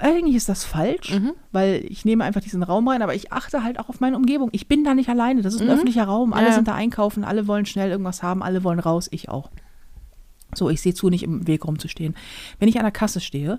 eigentlich 0.00 0.36
ist 0.36 0.48
das 0.48 0.64
falsch, 0.64 1.10
weil 1.50 1.84
ich 1.88 2.04
nehme 2.04 2.22
einfach 2.24 2.40
diesen 2.40 2.62
Raum 2.62 2.86
rein, 2.86 3.02
aber 3.02 3.14
ich 3.14 3.32
achte 3.32 3.64
halt 3.64 3.80
auch 3.80 3.88
auf 3.88 3.98
meine 4.00 4.16
Umgebung. 4.16 4.50
Ich 4.52 4.68
bin 4.68 4.84
da 4.84 4.94
nicht 4.94 5.08
alleine, 5.08 5.42
das 5.42 5.54
ist 5.54 5.62
ein 5.62 5.68
öffentlicher 5.74 6.04
Raum, 6.04 6.32
alle 6.32 6.46
Ja. 6.48 6.52
sind 6.54 6.68
da 6.68 6.74
einkaufen, 6.74 7.24
alle 7.24 7.48
wollen 7.48 7.66
schnell 7.66 7.90
irgendwas 7.90 8.22
haben, 8.22 8.42
alle 8.44 8.62
wollen 8.62 8.78
raus, 8.78 9.08
ich 9.10 9.28
auch. 9.28 9.50
So, 10.54 10.70
ich 10.70 10.80
sehe 10.80 10.94
zu, 10.94 11.08
nicht 11.10 11.24
im 11.24 11.46
Weg 11.48 11.64
rumzustehen. 11.66 12.14
Wenn 12.60 12.68
ich 12.68 12.76
an 12.78 12.84
der 12.84 12.92
Kasse 12.92 13.20
stehe, 13.20 13.58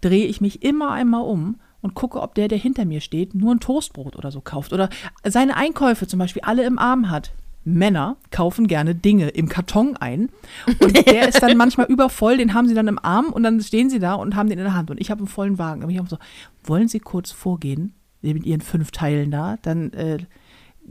drehe 0.00 0.26
ich 0.26 0.40
mich 0.40 0.62
immer 0.62 0.90
einmal 0.92 1.22
um 1.22 1.56
und 1.82 1.94
gucke, 1.94 2.22
ob 2.22 2.34
der, 2.34 2.48
der 2.48 2.58
hinter 2.58 2.84
mir 2.84 3.00
steht, 3.00 3.34
nur 3.34 3.54
ein 3.54 3.60
Toastbrot 3.60 4.16
oder 4.16 4.30
so 4.30 4.40
kauft 4.40 4.72
oder 4.72 4.88
seine 5.24 5.56
Einkäufe 5.56 6.06
zum 6.06 6.18
Beispiel 6.18 6.42
alle 6.42 6.64
im 6.64 6.78
Arm 6.78 7.10
hat. 7.10 7.32
Männer 7.64 8.16
kaufen 8.30 8.66
gerne 8.66 8.94
Dinge 8.94 9.28
im 9.28 9.48
Karton 9.48 9.96
ein 9.96 10.30
und 10.80 11.06
der 11.06 11.28
ist 11.28 11.42
dann 11.42 11.56
manchmal 11.56 11.86
übervoll, 11.86 12.36
den 12.36 12.54
haben 12.54 12.66
sie 12.66 12.74
dann 12.74 12.88
im 12.88 12.98
Arm 12.98 13.26
und 13.26 13.44
dann 13.44 13.60
stehen 13.60 13.88
sie 13.88 14.00
da 14.00 14.14
und 14.14 14.34
haben 14.34 14.48
den 14.48 14.58
in 14.58 14.64
der 14.64 14.74
Hand 14.74 14.90
und 14.90 15.00
ich 15.00 15.10
habe 15.10 15.20
einen 15.20 15.28
vollen 15.28 15.58
Wagen. 15.58 15.82
Aber 15.82 15.92
ich 15.92 15.98
habe 15.98 16.08
so, 16.08 16.18
wollen 16.64 16.88
Sie 16.88 16.98
kurz 16.98 17.30
vorgehen 17.30 17.94
mit 18.20 18.44
Ihren 18.46 18.60
fünf 18.62 18.90
Teilen 18.90 19.30
da, 19.30 19.58
dann 19.62 19.92
äh, 19.92 20.18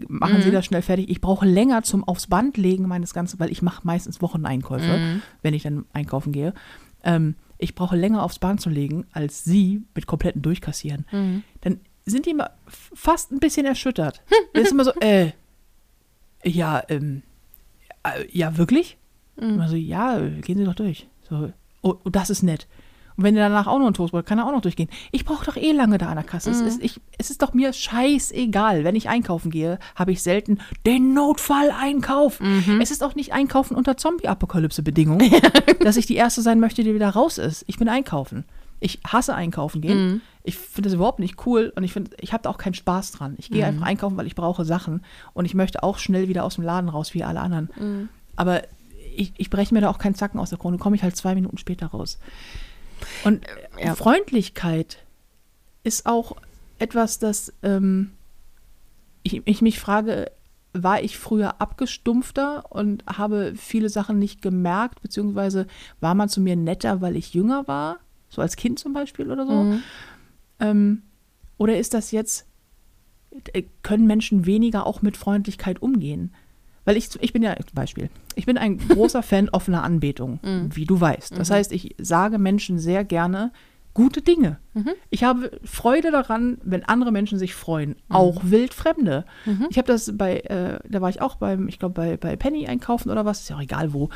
machen 0.08 0.42
Sie 0.42 0.52
das 0.52 0.66
schnell 0.66 0.82
fertig. 0.82 1.10
Ich 1.10 1.20
brauche 1.20 1.46
länger 1.46 1.84
zum 1.84 2.06
aufs 2.06 2.28
Band 2.28 2.58
legen 2.58 2.88
meines 2.88 3.14
Ganzen, 3.14 3.40
weil 3.40 3.52
ich 3.52 3.62
mache 3.62 3.82
meistens 3.84 4.22
Wocheneinkäufe, 4.22 5.22
wenn 5.42 5.54
ich 5.54 5.64
dann 5.64 5.86
einkaufen 5.94 6.32
gehe. 6.32 6.54
Ähm, 7.04 7.36
ich 7.62 7.76
brauche 7.76 7.96
länger 7.96 8.24
aufs 8.24 8.40
Band 8.40 8.60
zu 8.60 8.70
legen, 8.70 9.06
als 9.12 9.44
Sie 9.44 9.84
mit 9.96 10.08
kompletten 10.08 10.42
Durchkassieren. 10.42 11.06
Dann 11.62 11.80
sind 12.06 12.26
die 12.26 12.32
immer 12.32 12.52
fast 12.68 13.32
ein 13.32 13.40
bisschen 13.40 13.66
erschüttert. 13.66 14.22
Das 14.54 14.64
ist 14.64 14.72
immer 14.72 14.84
so, 14.84 14.92
äh, 15.00 15.32
ja, 16.44 16.84
ähm, 16.90 17.22
äh, 18.04 18.26
ja, 18.32 18.58
wirklich? 18.58 18.98
Immer 19.38 19.70
so, 19.70 19.76
ja, 19.76 20.20
gehen 20.20 20.58
Sie 20.58 20.66
doch 20.66 20.76
durch. 20.76 21.08
So, 21.30 21.54
oh, 21.82 21.96
oh, 22.04 22.10
das 22.10 22.30
ist 22.30 22.44
nett. 22.44 22.68
Und 23.18 23.24
wenn 23.24 23.36
ihr 23.36 23.42
danach 23.42 23.68
auch 23.68 23.80
noch 23.80 23.88
ein 23.88 23.94
Toast 23.94 24.14
wollt, 24.14 24.26
kann 24.26 24.40
er 24.40 24.48
auch 24.48 24.52
noch 24.52 24.62
durchgehen. 24.62 24.90
Ich 25.12 25.26
brauche 25.26 25.46
doch 25.46 25.58
eh 25.58 25.72
lange 25.72 25.98
da 25.98 26.08
an 26.08 26.16
der 26.16 26.24
Kasse. 26.24 26.50
Es, 26.52 26.62
ist, 26.68 26.84
ich, 26.84 27.00
es 27.18 27.30
ist 27.30 27.42
doch 27.42 27.54
mir 27.54 27.74
scheißegal. 27.74 28.84
Wenn 28.84 28.96
ich 28.96 29.10
einkaufen 29.10 29.52
gehe, 29.52 29.80
habe 29.96 30.12
ich 30.12 30.22
selten 30.22 30.60
den 30.86 31.14
Notfall-Einkauf. 31.14 32.40
Es 32.82 32.92
ist 32.92 33.04
auch 33.04 33.16
nicht 33.16 33.34
einkaufen 33.34 33.76
unter 33.76 33.98
Zombie-Apokalypse-Bedingungen, 33.98 35.32
dass 35.82 35.98
ich 35.98 36.06
die 36.06 36.16
Erste 36.16 36.42
sein 36.42 36.60
möchte, 36.60 36.84
die 36.84 36.94
wieder 36.94 37.10
raus 37.10 37.38
ist. 37.38 37.64
Ich 37.68 37.78
bin 37.78 37.90
einkaufen. 37.90 38.46
Ich 38.80 39.00
hasse 39.06 39.36
einkaufen 39.36 39.82
gehen. 39.82 40.22
Ich 40.44 40.58
finde 40.58 40.90
das 40.90 40.96
überhaupt 40.96 41.20
nicht 41.20 41.46
cool 41.46 41.72
und 41.76 41.84
ich 41.84 41.94
finde, 41.94 42.12
ich 42.20 42.34
habe 42.34 42.42
da 42.42 42.50
auch 42.50 42.58
keinen 42.58 42.74
Spaß 42.74 43.12
dran. 43.12 43.36
Ich 43.38 43.52
gehe 43.52 43.64
einfach 43.66 43.86
einkaufen, 43.86 44.18
weil 44.18 44.26
ich 44.26 44.34
brauche 44.34 44.66
Sachen 44.66 45.04
und 45.34 45.46
ich 45.46 45.54
möchte 45.54 45.84
auch 45.84 46.00
schnell 46.00 46.28
wieder 46.30 46.44
aus 46.44 46.56
dem 46.56 46.64
Laden 46.64 46.90
raus, 46.90 47.14
wie 47.14 47.24
alle 47.24 47.42
anderen. 47.42 48.10
Aber 48.36 48.62
ich, 49.16 49.34
ich 49.38 49.50
breche 49.52 49.74
mir 49.74 49.82
da 49.82 49.90
auch 49.90 50.00
keinen 50.00 50.16
Zacken 50.16 50.40
aus 50.40 50.50
der 50.50 50.58
Krone, 50.58 50.80
komme 50.80 50.96
ich 50.96 51.04
halt 51.04 51.16
zwei 51.16 51.36
Minuten 51.36 51.60
später 51.60 51.88
raus. 51.88 52.18
Und 53.24 53.46
Ja. 53.80 53.96
Freundlichkeit 53.96 55.00
ist 55.84 56.06
auch 56.06 56.36
etwas, 56.80 57.20
das 57.20 57.54
ähm, 57.64 58.12
ich, 59.24 59.42
ich 59.46 59.62
mich 59.62 59.80
frage, 59.80 60.32
war 60.74 61.02
ich 61.04 61.18
früher 61.18 61.60
abgestumpfter 61.62 62.72
und 62.72 63.06
habe 63.06 63.54
viele 63.56 63.90
Sachen 63.90 64.20
nicht 64.20 64.42
gemerkt, 64.42 65.02
beziehungsweise 65.02 65.68
war 66.00 66.16
man 66.16 66.30
zu 66.30 66.40
mir 66.42 66.56
netter, 66.56 67.02
weil 67.02 67.16
ich 67.16 67.34
jünger 67.34 67.68
war, 67.68 68.00
so 68.30 68.42
als 68.42 68.56
Kind 68.56 68.80
zum 68.80 68.94
Beispiel 68.94 69.30
oder 69.32 69.46
so? 69.46 69.52
Ähm, 70.60 71.02
oder 71.58 71.78
ist 71.78 71.94
das 71.94 72.12
jetzt, 72.12 72.46
äh, 73.54 73.64
können 73.84 74.08
Menschen 74.08 74.46
weniger 74.46 74.88
auch 74.88 75.02
mit 75.02 75.18
Freundlichkeit 75.18 75.82
umgehen? 75.82 76.34
Weil 76.86 76.98
ich, 76.98 77.10
ich 77.22 77.32
bin 77.32 77.44
ja, 77.44 77.56
Beispiel, 77.74 78.10
ich 78.36 78.46
bin 78.46 78.58
ein 78.58 78.78
großer 78.78 79.22
Fan 79.22 79.50
offener 79.50 79.84
Anbetung, 79.84 80.40
wie 80.74 80.86
du 80.86 81.00
weißt. 81.00 81.38
Das 81.38 81.52
heißt, 81.52 81.72
ich 81.72 81.96
sage 82.00 82.40
Menschen 82.40 82.80
sehr 82.80 83.04
gerne 83.04 83.52
gute 83.94 84.22
Dinge. 84.22 84.58
Ich 85.10 85.24
habe 85.24 85.52
Freude 85.66 86.12
daran, 86.12 86.58
wenn 86.64 86.84
andere 86.86 87.12
Menschen 87.12 87.38
sich 87.38 87.54
freuen, 87.54 87.98
auch 88.10 88.42
Wildfremde. 88.46 89.26
Ich 89.70 89.78
habe 89.78 89.88
das 89.88 90.18
bei, 90.18 90.40
äh, 90.40 90.80
da 90.88 91.02
war 91.02 91.10
ich 91.10 91.22
auch 91.22 91.36
beim, 91.36 91.68
ich 91.68 91.78
glaube, 91.78 91.94
bei, 91.94 92.18
bei 92.18 92.36
Penny 92.36 92.68
einkaufen 92.68 93.10
oder 93.10 93.26
was, 93.26 93.42
ist 93.42 93.50
ja 93.50 93.58
auch 93.58 93.62
egal 93.62 93.94
wo. 93.94 94.10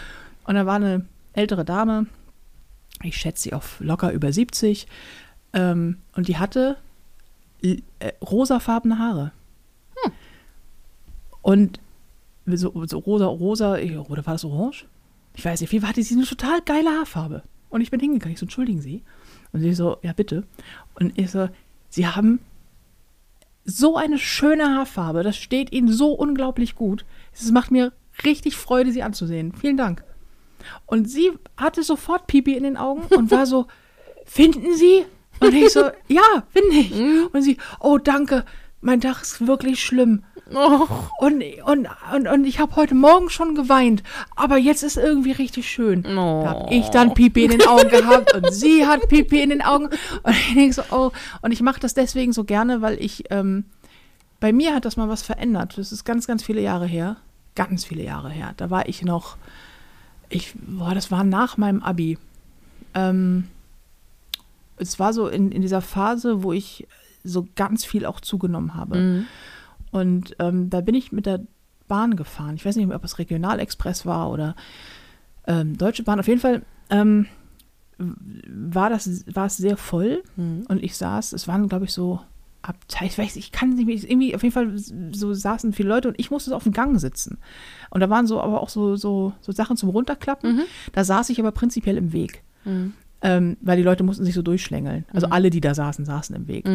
Und 0.46 0.56
da 0.56 0.66
war 0.66 0.76
eine 0.76 1.06
ältere 1.34 1.66
Dame, 1.66 2.06
ich 3.04 3.18
schätze 3.18 3.44
sie 3.44 3.54
auf 3.54 3.80
locker 3.82 4.14
über 4.14 4.32
70, 4.32 4.88
ähm, 5.54 5.98
und 6.16 6.28
die 6.28 6.38
hatte 6.38 6.78
äh, 7.62 7.78
rosafarbene 8.22 9.00
Haare. 9.00 9.32
Und 11.42 11.80
so, 12.46 12.86
so 12.86 12.98
rosa, 13.00 13.26
rosa, 13.26 13.78
oder 14.08 14.26
war 14.26 14.34
das 14.34 14.46
orange? 14.46 14.86
Ich 15.36 15.44
weiß 15.44 15.62
nicht, 15.62 15.72
wie 15.72 15.82
hatte 15.82 16.02
sie 16.04 16.16
eine 16.16 16.26
total 16.26 16.62
geile 16.62 16.90
Haarfarbe. 16.90 17.44
Und 17.70 17.82
ich 17.82 17.92
bin 17.92 18.00
hingegangen, 18.00 18.34
ich 18.34 18.40
so, 18.40 18.46
entschuldigen 18.46 18.82
Sie. 18.82 19.04
Und 19.52 19.62
sie 19.62 19.74
so, 19.74 19.98
ja 20.02 20.14
bitte. 20.14 20.44
Und 20.96 21.18
ich 21.18 21.32
so, 21.32 21.50
Sie 21.90 22.08
haben 22.08 22.40
so 23.66 23.98
eine 23.98 24.18
schöne 24.18 24.76
Haarfarbe, 24.76 25.24
das 25.24 25.36
steht 25.38 25.74
Ihnen 25.74 25.92
so 25.92 26.12
unglaublich 26.12 26.76
gut. 26.76 27.06
Es 27.34 27.52
macht 27.52 27.72
mir 27.72 27.92
richtig 28.24 28.56
Freude, 28.56 28.92
Sie 28.92 29.04
anzusehen. 29.04 29.54
Vielen 29.54 29.78
Dank. 29.78 30.04
Und 30.86 31.10
sie 31.10 31.32
hatte 31.58 31.84
sofort 31.84 32.28
Pipi 32.28 32.56
in 32.56 32.64
den 32.64 32.78
Augen 32.78 33.04
und 33.16 33.32
war 33.32 33.46
so, 33.46 33.68
finden 34.26 34.76
Sie? 34.76 35.06
Und 35.40 35.54
ich 35.54 35.70
so, 35.70 35.90
ja, 36.08 36.44
bin 36.54 36.64
ich. 36.72 36.94
Und 37.34 37.42
sie, 37.42 37.58
oh, 37.82 37.98
danke, 37.98 38.46
mein 38.82 39.02
Tag 39.02 39.22
ist 39.22 39.46
wirklich 39.46 39.84
schlimm. 39.84 40.24
Oh. 40.54 40.88
Und, 41.18 41.44
und, 41.66 41.88
und, 42.14 42.28
und 42.28 42.46
ich 42.46 42.60
habe 42.60 42.76
heute 42.76 42.94
Morgen 42.94 43.30
schon 43.30 43.56
geweint, 43.56 44.04
aber 44.36 44.58
jetzt 44.58 44.84
ist 44.84 44.98
irgendwie 44.98 45.32
richtig 45.32 45.70
schön. 45.70 46.06
Oh. 46.06 46.44
Da 46.44 46.50
habe 46.50 46.74
ich 46.74 46.90
dann 46.90 47.14
Pipi 47.14 47.46
in 47.46 47.52
den 47.52 47.68
Augen 47.68 47.90
gehabt 47.90 48.34
und 48.34 48.54
sie 48.54 48.86
hat 48.88 49.08
Pipi 49.10 49.42
in 49.42 49.50
den 49.50 49.62
Augen. 49.62 49.86
Und 50.24 50.32
ich 50.32 50.54
denke 50.54 50.74
so, 50.74 50.84
oh, 50.92 51.12
und 51.42 51.52
ich 51.52 51.62
mache 51.62 51.80
das 51.80 51.94
deswegen 51.94 52.32
so 52.32 52.44
gerne, 52.44 52.82
weil 52.82 53.02
ich, 53.02 53.24
ähm, 53.32 53.66
bei 54.40 54.54
mir 54.54 54.76
hat 54.76 54.86
das 54.86 54.98
mal 54.98 55.10
was 55.10 55.24
verändert. 55.24 55.78
Das 55.78 55.92
ist 55.92 56.04
ganz, 56.04 56.28
ganz 56.28 56.44
viele 56.44 56.62
Jahre 56.62 56.86
her. 56.86 57.18
Ganz 57.56 57.86
viele 57.86 58.04
Jahre 58.04 58.30
her. 58.30 58.54
Da 58.58 58.70
war 58.70 58.88
ich 58.88 59.02
noch, 59.02 59.38
ich, 60.30 60.54
boah, 60.56 60.94
das 60.94 61.10
war 61.10 61.24
nach 61.24 61.58
meinem 61.58 61.82
Abi. 61.82 62.20
Ähm, 62.94 63.48
es 64.78 65.00
war 65.00 65.14
so 65.14 65.28
in, 65.28 65.52
in 65.52 65.62
dieser 65.62 65.82
Phase, 65.82 66.44
wo 66.44 66.54
ich 66.54 66.88
so 67.24 67.48
ganz 67.56 67.86
viel 67.86 68.06
auch 68.06 68.20
zugenommen 68.20 68.76
habe. 68.76 68.98
Mhm. 68.98 69.28
Und 69.96 70.36
ähm, 70.40 70.70
da 70.70 70.82
bin 70.82 70.96
ich 70.96 71.12
mit 71.12 71.26
der 71.26 71.40
Bahn 71.88 72.16
gefahren. 72.16 72.56
Ich 72.56 72.66
weiß 72.66 72.76
nicht 72.76 72.88
mehr, 72.88 72.98
ob 72.98 73.04
es 73.04 73.20
Regionalexpress 73.20 74.06
war 74.06 74.30
oder 74.32 74.56
ähm, 75.48 75.78
Deutsche 75.78 76.04
Bahn. 76.04 76.20
Auf 76.20 76.28
jeden 76.28 76.42
Fall 76.42 76.64
ähm, 76.90 77.28
war, 77.98 78.90
das, 78.90 79.24
war 79.34 79.46
es 79.46 79.58
sehr 79.58 79.78
voll 79.78 80.22
Mhm. 80.36 80.66
und 80.68 80.84
ich 80.84 80.98
saß, 80.98 81.34
es 81.34 81.48
waren, 81.48 81.68
glaube 81.70 81.86
ich, 81.86 81.94
so 81.94 82.20
Abteil, 82.62 83.08
ich 83.08 83.18
weiß, 83.18 83.36
ich 83.36 83.52
kann 83.52 83.70
nicht 83.76 83.86
mehr, 83.86 83.96
irgendwie 83.96 84.34
auf 84.36 84.42
jeden 84.42 84.54
Fall 84.54 84.74
so 85.14 85.34
saßen 85.36 85.72
viele 85.72 85.90
Leute 85.90 86.08
und 86.08 86.20
ich 86.20 86.32
musste 86.32 86.50
so 86.50 86.56
auf 86.56 86.64
dem 86.64 86.74
Gang 86.74 87.00
sitzen. 87.00 87.38
Und 87.92 88.00
da 88.02 88.10
waren 88.10 88.26
so 88.26 88.42
aber 88.42 88.60
auch 88.62 88.70
so, 88.70 88.96
so, 88.96 89.34
so 89.40 89.52
Sachen 89.52 89.78
zum 89.78 89.90
Runterklappen. 89.90 90.56
Mhm. 90.58 90.62
Da 90.92 91.04
saß 91.04 91.30
ich 91.30 91.40
aber 91.40 91.52
prinzipiell 91.52 91.96
im 91.98 92.12
Weg. 92.12 92.42
Mhm. 92.66 92.94
Ähm, 93.22 93.58
weil 93.62 93.78
die 93.78 93.84
Leute 93.84 94.04
mussten 94.04 94.26
sich 94.26 94.34
so 94.34 94.42
durchschlängeln. 94.42 95.06
Also 95.14 95.28
Mhm. 95.28 95.34
alle, 95.34 95.50
die 95.52 95.62
da 95.62 95.76
saßen, 95.76 96.06
saßen 96.06 96.36
im 96.36 96.48
Weg. 96.48 96.66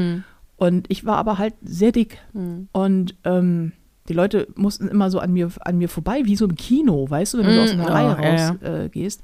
Mhm. 0.61 0.66
Und 0.66 0.87
ich 0.88 1.05
war 1.05 1.16
aber 1.16 1.38
halt 1.38 1.55
sehr 1.62 1.92
dick. 1.92 2.18
Mhm. 2.33 2.68
Und 2.73 3.14
ähm, 3.25 3.73
die 4.09 4.14
Leute 4.14 4.49
mussten 4.57 4.88
immer 4.88 5.11
so 5.11 5.18
an 5.18 5.33
mir, 5.33 5.51
an 5.61 5.79
mir 5.79 5.88
vorbei, 5.88 6.23
wie 6.25 6.37
so 6.37 6.44
im 6.44 6.57
Kino, 6.57 7.09
weißt 7.09 7.35
du, 7.35 7.38
wenn 7.38 7.46
du 7.46 7.55
so 7.55 7.61
aus 7.62 7.70
einer 7.70 7.88
Reihe 7.88 8.16
oh, 8.18 8.23
ja. 8.23 8.49
rausgehst. 8.49 8.62
Äh, 8.62 8.88
gehst. 8.88 9.23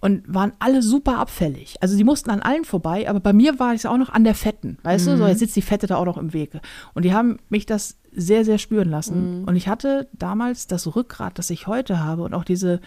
und 0.00 0.22
waren 0.32 0.52
alle 0.60 0.80
super 0.82 1.18
abfällig. 1.18 1.76
Also 1.80 1.96
die 1.96 2.04
mussten 2.04 2.30
an 2.30 2.40
allen 2.40 2.64
vorbei, 2.64 3.08
aber 3.08 3.20
bei 3.20 3.32
mir 3.32 3.58
war 3.58 3.74
ich 3.74 3.86
auch 3.86 3.96
noch 3.96 4.10
an 4.10 4.22
der 4.24 4.34
Fetten, 4.34 4.78
weißt 4.84 5.06
du, 5.08 5.16
so 5.16 5.24
Mhm. 5.24 5.28
jetzt 5.30 5.40
sitzt 5.40 5.56
die 5.56 5.62
Fette 5.62 5.86
da 5.88 5.96
auch 5.96 6.04
noch 6.04 6.18
im 6.18 6.32
Weg. 6.32 6.52
Und 6.94 7.04
die 7.04 7.12
haben 7.12 7.38
mich 7.48 7.66
das 7.66 7.98
sehr, 8.12 8.44
sehr 8.44 8.58
spüren 8.58 8.90
lassen. 8.90 9.40
Mhm. 9.40 9.44
Und 9.48 9.56
ich 9.56 9.68
hatte 9.68 10.08
damals 10.12 10.66
das 10.68 10.94
Rückgrat, 10.94 11.38
das 11.38 11.50
ich 11.50 11.66
heute 11.66 11.98
habe 12.00 12.22
und 12.22 12.34
auch 12.34 12.44
diese, 12.44 12.80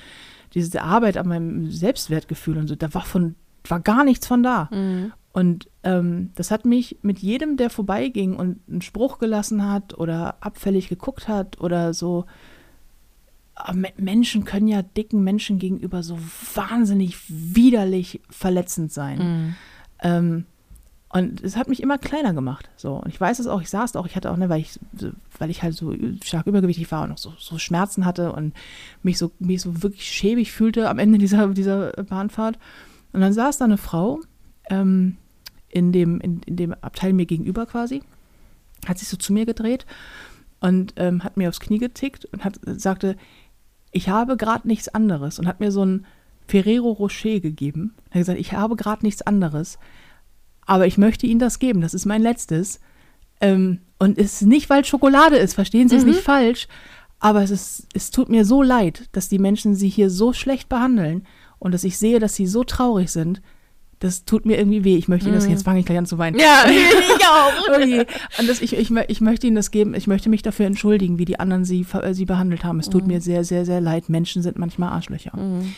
diese 0.54 0.82
Arbeit 0.82 1.17
an 1.17 1.28
meinem 1.28 1.70
Selbstwertgefühl 1.70 2.58
und 2.58 2.67
so, 2.67 2.76
da 2.76 2.94
war 2.94 3.04
von, 3.04 3.36
war 3.67 3.80
gar 3.80 4.04
nichts 4.04 4.26
von 4.28 4.41
da. 4.41 4.70
Mhm. 4.72 5.12
Und 5.34 5.70
ähm, 5.84 6.32
das 6.36 6.52
hat 6.52 6.65
mich 6.65 6.98
mit 7.02 7.20
jedem, 7.20 7.56
der 7.56 7.70
vorbeiging 7.70 8.36
und 8.36 8.60
einen 8.70 8.82
Spruch 8.82 9.17
gelassen 9.17 9.65
hat 9.70 9.98
oder 9.98 10.36
abfällig 10.41 10.89
geguckt 10.89 11.28
hat 11.28 11.62
oder 11.62 11.94
so. 11.94 12.26
Me- 13.74 13.94
Menschen 13.96 14.44
können 14.44 14.67
ja 14.67 14.82
dicken 14.82 15.24
Menschen 15.24 15.60
gegenüber 15.60 16.04
so 16.04 16.17
wahnsinnig 16.56 17.17
widerlich 17.30 18.20
verletzend 18.30 18.91
sein. 18.91 19.20
Mhm. 19.20 19.56
Ähm, 20.02 20.46
und 21.13 21.41
es 21.41 21.56
hat 21.56 21.67
mich 21.67 21.84
immer 21.84 21.98
kleiner 21.98 22.34
gemacht. 22.34 22.70
So. 22.76 22.96
Und 22.96 23.10
ich 23.10 23.20
weiß 23.20 23.39
es 23.39 23.48
auch, 23.48 23.62
ich 23.62 23.70
saß 23.70 23.96
auch, 23.96 24.06
ich 24.06 24.15
hatte 24.15 24.32
auch, 24.32 24.38
ne, 24.38 24.50
weil 24.50 24.62
ich, 24.62 24.80
weil 25.38 25.50
ich 25.50 25.62
halt 25.62 25.76
so 25.76 25.94
stark 26.24 26.48
übergewichtig 26.48 26.91
war 26.91 27.04
und 27.04 27.10
noch 27.10 27.17
so, 27.17 27.34
so 27.38 27.58
Schmerzen 27.58 28.06
hatte 28.06 28.32
und 28.34 28.54
mich 29.04 29.17
so, 29.17 29.32
mich 29.39 29.62
so 29.62 29.84
wirklich 29.84 30.10
schäbig 30.10 30.52
fühlte 30.52 30.89
am 30.89 31.00
Ende 31.00 31.17
dieser, 31.17 31.50
dieser 31.50 31.91
Bahnfahrt. 32.04 32.58
Und 33.13 33.22
dann 33.22 33.34
saß 33.34 33.58
da 33.60 33.65
eine 33.65 33.78
Frau 33.78 34.22
ähm, 34.70 35.17
in, 35.71 35.91
dem, 35.91 36.19
in, 36.21 36.41
in 36.45 36.55
dem 36.55 36.73
Abteil 36.73 37.13
mir 37.13 37.25
gegenüber 37.25 37.65
quasi, 37.65 38.01
hat 38.88 38.99
sich 38.99 39.07
so 39.07 39.17
zu 39.17 39.34
mir 39.34 39.45
gedreht 39.45 39.86
und 40.60 40.93
ähm, 40.97 41.23
hat 41.23 41.38
mir 41.38 41.49
aufs 41.49 41.60
Knie 41.60 41.77
getickt 41.79 42.25
und 42.25 42.43
hat, 42.43 42.60
sagte, 42.65 43.15
ich 43.91 44.10
habe 44.10 44.38
gerade 44.38 44.67
nichts 44.67 44.88
anderes 44.89 45.39
und 45.39 45.47
hat 45.47 45.60
mir 45.60 45.71
so 45.71 45.84
ein 45.84 46.05
Ferrero 46.47 46.91
Rocher 46.91 47.39
gegeben. 47.39 47.93
Er 48.10 48.15
hat 48.15 48.21
gesagt, 48.21 48.39
ich 48.39 48.53
habe 48.53 48.75
gerade 48.75 49.05
nichts 49.05 49.21
anderes, 49.21 49.77
aber 50.65 50.88
ich 50.88 50.97
möchte 50.97 51.27
Ihnen 51.27 51.39
das 51.39 51.60
geben, 51.60 51.81
das 51.81 51.93
ist 51.93 52.05
mein 52.05 52.21
letztes. 52.21 52.79
Ähm, 53.39 53.79
und 53.99 54.17
es 54.17 54.41
ist 54.41 54.47
nicht, 54.47 54.69
weil 54.69 54.86
Schokolade 54.86 55.38
ist, 55.38 55.53
verstehen 55.53 55.89
Sie 55.89 55.95
es 55.95 56.03
Mhm. 56.03 56.12
nicht 56.12 56.21
falsch, 56.21 56.67
aber 57.19 57.43
es, 57.43 57.51
ist, 57.51 57.88
es 57.93 58.12
tut 58.12 58.29
mir 58.29 58.45
so 58.45 58.63
leid, 58.63 59.07
dass 59.12 59.29
die 59.29 59.39
Menschen 59.39 59.75
sie 59.75 59.89
hier 59.89 60.10
so 60.10 60.34
schlecht 60.34 60.69
behandeln 60.69 61.27
und 61.60 61.71
dass 61.71 61.84
ich 61.84 61.97
sehe, 61.99 62.19
dass 62.19 62.36
sie 62.36 62.47
so 62.47 62.63
traurig 62.63 63.12
sind. 63.12 63.41
Das 64.02 64.26
tut 64.26 64.46
mir 64.48 64.58
irgendwie 64.58 64.84
weh. 64.84 64.98
Ich 64.98 65.08
möchte 65.08 65.28
Ihnen 65.28 65.36
das, 65.36 65.46
Mhm. 65.46 65.52
jetzt 65.52 65.64
fange 65.64 65.80
ich 65.80 65.86
gleich 65.86 65.98
an 66.00 66.06
zu 66.08 66.18
weinen. 66.18 66.38
Ja, 66.40 66.66
ich 66.70 67.26
auch. 67.26 67.52
Okay. 67.76 68.06
Und 68.40 68.50
das, 68.50 68.60
ich, 68.62 68.74
ich, 68.76 68.92
ich 68.92 69.22
möchte 69.22 69.48
Ihnen 69.48 69.56
das 69.56 69.72
geben. 69.72 69.94
Ich 69.94 70.08
möchte 70.08 70.28
mich 70.28 70.42
dafür 70.42 70.66
entschuldigen, 70.66 71.18
wie 71.20 71.26
die 71.26 71.40
anderen 71.40 71.64
Sie, 71.66 71.86
äh, 71.94 72.14
sie 72.14 72.26
behandelt 72.26 72.64
haben. 72.64 72.80
Es 72.80 72.90
tut 72.90 73.08
mir 73.08 73.22
sehr, 73.22 73.44
sehr, 73.44 73.64
sehr 73.64 73.80
leid. 73.80 74.10
Menschen 74.10 74.42
sind 74.42 74.58
manchmal 74.58 74.90
Arschlöcher. 74.90 75.38
Mhm. 75.38 75.74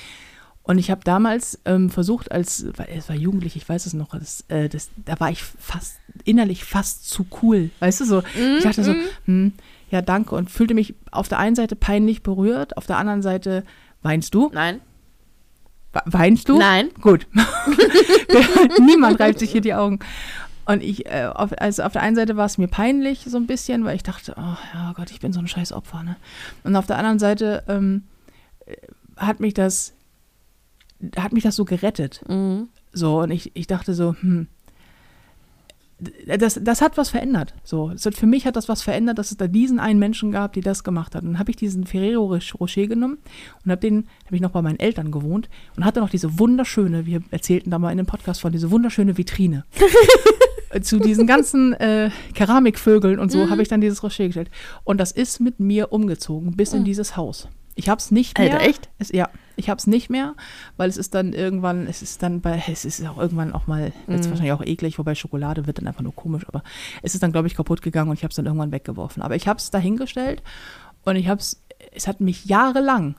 Und 0.65 0.77
ich 0.77 0.89
habe 0.89 1.01
damals 1.03 1.59
ähm, 1.65 1.89
versucht, 1.89 2.31
als, 2.31 2.65
weil 2.77 2.87
es 2.97 3.09
war 3.09 3.15
jugendlich, 3.17 3.57
ich 3.57 3.67
weiß 3.67 3.85
es 3.85 3.93
noch, 3.93 4.17
das, 4.17 4.45
äh, 4.47 4.69
das, 4.69 4.89
da 5.03 5.19
war 5.19 5.29
ich 5.29 5.43
fast, 5.43 5.97
innerlich 6.23 6.63
fast 6.63 7.09
zu 7.09 7.25
cool. 7.41 7.69
Weißt 7.81 7.99
du, 7.99 8.05
so, 8.05 8.23
ich 8.57 8.63
dachte 8.63 8.81
so, 8.85 8.95
hm, 9.25 9.51
ja, 9.91 10.01
danke. 10.01 10.33
Und 10.35 10.49
fühlte 10.49 10.73
mich 10.73 10.95
auf 11.11 11.27
der 11.27 11.39
einen 11.39 11.57
Seite 11.57 11.75
peinlich 11.75 12.23
berührt, 12.23 12.77
auf 12.77 12.85
der 12.87 12.97
anderen 12.97 13.21
Seite, 13.21 13.65
weinst 14.01 14.33
du? 14.33 14.49
Nein. 14.53 14.79
We- 15.93 16.01
Weinst 16.05 16.49
du? 16.49 16.57
Nein. 16.57 16.89
Gut. 17.01 17.27
Niemand 18.79 19.19
reibt 19.19 19.39
sich 19.39 19.51
hier 19.51 19.61
die 19.61 19.73
Augen. 19.73 19.99
Und 20.65 20.81
ich, 20.81 21.05
äh, 21.07 21.25
auf, 21.33 21.51
also 21.59 21.83
auf 21.83 21.91
der 21.93 22.01
einen 22.01 22.15
Seite 22.15 22.37
war 22.37 22.45
es 22.45 22.57
mir 22.57 22.67
peinlich 22.67 23.25
so 23.27 23.37
ein 23.37 23.47
bisschen, 23.47 23.83
weil 23.83 23.95
ich 23.97 24.03
dachte, 24.03 24.33
oh 24.37 24.55
ja 24.73 24.93
Gott, 24.95 25.11
ich 25.11 25.19
bin 25.19 25.33
so 25.33 25.39
ein 25.39 25.47
scheiß 25.47 25.73
Opfer, 25.73 26.03
ne? 26.03 26.15
Und 26.63 26.75
auf 26.77 26.87
der 26.87 26.97
anderen 26.97 27.19
Seite 27.19 27.63
ähm, 27.67 28.03
äh, 28.65 28.75
hat 29.17 29.39
mich 29.41 29.53
das, 29.53 29.93
hat 31.17 31.33
mich 31.33 31.43
das 31.43 31.55
so 31.57 31.65
gerettet. 31.65 32.21
Mhm. 32.29 32.69
So, 32.93 33.19
und 33.21 33.31
ich, 33.31 33.51
ich 33.55 33.67
dachte 33.67 33.93
so, 33.93 34.15
hm, 34.21 34.47
das, 36.37 36.59
das 36.61 36.81
hat 36.81 36.97
was 36.97 37.09
verändert. 37.09 37.53
So, 37.63 37.91
hat, 37.91 38.15
für 38.15 38.25
mich 38.25 38.45
hat 38.45 38.55
das 38.55 38.69
was 38.69 38.81
verändert, 38.81 39.17
dass 39.17 39.31
es 39.31 39.37
da 39.37 39.47
diesen 39.47 39.79
einen 39.79 39.99
Menschen 39.99 40.31
gab, 40.31 40.53
die 40.53 40.61
das 40.61 40.83
gemacht 40.83 41.15
hat. 41.15 41.23
Und 41.23 41.33
dann 41.33 41.39
habe 41.39 41.51
ich 41.51 41.57
diesen 41.57 41.85
Ferrero 41.85 42.37
Rocher 42.59 42.87
genommen 42.87 43.17
und 43.63 43.71
habe 43.71 43.81
den, 43.81 44.07
habe 44.25 44.35
ich 44.35 44.41
noch 44.41 44.51
bei 44.51 44.61
meinen 44.61 44.79
Eltern 44.79 45.11
gewohnt 45.11 45.49
und 45.75 45.85
hatte 45.85 45.99
noch 45.99 46.09
diese 46.09 46.39
wunderschöne, 46.39 47.05
wir 47.05 47.21
erzählten 47.31 47.69
da 47.69 47.79
mal 47.79 47.91
in 47.91 47.97
dem 47.97 48.05
Podcast 48.05 48.41
von, 48.41 48.51
diese 48.51 48.71
wunderschöne 48.71 49.17
Vitrine. 49.17 49.65
Zu 50.81 50.97
diesen 50.97 51.27
ganzen 51.27 51.73
äh, 51.73 52.09
Keramikvögeln 52.33 53.19
und 53.19 53.31
so 53.31 53.51
habe 53.51 53.61
ich 53.61 53.67
dann 53.67 53.79
dieses 53.79 54.01
Rocher 54.01 54.25
gestellt. 54.25 54.49
Und 54.83 54.97
das 54.97 55.11
ist 55.11 55.39
mit 55.39 55.59
mir 55.59 55.93
umgezogen 55.93 56.55
bis 56.55 56.73
in 56.73 56.83
dieses 56.83 57.15
Haus. 57.15 57.47
Ich 57.75 57.89
habe 57.89 57.99
es 57.99 58.09
nicht 58.09 58.37
mehr. 58.39 58.53
Alter, 58.53 58.65
echt? 58.65 58.89
Es, 58.97 59.11
ja, 59.11 59.29
ich 59.55 59.69
habe 59.69 59.77
es 59.77 59.87
nicht 59.87 60.09
mehr, 60.09 60.33
weil 60.77 60.89
es 60.89 60.97
ist 60.97 61.13
dann 61.13 61.33
irgendwann, 61.33 61.87
es 61.87 62.01
ist 62.01 62.23
dann 62.23 62.41
bei, 62.41 62.63
es 62.71 62.85
ist 62.85 63.05
auch 63.07 63.17
irgendwann 63.17 63.53
auch 63.53 63.67
mal, 63.67 63.93
jetzt 64.07 64.25
Mhm. 64.25 64.29
wahrscheinlich 64.31 64.51
auch 64.53 64.63
eklig, 64.65 64.97
wobei 64.99 65.15
Schokolade 65.15 65.67
wird 65.67 65.77
dann 65.77 65.87
einfach 65.87 66.01
nur 66.01 66.15
komisch, 66.15 66.47
aber 66.47 66.63
es 67.01 67.13
ist 67.13 67.21
dann, 67.23 67.31
glaube 67.31 67.47
ich, 67.47 67.55
kaputt 67.55 67.81
gegangen 67.81 68.09
und 68.09 68.17
ich 68.17 68.23
habe 68.23 68.31
es 68.31 68.35
dann 68.35 68.45
irgendwann 68.45 68.71
weggeworfen. 68.71 69.21
Aber 69.23 69.35
ich 69.35 69.47
habe 69.47 69.59
es 69.59 69.69
dahingestellt 69.71 70.41
und 71.05 71.15
ich 71.15 71.27
habe 71.27 71.39
es, 71.39 71.61
es 71.93 72.07
hat 72.07 72.19
mich 72.21 72.45
jahrelang, 72.45 73.15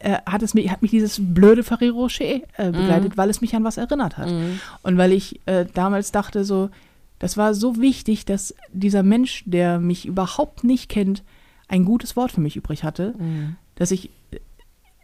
äh, 0.00 0.18
hat 0.26 0.42
es 0.42 0.54
mich, 0.54 0.70
hat 0.70 0.82
mich 0.82 0.90
dieses 0.90 1.18
blöde 1.20 1.62
Ferrero 1.62 2.00
Rocher 2.02 2.24
äh, 2.24 2.70
begleitet, 2.70 3.16
weil 3.16 3.30
es 3.30 3.40
mich 3.40 3.54
an 3.54 3.64
was 3.64 3.76
erinnert 3.78 4.18
hat. 4.18 4.30
Mhm. 4.30 4.60
Und 4.82 4.98
weil 4.98 5.12
ich 5.12 5.40
äh, 5.46 5.64
damals 5.72 6.12
dachte, 6.12 6.44
so, 6.44 6.70
das 7.18 7.36
war 7.36 7.54
so 7.54 7.80
wichtig, 7.80 8.26
dass 8.26 8.54
dieser 8.72 9.02
Mensch, 9.02 9.44
der 9.46 9.78
mich 9.78 10.04
überhaupt 10.04 10.64
nicht 10.64 10.88
kennt, 10.90 11.22
ein 11.68 11.84
gutes 11.86 12.16
Wort 12.16 12.32
für 12.32 12.40
mich 12.42 12.56
übrig 12.56 12.84
hatte, 12.84 13.14
Mhm. 13.18 13.56
dass 13.76 13.90
ich 13.90 14.10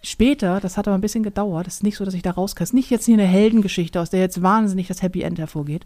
später, 0.03 0.61
das 0.61 0.77
hat 0.77 0.89
aber 0.89 0.97
ein 0.97 1.01
bisschen 1.03 1.23
gedauert, 1.23 1.67
das 1.67 1.75
ist 1.77 1.83
nicht 1.83 1.97
so, 1.97 2.05
dass 2.05 2.15
ich 2.15 2.23
da 2.23 2.31
rauskam. 2.31 2.63
Es 2.63 2.71
ist 2.71 2.75
nicht 2.75 2.91
jetzt 2.91 3.05
hier 3.07 3.15
eine 3.15 3.27
Heldengeschichte, 3.27 4.01
aus 4.01 4.11
der 4.11 4.21
jetzt 4.21 4.43
wahnsinnig 4.43 4.89
das 4.89 5.03
Happy 5.03 5.23
End 5.23 5.39
hervorgeht. 5.39 5.85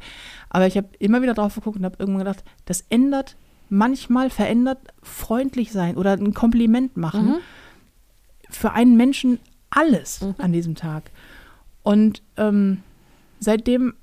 Aber 0.50 0.66
ich 0.66 0.76
habe 0.76 0.88
immer 0.98 1.22
wieder 1.22 1.34
drauf 1.34 1.54
geguckt 1.54 1.76
und 1.78 1.84
habe 1.84 1.96
irgendwann 1.98 2.24
gedacht, 2.24 2.44
das 2.66 2.84
ändert, 2.90 3.36
manchmal 3.70 4.30
verändert 4.30 4.78
freundlich 5.02 5.72
sein 5.72 5.96
oder 5.96 6.12
ein 6.12 6.34
Kompliment 6.34 6.96
machen 6.96 7.26
Mhm. 7.26 7.34
für 8.50 8.72
einen 8.72 8.96
Menschen 8.96 9.38
alles 9.70 10.20
Mhm. 10.20 10.34
an 10.38 10.52
diesem 10.52 10.74
Tag. 10.74 11.10
Und 11.82 12.22
ähm, 12.36 12.82
seitdem, 13.40 13.94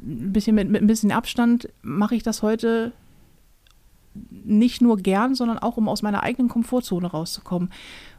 ein 0.00 0.32
bisschen 0.32 0.54
mit, 0.56 0.68
mit 0.68 0.82
ein 0.82 0.86
bisschen 0.86 1.12
Abstand, 1.12 1.68
mache 1.82 2.14
ich 2.16 2.22
das 2.22 2.42
heute 2.42 2.92
nicht 4.30 4.80
nur 4.80 4.96
gern, 4.96 5.34
sondern 5.34 5.58
auch, 5.58 5.76
um 5.76 5.88
aus 5.88 6.02
meiner 6.02 6.22
eigenen 6.22 6.48
Komfortzone 6.48 7.06
rauszukommen. 7.08 7.70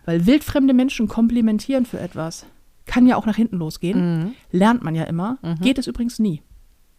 Weil 0.05 0.25
wildfremde 0.25 0.73
Menschen 0.73 1.07
komplimentieren 1.07 1.85
für 1.85 1.99
etwas, 1.99 2.45
kann 2.85 3.07
ja 3.07 3.15
auch 3.15 3.25
nach 3.25 3.35
hinten 3.35 3.57
losgehen. 3.57 4.19
Mhm. 4.19 4.31
Lernt 4.51 4.83
man 4.83 4.95
ja 4.95 5.03
immer. 5.05 5.37
Mhm. 5.41 5.55
Geht 5.61 5.77
es 5.79 5.87
übrigens 5.87 6.19
nie. 6.19 6.41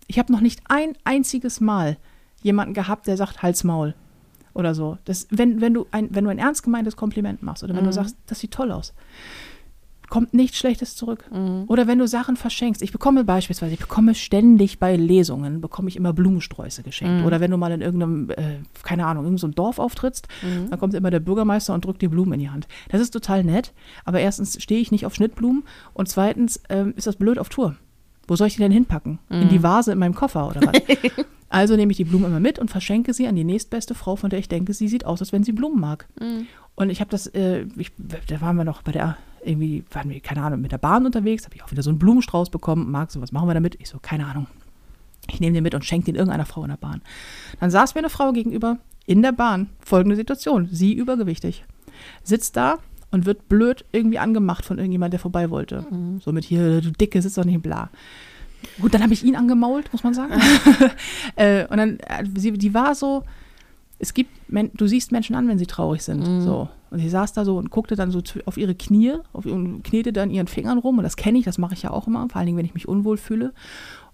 Ich 0.09 0.19
habe 0.19 0.33
noch 0.33 0.41
nicht 0.41 0.61
ein 0.69 0.97
einziges 1.05 1.61
Mal 1.61 1.97
jemanden 2.43 2.75
gehabt, 2.75 3.07
der 3.07 3.17
sagt 3.17 3.43
Hals 3.43 3.65
Maul 3.65 3.95
oder 4.55 4.75
so. 4.75 4.99
Das, 5.05 5.27
wenn, 5.31 5.61
wenn, 5.61 5.75
du 5.75 5.87
ein, 5.91 6.09
wenn 6.15 6.25
du 6.25 6.31
ein 6.31 6.39
ernst 6.39 6.63
gemeintes 6.63 6.97
Kompliment 6.97 7.43
machst 7.43 7.63
oder 7.63 7.75
wenn 7.75 7.83
Mhm. 7.83 7.87
du 7.89 7.93
sagst, 7.93 8.17
das 8.27 8.41
sieht 8.41 8.51
toll 8.53 8.73
aus, 8.73 8.95
kommt 10.09 10.35
nichts 10.35 10.59
Schlechtes 10.59 10.95
zurück. 10.97 11.25
Mhm. 11.33 11.65
Oder 11.69 11.87
wenn 11.87 11.99
du 11.99 12.07
Sachen 12.07 12.37
verschenkst. 12.37 12.83
Ich 12.83 12.93
bekomme 12.93 13.25
beispielsweise, 13.25 13.75
ich 13.75 13.81
bekomme 13.81 14.15
ständig 14.15 14.79
bei 14.79 14.97
Lesungen, 14.97 15.61
bekomme 15.61 15.89
ich 15.89 15.97
immer 15.97 16.13
Blumensträuße 16.13 16.83
geschenkt. 16.83 17.21
Mhm. 17.21 17.27
Oder 17.27 17.41
wenn 17.41 17.51
du 17.51 17.57
mal 17.57 17.73
in 17.73 17.81
irgendeinem, 17.81 18.31
äh, 18.31 18.59
keine 18.83 19.07
Ahnung, 19.07 19.25
irgendeinem 19.25 19.51
so 19.53 19.55
Dorf 19.57 19.79
auftrittst, 19.79 20.29
Mhm. 20.43 20.71
dann 20.71 20.79
kommt 20.79 20.95
immer 20.95 21.11
der 21.11 21.21
Bürgermeister 21.21 21.75
und 21.75 21.85
drückt 21.85 22.03
dir 22.03 22.11
Blumen 22.11 22.35
in 22.35 22.41
die 22.41 22.51
Hand. 22.51 22.69
Das 22.91 23.01
ist 23.01 23.11
total 23.11 23.45
nett, 23.45 23.73
aber 24.05 24.21
erstens 24.21 24.63
stehe 24.63 24.81
ich 24.81 24.91
nicht 24.93 25.07
auf 25.07 25.15
Schnittblumen 25.15 25.65
und 25.95 26.09
zweitens 26.09 26.61
ähm, 26.69 26.95
ist 26.97 27.07
das 27.07 27.17
blöd 27.17 27.39
auf 27.39 27.49
Tour. 27.49 27.77
Wo 28.29 28.35
soll 28.37 28.49
ich 28.49 28.55
die 28.57 28.61
denn 28.63 28.73
hinpacken? 28.73 29.19
In 29.31 29.45
Mhm. 29.45 29.49
die 29.51 29.63
Vase 29.63 29.93
in 29.93 29.99
meinem 29.99 30.15
Koffer 30.15 30.49
oder 30.49 30.61
was? 30.63 30.73
also 31.49 31.77
nehme 31.77 31.93
ich 31.93 31.97
die 31.97 32.05
Blumen 32.05 32.27
immer 32.27 32.41
mit 32.41 32.59
und 32.59 32.71
verschenke 32.71 33.15
sie 33.15 33.27
an 33.29 33.37
die 33.37 33.45
nächstbeste 33.45 33.95
Frau, 33.95 34.17
von 34.17 34.31
der 34.31 34.39
ich 34.41 34.49
denke, 34.49 34.73
sie 34.75 34.89
sieht 34.89 35.05
aus, 35.07 35.21
als 35.21 35.33
wenn 35.33 35.45
sie 35.45 35.53
Blumen 35.53 35.81
mag. 35.81 36.07
Mhm. 36.21 36.47
Und 36.75 36.91
ich 36.91 37.01
habe 37.01 37.11
das, 37.11 37.27
äh, 37.29 37.67
ich, 37.77 37.93
da 37.97 38.41
waren 38.41 38.57
wir 38.57 38.65
noch 38.65 38.83
bei 38.83 38.93
der, 38.93 39.17
irgendwie, 39.45 39.85
waren 39.91 40.11
wir, 40.11 40.21
keine 40.21 40.43
Ahnung, 40.43 40.61
mit 40.61 40.73
der 40.73 40.79
Bahn 40.79 41.07
unterwegs, 41.07 41.45
habe 41.45 41.55
ich 41.55 41.63
auch 41.63 41.71
wieder 41.71 41.83
so 41.83 41.91
einen 41.91 41.99
Blumenstrauß 41.99 42.51
bekommen. 42.51 42.91
Marc, 42.91 43.11
so, 43.11 43.21
was 43.21 43.33
machen 43.33 43.49
wir 43.49 43.55
damit? 43.55 43.77
Ich 43.81 43.89
so, 43.89 43.99
keine 44.01 44.27
Ahnung. 44.27 44.47
Ich 45.29 45.41
nehme 45.41 45.55
den 45.55 45.63
mit 45.63 45.75
und 45.75 45.85
schenke 45.85 46.07
den 46.07 46.15
irgendeiner 46.15 46.47
Frau 46.47 46.63
in 46.63 46.71
der 46.71 46.77
Bahn. 46.77 47.03
Dann 47.61 47.71
saß 47.71 47.95
mir 47.95 48.01
eine 48.01 48.11
Frau 48.11 48.33
gegenüber 48.33 48.79
in 49.07 49.23
der 49.23 49.33
Bahn. 49.33 49.71
Folgende 49.81 50.17
Situation. 50.17 50.69
Sie 50.71 50.93
übergewichtig. 50.95 51.65
Sitzt 52.23 52.57
da 52.57 52.79
und 53.11 53.27
wird 53.27 53.49
blöd 53.49 53.85
irgendwie 53.93 54.19
angemacht 54.19 54.65
von 54.65 54.79
irgendjemand, 54.79 55.13
der 55.13 55.21
vorbei 55.21 55.51
wollte. 55.51 55.87
So 56.25 56.33
mit 56.33 56.45
hier, 56.45 56.81
du 56.81 56.91
Dicke, 56.93 57.21
sitzt 57.23 57.39
doch 57.39 57.45
nicht 57.45 57.63
bla. 57.63 57.91
Gut, 58.81 58.95
dann 58.95 59.03
habe 59.03 59.13
ich 59.13 59.25
ihn 59.25 59.37
angemault, 59.37 59.93
muss 59.93 60.03
man 60.03 60.15
sagen. 60.15 60.35
äh, 61.37 61.67
und 61.67 61.77
dann, 61.77 61.99
äh, 62.01 62.25
sie, 62.37 62.53
die 62.53 62.75
war 62.75 62.95
so, 62.95 63.23
es 63.99 64.13
gibt, 64.13 64.31
du 64.49 64.87
siehst 64.87 65.13
Menschen 65.13 65.37
an, 65.37 65.49
wenn 65.49 65.59
sie 65.59 65.67
traurig 65.67 66.03
sind. 66.03 66.27
Mhm. 66.27 66.41
So. 66.43 66.69
Und 66.91 66.99
sie 67.01 67.09
saß 67.09 67.33
da 67.33 67.45
so 67.45 67.57
und 67.59 67.71
guckte 67.71 67.97
dann 67.97 68.11
so 68.11 68.23
auf 68.45 68.57
ihre 68.57 68.75
Knie 68.75 69.15
auf, 69.33 69.45
und 69.47 69.83
knete 69.83 70.13
dann 70.13 70.31
ihren 70.31 70.47
Fingern 70.47 70.79
rum. 70.79 70.99
Und 70.99 71.05
das 71.05 71.17
kenne 71.17 71.39
ich, 71.39 71.45
das 71.45 71.59
mache 71.59 71.75
ich 71.75 71.83
ja 71.83 71.91
auch 71.91 72.07
immer, 72.07 72.29
vor 72.29 72.37
allen 72.37 72.47
Dingen, 72.47 72.59
wenn 72.59 72.65
ich 72.67 72.75
mich 72.75 72.89
unwohl 72.89 73.17
fühle. 73.17 73.53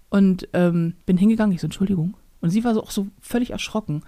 Und 0.09 0.47
ähm, 0.53 0.93
bin 1.05 1.17
hingegangen, 1.17 1.53
ich 1.55 1.61
so, 1.61 1.67
Entschuldigung. 1.67 2.15
Und 2.41 2.49
sie 2.49 2.63
war 2.63 2.73
so 2.73 2.81
auch 2.83 2.91
so 2.91 3.07
völlig 3.21 3.51
erschrocken. 3.51 4.01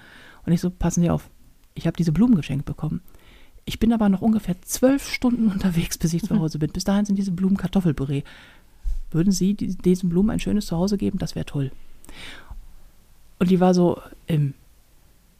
Und 0.45 0.51
ich 0.53 0.61
so, 0.61 0.70
passen 0.70 1.01
Sie 1.01 1.09
auf, 1.09 1.30
ich 1.74 1.88
habe 1.88 1.97
diese 1.97 2.11
Blumen 2.11 2.36
geschenkt 2.36 2.66
bekommen. 2.66 3.01
Ich 3.66 3.80
bin 3.80 3.93
aber 3.93 4.09
noch 4.09 4.22
ungefähr 4.22 4.55
zwölf 4.61 5.09
Stunden 5.09 5.47
unterwegs, 5.51 5.97
bis 5.97 6.13
ich 6.13 6.24
zu 6.24 6.38
Hause 6.39 6.59
bin. 6.59 6.72
Bis 6.72 6.84
dahin 6.84 7.05
sind 7.05 7.18
diese 7.18 7.32
Blumen 7.32 7.57
Kartoffelpüree. 7.57 8.24
Würden 9.11 9.32
Sie 9.32 9.53
die- 9.53 9.76
diesen 9.76 10.09
Blumen 10.09 10.30
ein 10.32 10.39
schönes 10.39 10.66
Zuhause 10.68 10.97
geben? 10.97 11.18
Das 11.20 11.36
wäre 11.36 11.45
toll. 11.45 11.72
Und 13.39 13.49
die 13.51 13.59
war 13.59 13.74
so, 13.74 13.99
ähm, 14.28 14.53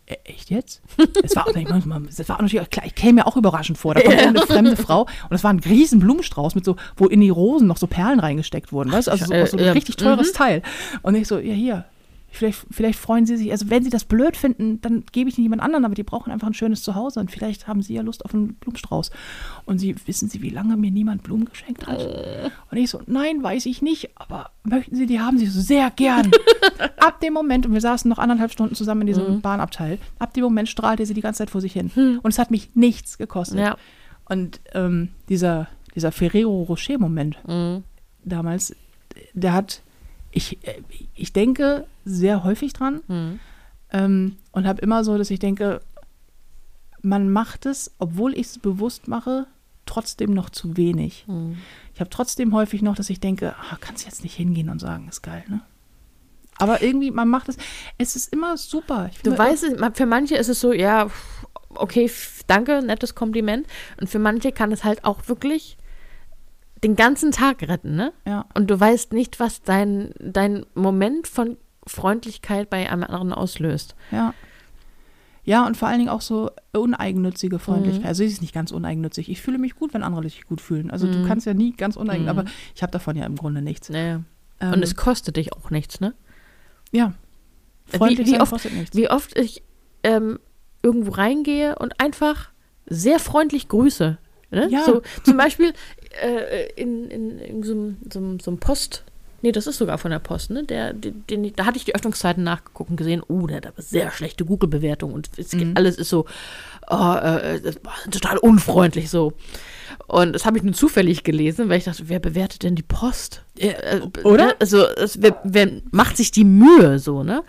e- 0.08 0.16
echt 0.26 0.50
jetzt? 0.50 0.82
Es 1.24 1.36
war 1.36 1.48
auch 1.48 1.54
nicht, 1.54 1.70
das 1.70 2.30
war 2.30 2.38
auch 2.38 2.42
natürlich, 2.42 2.70
klar, 2.70 2.86
ich 2.86 2.96
käme 2.96 3.14
mir 3.14 3.28
auch 3.28 3.38
überraschend 3.38 3.78
vor. 3.78 3.94
Da 3.94 4.02
kommt 4.02 4.18
eine 4.18 4.42
fremde 4.42 4.78
Frau 4.78 5.02
und 5.02 5.32
das 5.32 5.44
war 5.44 5.52
ein 5.52 5.60
riesen 5.60 6.00
Blumenstrauß 6.00 6.56
mit 6.56 6.66
so, 6.66 6.76
wo 6.98 7.08
in 7.08 7.22
die 7.22 7.30
Rosen 7.30 7.68
noch 7.68 7.78
so 7.78 7.88
Perlen 7.88 8.20
reingesteckt 8.20 8.72
wurden, 8.72 8.92
weißt 8.92 9.08
du? 9.08 9.12
Also 9.12 9.26
so, 9.26 9.34
äh, 9.34 9.48
so 9.48 9.58
ein 9.58 9.66
ja, 9.66 9.72
richtig 9.72 9.98
teures 9.98 10.34
mhm. 10.34 10.38
Teil. 10.38 10.62
Und 11.02 11.16
ich 11.16 11.28
so, 11.28 11.38
ja 11.38 11.54
hier, 11.54 11.86
vielleicht, 12.36 12.66
vielleicht 12.72 13.00
freuen 13.00 13.26
Sie 13.26 13.38
sich, 13.38 13.52
also 13.52 13.70
wenn 13.70 13.84
Sie 13.84 13.90
das 13.90 14.04
blöd 14.06 14.36
finden, 14.38 14.82
dann 14.82 15.04
gebe 15.12 15.30
ich 15.30 15.38
nicht 15.38 15.44
jemand 15.44 15.62
anderen, 15.62 15.86
aber 15.86 15.96
die 15.96 16.04
brauchen 16.04 16.32
einfach 16.32 16.48
ein 16.48 16.54
schönes 16.54 16.84
Zuhause 16.84 17.20
und 17.20 17.32
vielleicht 17.32 17.68
haben 17.68 17.82
Sie 17.82 17.94
ja 17.94 18.02
Lust 18.02 18.24
auf 18.26 18.34
einen 18.34 18.56
Blumenstrauß. 18.56 19.12
Und 19.66 19.80
Sie, 19.80 19.96
wissen 20.06 20.30
Sie, 20.30 20.42
wie 20.42 20.50
lange 20.50 20.78
mir 20.78 20.92
niemand 20.92 21.24
Blumen 21.24 21.46
geschenkt 21.46 21.88
hat? 21.88 22.00
Und 22.72 22.78
ich 22.78 22.90
so, 22.90 23.02
nein, 23.08 23.42
weiß 23.44 23.66
ich 23.66 23.82
nicht, 23.82 24.10
aber 24.16 24.52
möchten 24.64 24.96
Sie 24.96 25.06
die 25.06 25.20
haben? 25.20 25.38
Sie 25.38 25.48
so, 25.48 25.62
sehr 25.62 25.92
gern. 25.92 26.32
ab 26.98 27.20
dem 27.22 27.34
Moment, 27.34 27.66
und 27.66 27.74
wir 27.74 27.82
saßen 27.82 28.08
noch 28.10 28.18
anderthalb 28.20 28.52
Stunden 28.52 28.76
zusammen 28.76 29.02
in 29.02 29.08
diesem 29.08 29.42
Bahnabteil, 29.42 30.00
ab 30.20 30.34
dem 30.34 30.44
Moment 30.44 30.70
strahlte 30.70 31.06
sie 31.06 31.14
die 31.14 31.22
ganze 31.22 31.40
Zeit 31.40 31.50
vor 31.50 31.62
sich 31.62 31.74
hin. 31.74 31.92
Und 32.22 32.32
es 32.32 32.40
hat 32.40 32.52
mich 32.52 32.76
nichts 32.76 33.18
gekostet. 33.18 33.60
Ja. 33.60 33.78
Und 34.28 34.60
ähm, 34.74 35.10
dieser, 35.30 35.68
dieser 35.96 36.12
Ferrero 36.12 36.64
Rocher-Moment 36.64 37.38
Mhm. 37.48 37.84
damals, 38.24 38.76
der 39.34 39.54
hat, 39.54 39.82
ich, 40.36 40.66
äh, 40.68 40.82
ich 41.16 41.34
denke 41.34 41.88
sehr 42.04 42.44
häufig 42.44 42.74
dran 42.74 43.02
Mhm. 43.08 43.40
ähm, 43.92 44.38
und 44.52 44.68
habe 44.68 44.82
immer 44.82 45.04
so, 45.04 45.18
dass 45.18 45.32
ich 45.32 45.40
denke, 45.40 45.82
man 47.02 47.30
macht 47.30 47.66
es, 47.66 47.92
obwohl 48.00 48.34
ich 48.34 48.48
es 48.48 48.60
bewusst 48.60 49.08
mache, 49.08 49.48
trotzdem 49.86 50.34
noch 50.34 50.50
zu 50.50 50.76
wenig. 50.78 51.26
Mhm. 51.28 51.58
Ich 51.94 52.00
habe 52.00 52.10
trotzdem 52.10 52.54
häufig 52.54 52.82
noch, 52.82 52.96
dass 52.96 53.10
ich 53.10 53.20
denke, 53.20 53.56
ah, 53.56 53.78
kannst 53.80 54.06
jetzt 54.06 54.24
nicht 54.24 54.36
hingehen 54.36 54.70
und 54.70 54.80
sagen, 54.80 55.08
ist 55.08 55.22
geil, 55.22 55.44
ne? 55.48 55.62
Aber 56.58 56.82
irgendwie, 56.82 57.12
man 57.12 57.28
macht 57.28 57.50
es, 57.50 57.58
es 57.98 58.16
ist 58.16 58.32
immer 58.32 58.56
super. 58.58 59.10
Ich 59.12 59.22
Du 59.22 59.38
weißt, 59.38 59.66
für 59.94 60.06
manche 60.06 60.36
ist 60.36 60.48
es 60.48 60.62
so, 60.62 60.72
ja, 60.72 61.10
okay, 61.70 62.10
danke, 62.48 62.82
nettes 62.82 63.14
Kompliment. 63.14 63.68
Und 64.00 64.10
für 64.10 64.20
manche 64.20 64.54
kann 64.54 64.72
es 64.72 64.86
halt 64.86 65.04
auch 65.04 65.28
wirklich 65.28 65.78
den 66.84 66.96
ganzen 66.96 67.32
Tag 67.32 67.62
retten, 67.68 67.96
ne? 67.96 68.14
Ja, 68.28 68.46
Und 68.54 68.70
du 68.70 68.80
weißt 68.80 69.14
nicht, 69.14 69.40
was 69.40 69.62
dein, 69.62 70.12
dein 70.20 70.66
Moment 70.76 71.28
von 71.28 71.58
Freundlichkeit 71.88 72.70
bei 72.70 72.90
einem 72.90 73.04
anderen 73.04 73.34
auslöst. 73.34 73.96
ja. 74.12 74.34
Ja, 75.48 75.68
und 75.68 75.78
vor 75.78 75.88
allen 75.88 76.00
Dingen 76.00 76.10
auch 76.10 76.22
so 76.22 76.50
uneigennützige 76.74 77.60
Freundlichkeit. 77.60 78.02
Mhm. 78.02 78.08
Also 78.08 78.24
sie 78.24 78.32
ist 78.32 78.42
nicht 78.42 78.52
ganz 78.56 78.72
uneigennützig. 78.72 79.30
Ich 79.30 79.44
fühle 79.44 79.60
mich 79.60 79.76
gut, 79.76 79.94
wenn 79.94 80.02
andere 80.02 80.24
sich 80.24 80.48
gut 80.48 80.60
fühlen. 80.60 80.90
Also 80.90 81.06
du 81.06 81.20
Mhm. 81.20 81.28
kannst 81.28 81.46
ja 81.46 81.54
nie 81.54 81.72
ganz 81.74 81.98
uneigennützig, 81.98 82.34
Mhm. 82.34 82.40
aber 82.40 82.50
ich 82.74 82.82
habe 82.82 82.92
davon 82.92 83.16
ja 83.16 83.28
im 83.28 83.36
Grunde 83.36 83.62
nichts. 83.62 83.90
Naja. 83.92 84.22
Ähm, 84.60 84.74
Und 84.74 84.82
es 84.84 84.96
kostet 84.96 85.38
dich 85.38 85.54
auch 85.54 85.70
nichts, 85.70 86.00
ne? 86.00 86.16
ja. 86.92 87.14
Wie- 87.92 87.98
Freundlich 88.00 88.26
wie 88.26 88.32
sein 88.32 88.42
oft- 88.42 88.54
kostet 88.54 88.74
nichts. 88.74 88.98
Wie 88.98 89.08
oft 89.08 89.38
ich 89.38 89.62
ähm, 90.04 90.40
irgendwo 90.82 91.12
reingehe 91.12 91.78
und 91.78 92.00
einfach 92.00 92.50
sehr 92.88 93.20
freundlich 93.20 93.68
grüße. 93.68 94.18
Ne? 94.56 94.68
Ja. 94.72 94.84
So, 94.86 95.02
zum 95.24 95.38
Beispiel 95.38 95.74
äh, 96.24 96.72
in, 96.76 97.10
in, 97.12 97.40
in 97.40 97.64
so, 97.64 97.74
einem- 97.74 97.98
so, 98.12 98.20
so 98.42 98.52
einem 98.52 98.60
Post. 98.60 99.04
Nee, 99.42 99.52
das 99.52 99.68
ist 99.68 99.78
sogar 99.78 100.00
von 100.00 100.10
der 100.10 100.18
Post, 100.18 100.50
ne? 100.50 100.64
Der, 100.64 100.92
den, 100.94 101.24
den, 101.30 101.54
da 101.56 101.66
hatte 101.66 101.78
ich 101.78 101.86
die 101.86 101.94
Öffnungszeiten 101.94 102.44
nachgeguckt 102.44 102.90
und 102.90 102.96
gesehen, 102.96 103.22
oh, 103.28 103.46
der 103.46 103.58
hat 103.58 103.68
aber 103.68 103.80
sehr 103.84 104.10
schlechte 104.10 104.44
Google-Bewertung 104.44 105.14
und 105.14 105.30
es 105.38 105.54
Mhm. 105.54 105.74
alles 105.76 105.98
ist 105.98 106.10
so 106.10 106.26
oh, 106.90 106.94
äh, 106.96 107.60
war 107.84 107.94
total 108.10 108.38
unfreundlich 108.40 109.10
so. 109.12 109.34
Und 110.08 110.34
das 110.34 110.46
habe 110.48 110.58
ich 110.58 110.64
nur 110.64 110.74
zufällig 110.74 111.24
gelesen, 111.24 111.70
weil 111.70 111.78
ich 111.78 111.84
dachte, 111.84 112.10
wer 112.10 112.20
bewertet 112.20 112.64
denn 112.64 112.74
die 112.76 112.82
Post? 112.84 113.44
Äh, 113.60 114.00
oder? 114.24 114.48
Ne? 114.48 114.56
Also, 114.60 114.84
es, 114.88 115.22
wer, 115.22 115.40
wer 115.44 115.70
macht 115.92 116.18
sich 116.18 116.32
die 116.32 116.44
Mühe 116.44 116.98
so, 116.98 117.22
ne? 117.22 117.44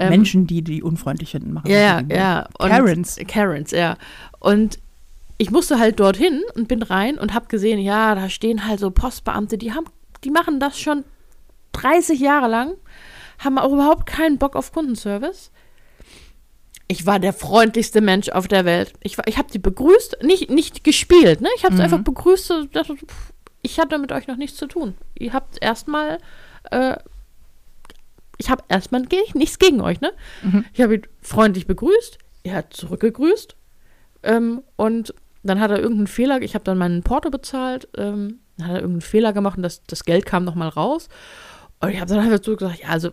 Ähm, 0.00 0.08
Menschen, 0.08 0.46
die 0.46 0.62
die 0.62 0.82
unfreundlich 0.82 1.32
finden, 1.32 1.52
machen 1.52 1.70
ja, 1.70 2.00
ja. 2.08 2.48
Und- 2.58 2.70
Karens. 2.70 3.18
Karens, 3.28 3.72
ja. 3.72 3.96
Und 4.40 4.78
ich 5.42 5.50
musste 5.50 5.78
halt 5.80 5.98
dorthin 5.98 6.40
und 6.54 6.68
bin 6.68 6.82
rein 6.82 7.18
und 7.18 7.34
habe 7.34 7.46
gesehen, 7.48 7.80
ja, 7.80 8.14
da 8.14 8.28
stehen 8.28 8.66
halt 8.68 8.78
so 8.78 8.90
Postbeamte, 8.92 9.58
die 9.58 9.72
haben, 9.72 9.86
die 10.22 10.30
machen 10.30 10.60
das 10.60 10.78
schon 10.78 11.04
30 11.72 12.20
Jahre 12.20 12.48
lang, 12.48 12.74
haben 13.40 13.58
auch 13.58 13.72
überhaupt 13.72 14.06
keinen 14.06 14.38
Bock 14.38 14.54
auf 14.54 14.72
Kundenservice. 14.72 15.50
Ich 16.86 17.06
war 17.06 17.18
der 17.18 17.32
freundlichste 17.32 18.00
Mensch 18.00 18.28
auf 18.28 18.46
der 18.46 18.64
Welt. 18.64 18.92
Ich, 19.00 19.18
war- 19.18 19.26
ich 19.26 19.36
habe 19.38 19.50
die 19.50 19.58
begrüßt, 19.58 20.18
nicht, 20.22 20.48
nicht 20.50 20.84
gespielt, 20.84 21.40
ne? 21.40 21.48
Ich 21.56 21.64
habe 21.64 21.74
sie 21.74 21.80
Mhm. 21.80 21.84
einfach 21.84 22.04
begrüßt. 22.04 22.46
so, 22.46 22.64
dachte, 22.66 22.94
pff, 22.96 23.32
Ich 23.62 23.80
hatte 23.80 23.98
mit 23.98 24.12
euch 24.12 24.26
noch 24.28 24.36
nichts 24.36 24.58
zu 24.58 24.66
tun. 24.66 24.94
Ihr 25.18 25.32
habt 25.32 25.56
erstmal, 25.62 26.18
äh, 26.70 26.96
ich 28.38 28.50
habe 28.50 28.62
erstmal 28.68 29.02
nichts 29.34 29.58
gegen 29.58 29.80
euch, 29.80 30.00
ne? 30.00 30.12
Mhm. 30.42 30.64
Ich 30.72 30.80
habe 30.80 30.94
ihn 30.96 31.02
freundlich 31.20 31.66
begrüßt, 31.66 32.18
er 32.44 32.54
hat 32.56 32.74
zurückgegrüßt 32.74 33.56
ähm, 34.24 34.62
und 34.76 35.14
dann 35.42 35.60
hat 35.60 35.70
er 35.70 35.78
irgendeinen 35.78 36.06
Fehler, 36.06 36.40
ich 36.42 36.54
habe 36.54 36.64
dann 36.64 36.78
meinen 36.78 37.02
Porto 37.02 37.30
bezahlt, 37.30 37.88
ähm, 37.96 38.38
dann 38.58 38.66
hat 38.68 38.74
er 38.74 38.80
irgendeinen 38.80 39.00
Fehler 39.02 39.32
gemacht 39.32 39.56
und 39.56 39.62
das, 39.62 39.82
das 39.84 40.04
Geld 40.04 40.26
kam 40.26 40.44
nochmal 40.44 40.68
raus. 40.68 41.08
Und 41.80 41.90
ich 41.90 42.00
habe 42.00 42.08
dann 42.14 42.20
einfach 42.24 42.42
so 42.44 42.56
gesagt, 42.56 42.80
ja, 42.80 42.88
also 42.88 43.10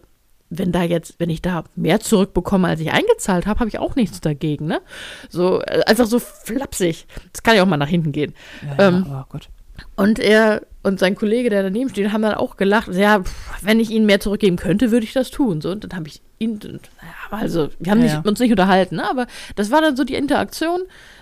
wenn 0.51 0.71
da 0.71 0.82
jetzt, 0.84 1.19
wenn 1.19 1.30
ich 1.30 1.41
da 1.41 1.63
mehr 1.75 1.99
zurückbekomme, 1.99 2.67
als 2.67 2.80
ich 2.80 2.91
eingezahlt 2.91 3.45
habe, 3.45 3.59
habe 3.59 3.69
ich 3.69 3.77
auch 3.80 3.95
nichts 3.95 4.19
dagegen, 4.19 4.65
ne? 4.65 4.82
So, 5.30 5.61
äh, 5.61 5.84
einfach 5.86 6.07
so 6.07 6.17
flapsig. 6.19 7.05
Das 7.34 7.43
kann 7.43 7.55
ja 7.55 7.63
auch 7.63 7.67
mal 7.67 7.77
nach 7.77 7.88
hinten 7.88 8.11
gehen. 8.11 8.34
Ja, 8.77 8.88
Ähm, 8.88 9.05
ja, 9.07 9.21
oh 9.21 9.30
Gott. 9.32 9.49
Und 9.95 10.19
er 10.19 10.63
und 10.82 10.99
sein 10.99 11.15
Kollege, 11.15 11.49
der 11.49 11.61
daneben 11.63 11.89
steht, 11.89 12.11
haben 12.11 12.21
dann 12.21 12.34
auch 12.34 12.57
gelacht. 12.57 12.88
Ja, 12.93 13.21
pff, 13.21 13.63
wenn 13.63 13.80
ich 13.80 13.91
ihnen 13.91 14.05
mehr 14.05 14.19
zurückgeben 14.19 14.55
könnte, 14.55 14.91
würde 14.91 15.05
ich 15.05 15.13
das 15.13 15.30
tun. 15.30 15.61
So, 15.61 15.71
und 15.71 15.84
dann 15.84 15.93
habe 15.95 16.07
ich 16.07 16.21
ihn, 16.39 16.53
und, 16.53 16.89
also 17.30 17.69
wir 17.80 17.91
haben 17.91 18.03
Ja, 18.03 18.15
nicht, 18.17 18.27
uns 18.27 18.39
nicht 18.39 18.51
unterhalten, 18.51 18.95
ne? 18.95 19.09
aber 19.09 19.27
das 19.55 19.71
war 19.71 19.82
dann 19.82 19.95
so 19.97 20.03
die 20.03 20.15
Interaktion. 20.15 20.82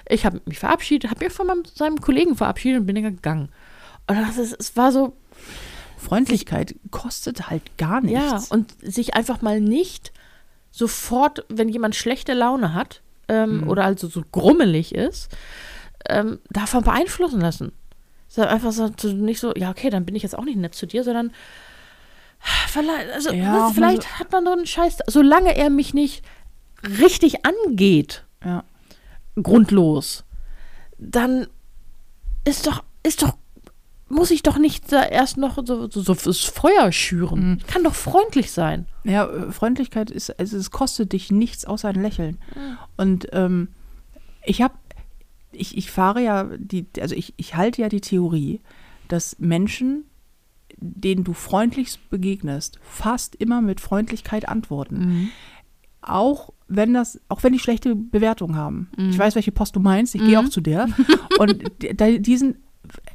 Ich 0.09 0.25
habe 0.25 0.41
mich 0.45 0.59
verabschiedet, 0.59 1.09
habe 1.11 1.25
mich 1.25 1.33
von 1.33 1.47
meinem, 1.47 1.63
seinem 1.65 1.99
Kollegen 2.01 2.35
verabschiedet 2.35 2.79
und 2.81 2.85
bin 2.85 2.95
dann 2.95 3.15
gegangen. 3.15 3.49
Und 4.07 4.17
das 4.17 4.37
ist, 4.37 4.55
es 4.59 4.75
war 4.77 4.91
so, 4.91 5.13
Freundlichkeit 5.97 6.75
kostet 6.91 7.49
halt 7.49 7.77
gar 7.77 8.01
nichts. 8.01 8.49
ja, 8.49 8.55
und 8.55 8.75
sich 8.81 9.15
einfach 9.15 9.41
mal 9.41 9.59
nicht 9.59 10.11
sofort, 10.71 11.45
wenn 11.49 11.69
jemand 11.69 11.95
schlechte 11.95 12.33
Laune 12.33 12.73
hat 12.73 13.01
ähm, 13.27 13.61
Mhm. 13.61 13.67
oder 13.69 13.83
also 13.83 14.07
so 14.07 14.23
grummelig 14.31 14.93
ist, 14.95 15.29
ähm, 16.07 16.39
davon 16.49 16.83
beeinflussen 16.83 17.41
lassen. 17.41 17.71
Einfach 18.37 18.71
so, 18.71 18.91
nicht 19.13 19.39
so, 19.39 19.53
ja, 19.55 19.71
okay, 19.71 19.89
dann 19.89 20.05
bin 20.05 20.13
ich 20.15 20.21
jetzt 20.21 20.37
auch 20.37 20.43
nicht 20.45 20.57
nett 20.57 20.75
zu 20.75 20.85
dir, 20.85 21.03
sondern 21.03 21.31
vielleicht, 22.67 23.11
also, 23.11 23.31
Ja, 23.31 23.51
mal 23.51 23.71
vielleicht 23.73 24.19
hat 24.19 24.31
man 24.31 24.45
so 24.45 24.51
einen 24.51 24.67
Scheiß, 24.67 24.99
solange 25.07 25.55
er 25.57 25.71
mich 25.71 25.93
nicht 25.95 26.23
richtig 26.83 27.37
angeht, 27.45 28.23
ja. 28.45 28.63
Grundlos, 29.41 30.25
dann 30.97 31.47
ist 32.45 32.67
doch, 32.67 32.83
ist 33.03 33.21
doch 33.21 33.33
muss 34.09 34.31
ich 34.31 34.43
doch 34.43 34.57
nicht 34.57 34.91
da 34.91 35.03
erst 35.03 35.37
noch 35.37 35.57
so, 35.65 35.89
so, 35.89 36.01
so 36.01 36.13
das 36.13 36.39
Feuer 36.43 36.91
schüren. 36.91 37.51
Mhm. 37.51 37.57
Ich 37.59 37.67
kann 37.67 37.83
doch 37.83 37.95
freundlich 37.95 38.51
sein. 38.51 38.85
Ja, 39.03 39.25
äh, 39.27 39.51
Freundlichkeit 39.51 40.11
ist, 40.11 40.39
also 40.39 40.57
es 40.57 40.71
kostet 40.71 41.13
dich 41.13 41.31
nichts 41.31 41.65
außer 41.65 41.89
ein 41.89 42.01
Lächeln. 42.01 42.37
Und 42.95 43.27
ähm, 43.33 43.69
ich 44.45 44.61
habe, 44.61 44.75
ich, 45.51 45.77
ich 45.77 45.91
fahre 45.91 46.21
ja 46.21 46.45
die, 46.57 46.87
also 47.01 47.15
ich, 47.15 47.33
ich 47.37 47.55
halte 47.55 47.81
ja 47.81 47.89
die 47.89 48.01
Theorie, 48.01 48.61
dass 49.09 49.39
Menschen, 49.39 50.05
denen 50.77 51.23
du 51.23 51.33
freundlichst 51.33 52.09
begegnest, 52.09 52.79
fast 52.81 53.35
immer 53.35 53.61
mit 53.61 53.81
Freundlichkeit 53.81 54.47
antworten. 54.47 55.31
Auch 56.01 56.53
wenn 56.67 56.93
das, 56.93 57.19
auch 57.29 57.43
wenn 57.43 57.53
die 57.53 57.59
schlechte 57.59 57.95
Bewertungen 57.95 58.55
haben. 58.55 58.89
Ich 59.11 59.17
weiß, 59.17 59.35
welche 59.35 59.51
Post 59.51 59.75
du 59.75 59.79
meinst, 59.79 60.15
ich 60.15 60.21
gehe 60.21 60.39
auch 60.39 60.49
zu 60.49 60.61
der. 60.61 60.87
Und 61.39 61.63
die, 61.81 62.21
die 62.21 62.37
sind 62.37 62.57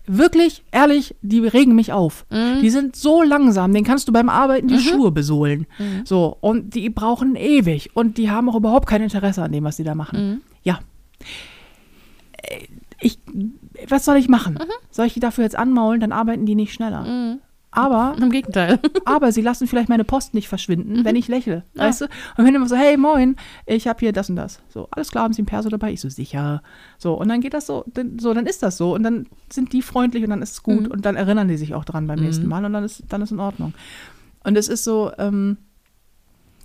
wirklich, 0.06 0.64
ehrlich, 0.70 1.14
die 1.22 1.40
regen 1.40 1.74
mich 1.74 1.92
auf. 1.92 2.26
Die 2.60 2.70
sind 2.70 2.94
so 2.96 3.22
langsam, 3.22 3.72
den 3.72 3.84
kannst 3.84 4.06
du 4.08 4.12
beim 4.12 4.28
Arbeiten 4.28 4.68
die 4.68 4.74
Schuhe 4.80 5.10
besohlen. 5.12 5.66
So, 6.04 6.36
und 6.40 6.74
die 6.74 6.90
brauchen 6.90 7.36
ewig. 7.36 7.90
Und 7.94 8.18
die 8.18 8.30
haben 8.30 8.48
auch 8.50 8.54
überhaupt 8.56 8.86
kein 8.86 9.00
Interesse 9.02 9.42
an 9.42 9.52
dem, 9.52 9.64
was 9.64 9.76
sie 9.78 9.84
da 9.84 9.94
machen. 9.94 10.42
Ja. 10.62 10.80
Äh, 12.42 12.66
Ich, 13.00 13.18
was 13.88 14.04
soll 14.04 14.16
ich 14.16 14.28
machen? 14.28 14.58
Soll 14.90 15.06
ich 15.06 15.14
die 15.14 15.20
dafür 15.20 15.44
jetzt 15.44 15.56
anmaulen, 15.56 16.00
dann 16.00 16.12
arbeiten 16.12 16.46
die 16.46 16.54
nicht 16.54 16.72
schneller. 16.74 17.38
Aber 17.72 18.14
Im 18.20 18.30
Gegenteil. 18.30 18.78
aber 19.04 19.32
sie 19.32 19.40
lassen 19.40 19.66
vielleicht 19.66 19.88
meine 19.88 20.04
Post 20.04 20.34
nicht 20.34 20.48
verschwinden, 20.48 21.00
Mhm. 21.00 21.04
wenn 21.04 21.16
ich 21.16 21.26
lächle. 21.28 21.64
Ja. 21.74 21.84
Weißt 21.84 22.02
du? 22.02 22.04
Und 22.36 22.44
wenn 22.44 22.54
immer 22.54 22.68
so, 22.68 22.76
hey, 22.76 22.96
moin, 22.96 23.36
ich 23.66 23.88
habe 23.88 23.98
hier 24.00 24.12
das 24.12 24.30
und 24.30 24.36
das. 24.36 24.60
So, 24.68 24.88
alles 24.90 25.10
klar, 25.10 25.24
haben 25.24 25.32
Sie 25.32 25.42
ein 25.42 25.46
Perso 25.46 25.68
dabei? 25.70 25.92
Ich 25.92 26.00
so, 26.00 26.08
sicher. 26.08 26.62
So, 26.98 27.14
und 27.14 27.28
dann 27.28 27.40
geht 27.40 27.54
das 27.54 27.66
so, 27.66 27.84
dann, 27.92 28.18
so, 28.18 28.32
dann 28.34 28.46
ist 28.46 28.62
das 28.62 28.76
so. 28.76 28.94
Und 28.94 29.02
dann 29.02 29.26
sind 29.50 29.72
die 29.72 29.82
freundlich 29.82 30.22
und 30.22 30.30
dann 30.30 30.42
ist 30.42 30.52
es 30.52 30.62
gut. 30.62 30.82
Mhm. 30.82 30.90
Und 30.92 31.04
dann 31.06 31.16
erinnern 31.16 31.48
die 31.48 31.56
sich 31.56 31.74
auch 31.74 31.84
dran 31.84 32.06
beim 32.06 32.20
nächsten 32.20 32.46
Mal 32.46 32.64
und 32.64 32.72
dann 32.72 32.84
ist, 32.84 33.02
dann 33.08 33.22
ist 33.22 33.32
in 33.32 33.40
Ordnung. 33.40 33.74
Und 34.44 34.56
es 34.56 34.68
ist 34.68 34.84
so, 34.84 35.10
ähm, 35.18 35.56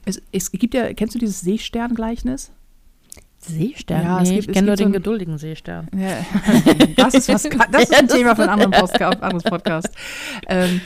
es, 0.05 0.21
es 0.31 0.51
gibt 0.51 0.73
ja, 0.73 0.93
kennst 0.93 1.15
du 1.15 1.19
dieses 1.19 1.41
Seesterngleichnis? 1.41 2.51
Seestern? 3.47 4.03
Ja, 4.03 4.21
nee, 4.21 4.35
gibt- 4.35 4.47
ich 4.47 4.53
kenne 4.53 4.67
nur 4.67 4.75
den 4.75 4.87
so 4.87 4.93
geduldigen 4.93 5.37
Seestern. 5.37 5.87
Ja, 5.95 6.25
das 6.95 7.13
ist 7.15 7.29
was, 7.29 7.43
das 7.71 7.83
ist 7.83 7.95
ein 7.95 8.07
Thema 8.17 8.35
für 8.35 8.43
einen 8.43 8.51
anderen 8.61 8.71
Podcast. 8.79 9.21
Anderes 9.21 9.43
Podcast. 9.43 9.89
Ähm, 10.47 10.81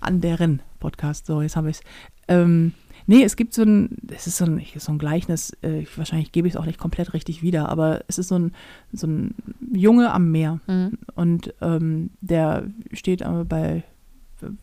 an 0.00 0.20
deren 0.20 0.60
Podcast. 0.80 1.26
So, 1.26 1.42
jetzt 1.42 1.56
habe 1.56 1.70
ich 1.70 1.76
es. 1.78 1.82
Ähm, 2.28 2.72
nee, 3.06 3.22
es 3.24 3.36
gibt 3.36 3.54
so 3.54 3.62
ein, 3.62 3.96
es 4.14 4.26
ist 4.26 4.36
so 4.38 4.44
ein, 4.44 4.62
so 4.76 4.92
ein 4.92 4.98
Gleichnis, 4.98 5.56
äh, 5.62 5.80
ich, 5.80 5.98
wahrscheinlich 5.98 6.32
gebe 6.32 6.46
ich 6.48 6.54
es 6.54 6.60
auch 6.60 6.66
nicht 6.66 6.78
komplett 6.78 7.14
richtig 7.14 7.42
wieder, 7.42 7.68
aber 7.68 8.02
es 8.08 8.18
ist 8.18 8.28
so 8.28 8.38
ein, 8.38 8.52
so 8.92 9.06
ein 9.06 9.34
Junge 9.72 10.12
am 10.12 10.30
Meer 10.30 10.60
Mhm. 10.66 10.98
und 11.14 11.54
ähm, 11.60 12.10
der 12.20 12.64
steht 12.92 13.22
bei 13.48 13.82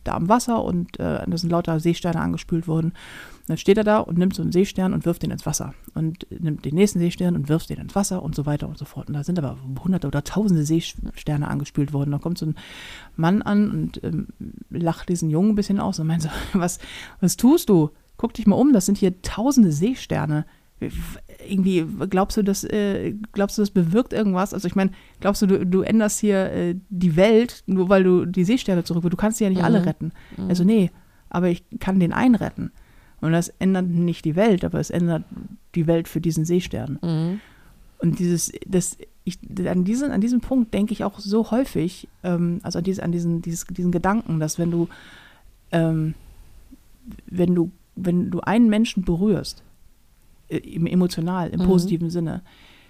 da 0.04 0.14
am 0.14 0.28
Wasser 0.28 0.64
und 0.64 0.98
äh, 0.98 1.24
da 1.26 1.36
sind 1.36 1.50
lauter 1.50 1.80
Seesterne 1.80 2.20
angespült 2.20 2.68
worden. 2.68 2.90
Und 2.90 3.48
dann 3.48 3.56
steht 3.56 3.78
er 3.78 3.84
da 3.84 3.98
und 3.98 4.18
nimmt 4.18 4.34
so 4.34 4.42
einen 4.42 4.52
Seestern 4.52 4.92
und 4.92 5.04
wirft 5.04 5.22
den 5.22 5.30
ins 5.30 5.46
Wasser 5.46 5.74
und 5.94 6.26
nimmt 6.30 6.64
den 6.64 6.74
nächsten 6.74 6.98
Seestern 6.98 7.34
und 7.34 7.48
wirft 7.48 7.70
den 7.70 7.78
ins 7.78 7.94
Wasser 7.94 8.22
und 8.22 8.34
so 8.34 8.46
weiter 8.46 8.68
und 8.68 8.78
so 8.78 8.84
fort. 8.84 9.08
Und 9.08 9.14
da 9.14 9.24
sind 9.24 9.38
aber 9.38 9.56
hunderte 9.82 10.06
oder 10.06 10.22
tausende 10.24 10.64
Seesterne 10.64 11.48
angespült 11.48 11.92
worden. 11.92 12.10
Da 12.10 12.18
kommt 12.18 12.38
so 12.38 12.46
ein 12.46 12.54
Mann 13.16 13.42
an 13.42 13.70
und 13.70 14.04
ähm, 14.04 14.28
lacht 14.70 15.08
diesen 15.08 15.30
Jungen 15.30 15.50
ein 15.50 15.56
bisschen 15.56 15.80
aus 15.80 15.98
und 15.98 16.06
meint 16.06 16.22
so, 16.22 16.28
was, 16.52 16.78
was 17.20 17.36
tust 17.36 17.68
du? 17.68 17.90
Guck 18.16 18.34
dich 18.34 18.46
mal 18.46 18.56
um, 18.56 18.72
das 18.72 18.86
sind 18.86 18.98
hier 18.98 19.22
tausende 19.22 19.72
Seesterne. 19.72 20.44
Irgendwie, 21.48 21.84
glaubst 22.08 22.36
du, 22.36 22.42
das, 22.42 22.64
äh, 22.64 23.14
glaubst 23.32 23.58
du, 23.58 23.62
das 23.62 23.70
bewirkt 23.70 24.12
irgendwas? 24.12 24.54
Also 24.54 24.66
ich 24.66 24.74
meine, 24.74 24.90
glaubst 25.20 25.42
du, 25.42 25.46
du, 25.46 25.66
du 25.66 25.82
änderst 25.82 26.20
hier 26.20 26.50
äh, 26.52 26.74
die 26.88 27.16
Welt, 27.16 27.62
nur 27.66 27.88
weil 27.88 28.04
du 28.04 28.24
die 28.26 28.44
Seesterne 28.44 28.84
zurück 28.84 29.04
Du 29.08 29.16
kannst 29.16 29.38
sie 29.38 29.44
ja 29.44 29.50
nicht 29.50 29.62
alle 29.64 29.80
Mhm. 29.80 29.84
retten. 29.84 30.12
Also 30.48 30.64
nee, 30.64 30.90
aber 31.28 31.48
ich 31.48 31.64
kann 31.80 32.00
den 32.00 32.12
einen 32.12 32.34
retten. 32.34 32.70
Und 33.20 33.32
das 33.32 33.48
ändert 33.58 33.86
nicht 33.88 34.24
die 34.24 34.36
Welt, 34.36 34.64
aber 34.64 34.80
es 34.80 34.88
ändert 34.90 35.24
die 35.74 35.86
Welt 35.86 36.08
für 36.08 36.20
diesen 36.20 36.44
Seestern. 36.44 36.98
Mhm. 37.02 37.40
Und 37.98 38.18
dieses, 38.18 38.50
das, 38.66 38.96
ich, 39.24 39.38
an, 39.66 39.84
diesen, 39.84 40.10
an 40.10 40.22
diesem 40.22 40.40
Punkt 40.40 40.72
denke 40.72 40.92
ich 40.94 41.04
auch 41.04 41.18
so 41.18 41.50
häufig, 41.50 42.08
ähm, 42.22 42.60
also 42.62 42.78
an, 42.78 42.84
diese, 42.84 43.02
an 43.02 43.12
diesen, 43.12 43.42
dieses, 43.42 43.66
diesen 43.66 43.92
Gedanken, 43.92 44.40
dass 44.40 44.58
wenn 44.58 44.70
du, 44.70 44.88
ähm, 45.72 46.14
wenn 47.26 47.54
du, 47.54 47.70
wenn 47.96 48.30
du 48.30 48.40
einen 48.40 48.68
Menschen 48.70 49.04
berührst, 49.04 49.62
im 50.50 50.86
emotional, 50.86 51.50
im 51.50 51.60
Mhm. 51.60 51.64
positiven 51.64 52.10
Sinne, 52.10 52.42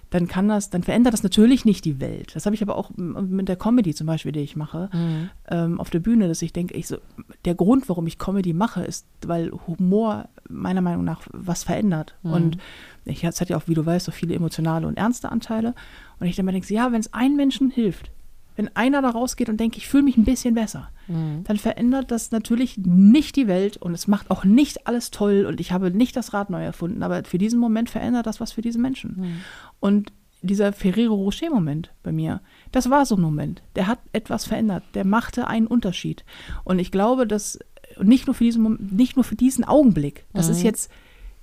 dann 0.09 0.27
kann 0.27 0.49
das, 0.49 0.69
dann 0.69 0.83
verändert 0.83 1.13
das 1.13 1.23
natürlich 1.23 1.63
nicht 1.63 1.85
die 1.85 2.01
Welt. 2.01 2.35
Das 2.35 2.45
habe 2.45 2.53
ich 2.53 2.61
aber 2.61 2.75
auch 2.75 2.91
mit 2.97 3.47
der 3.47 3.55
Comedy 3.55 3.93
zum 3.95 4.07
Beispiel, 4.07 4.33
die 4.33 4.41
ich 4.41 4.57
mache, 4.57 4.89
Mhm. 4.91 5.29
ähm, 5.47 5.79
auf 5.79 5.89
der 5.89 5.99
Bühne, 5.99 6.27
dass 6.27 6.41
ich 6.41 6.51
denke, 6.51 6.73
ich 6.73 6.87
so, 6.87 6.97
der 7.45 7.55
Grund, 7.55 7.87
warum 7.87 8.05
ich 8.07 8.17
Comedy 8.17 8.51
mache, 8.51 8.83
ist, 8.83 9.05
weil 9.25 9.51
Humor 9.67 10.27
meiner 10.49 10.81
Meinung 10.81 11.05
nach 11.05 11.21
was 11.31 11.63
verändert. 11.63 12.15
Mhm. 12.23 12.33
Und 12.33 12.57
ich, 13.05 13.23
es 13.23 13.39
hat 13.39 13.47
ja 13.47 13.55
auch, 13.55 13.67
wie 13.69 13.73
du 13.73 13.85
weißt, 13.85 14.05
so 14.05 14.11
viele 14.11 14.35
emotionale 14.35 14.85
und 14.85 14.97
ernste 14.97 15.31
Anteile. 15.31 15.75
Und 16.19 16.27
ich 16.27 16.35
dann 16.35 16.45
mal 16.45 16.51
denke, 16.51 16.73
ja, 16.73 16.91
wenn 16.91 16.99
es 16.99 17.13
einem 17.13 17.37
Menschen 17.37 17.69
hilft, 17.69 18.11
wenn 18.55 18.75
einer 18.75 19.01
da 19.01 19.09
rausgeht 19.09 19.49
und 19.49 19.59
denkt, 19.59 19.77
ich 19.77 19.87
fühle 19.87 20.03
mich 20.03 20.17
ein 20.17 20.25
bisschen 20.25 20.53
besser, 20.53 20.89
Mhm. 21.07 21.43
dann 21.43 21.57
verändert 21.57 22.11
das 22.11 22.31
natürlich 22.31 22.77
nicht 22.77 23.35
die 23.35 23.47
Welt 23.47 23.77
und 23.77 23.93
es 23.93 24.07
macht 24.07 24.31
auch 24.31 24.43
nicht 24.43 24.87
alles 24.87 25.11
toll 25.11 25.45
und 25.47 25.59
ich 25.59 25.71
habe 25.71 25.91
nicht 25.91 26.15
das 26.15 26.33
Rad 26.33 26.49
neu 26.49 26.63
erfunden, 26.63 27.03
aber 27.03 27.23
für 27.23 27.37
diesen 27.37 27.59
Moment 27.59 27.89
verändert 27.89 28.27
das 28.27 28.39
was 28.39 28.51
für 28.51 28.61
diesen 28.61 28.81
Menschen. 28.81 29.15
Mhm. 29.17 29.41
Und 29.79 30.13
dieser 30.41 30.73
Ferrero 30.73 31.15
Rocher-Moment 31.15 31.91
bei 32.03 32.11
mir, 32.11 32.41
das 32.71 32.89
war 32.89 33.05
so 33.05 33.15
ein 33.15 33.21
Moment. 33.21 33.61
Der 33.75 33.87
hat 33.87 33.99
etwas 34.11 34.45
verändert, 34.45 34.83
der 34.95 35.05
machte 35.05 35.47
einen 35.47 35.67
Unterschied. 35.67 36.23
Und 36.63 36.79
ich 36.79 36.91
glaube, 36.91 37.27
dass 37.27 37.59
nicht 38.01 38.25
nur 38.27 38.33
für 38.33 38.43
diesen 38.43 38.63
Moment, 38.63 38.93
nicht 38.93 39.15
nur 39.15 39.23
für 39.23 39.35
diesen 39.35 39.63
Augenblick. 39.63 40.25
Das 40.33 40.49
ist 40.49 40.63
jetzt, 40.63 40.91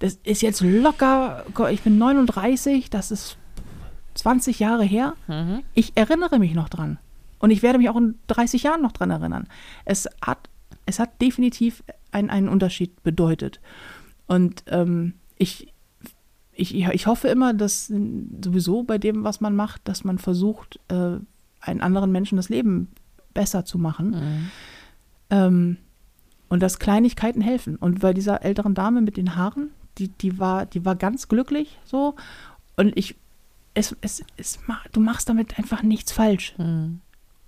das 0.01 0.15
ist 0.25 0.43
jetzt 0.43 0.63
locker. 0.63 1.45
Ich 1.71 1.83
bin 1.83 1.99
39, 1.99 2.91
das 2.91 3.11
ist 3.11 3.38
20 4.19 4.59
Jahre 4.59 4.85
her. 4.85 5.15
Mhm. 5.27 5.63
Ich 5.75 5.97
erinnere 5.97 6.39
mich 6.39 6.55
noch 6.55 6.69
dran. 6.69 6.99
Und 7.39 7.51
ich 7.51 7.63
werde 7.63 7.79
mich 7.79 7.89
auch 7.89 7.97
in 7.97 8.17
30 8.27 8.65
Jahren 8.65 8.83
noch 8.83 8.93
dran 8.93 9.11
erinnern. 9.11 9.47
Es 9.85 10.09
hat, 10.21 10.49
es 10.87 10.99
hat 10.99 11.21
definitiv 11.21 11.85
ein, 12.11 12.31
einen 12.31 12.49
Unterschied 12.49 13.03
bedeutet. 13.03 13.61
Und 14.27 14.65
ähm, 14.67 15.15
ich, 15.37 15.73
ich, 16.53 16.75
ich 16.75 17.07
hoffe 17.07 17.29
immer, 17.29 17.55
dass 17.55 17.87
sowieso 17.87 18.83
bei 18.83 18.99
dem, 18.99 19.25
was 19.25 19.41
man 19.41 19.55
macht, 19.55 19.87
dass 19.87 20.05
man 20.05 20.19
versucht, 20.19 20.81
äh, 20.89 21.19
einen 21.61 21.81
anderen 21.81 22.11
Menschen 22.11 22.37
das 22.37 22.49
Leben 22.49 22.89
besser 23.35 23.65
zu 23.65 23.79
machen. 23.79 24.11
Mhm. 24.11 24.51
Ähm, 25.31 25.77
und 26.49 26.61
dass 26.61 26.79
Kleinigkeiten 26.79 27.41
helfen. 27.41 27.77
Und 27.77 28.01
bei 28.01 28.13
dieser 28.13 28.43
älteren 28.43 28.75
Dame 28.75 29.01
mit 29.01 29.17
den 29.17 29.37
Haaren, 29.37 29.71
die, 29.99 30.09
die, 30.09 30.39
war, 30.39 30.67
die 30.67 30.85
war 30.85 30.97
ganz 30.97 31.29
glücklich 31.29 31.79
so. 31.85 32.17
Und 32.77 32.97
ich, 32.97 33.17
es, 33.79 33.97
es, 34.01 34.25
es, 34.37 34.59
du 34.93 35.01
machst 35.01 35.29
damit 35.29 35.59
einfach 35.59 35.83
nichts 35.83 36.13
falsch. 36.13 36.55
Mhm. 36.59 37.01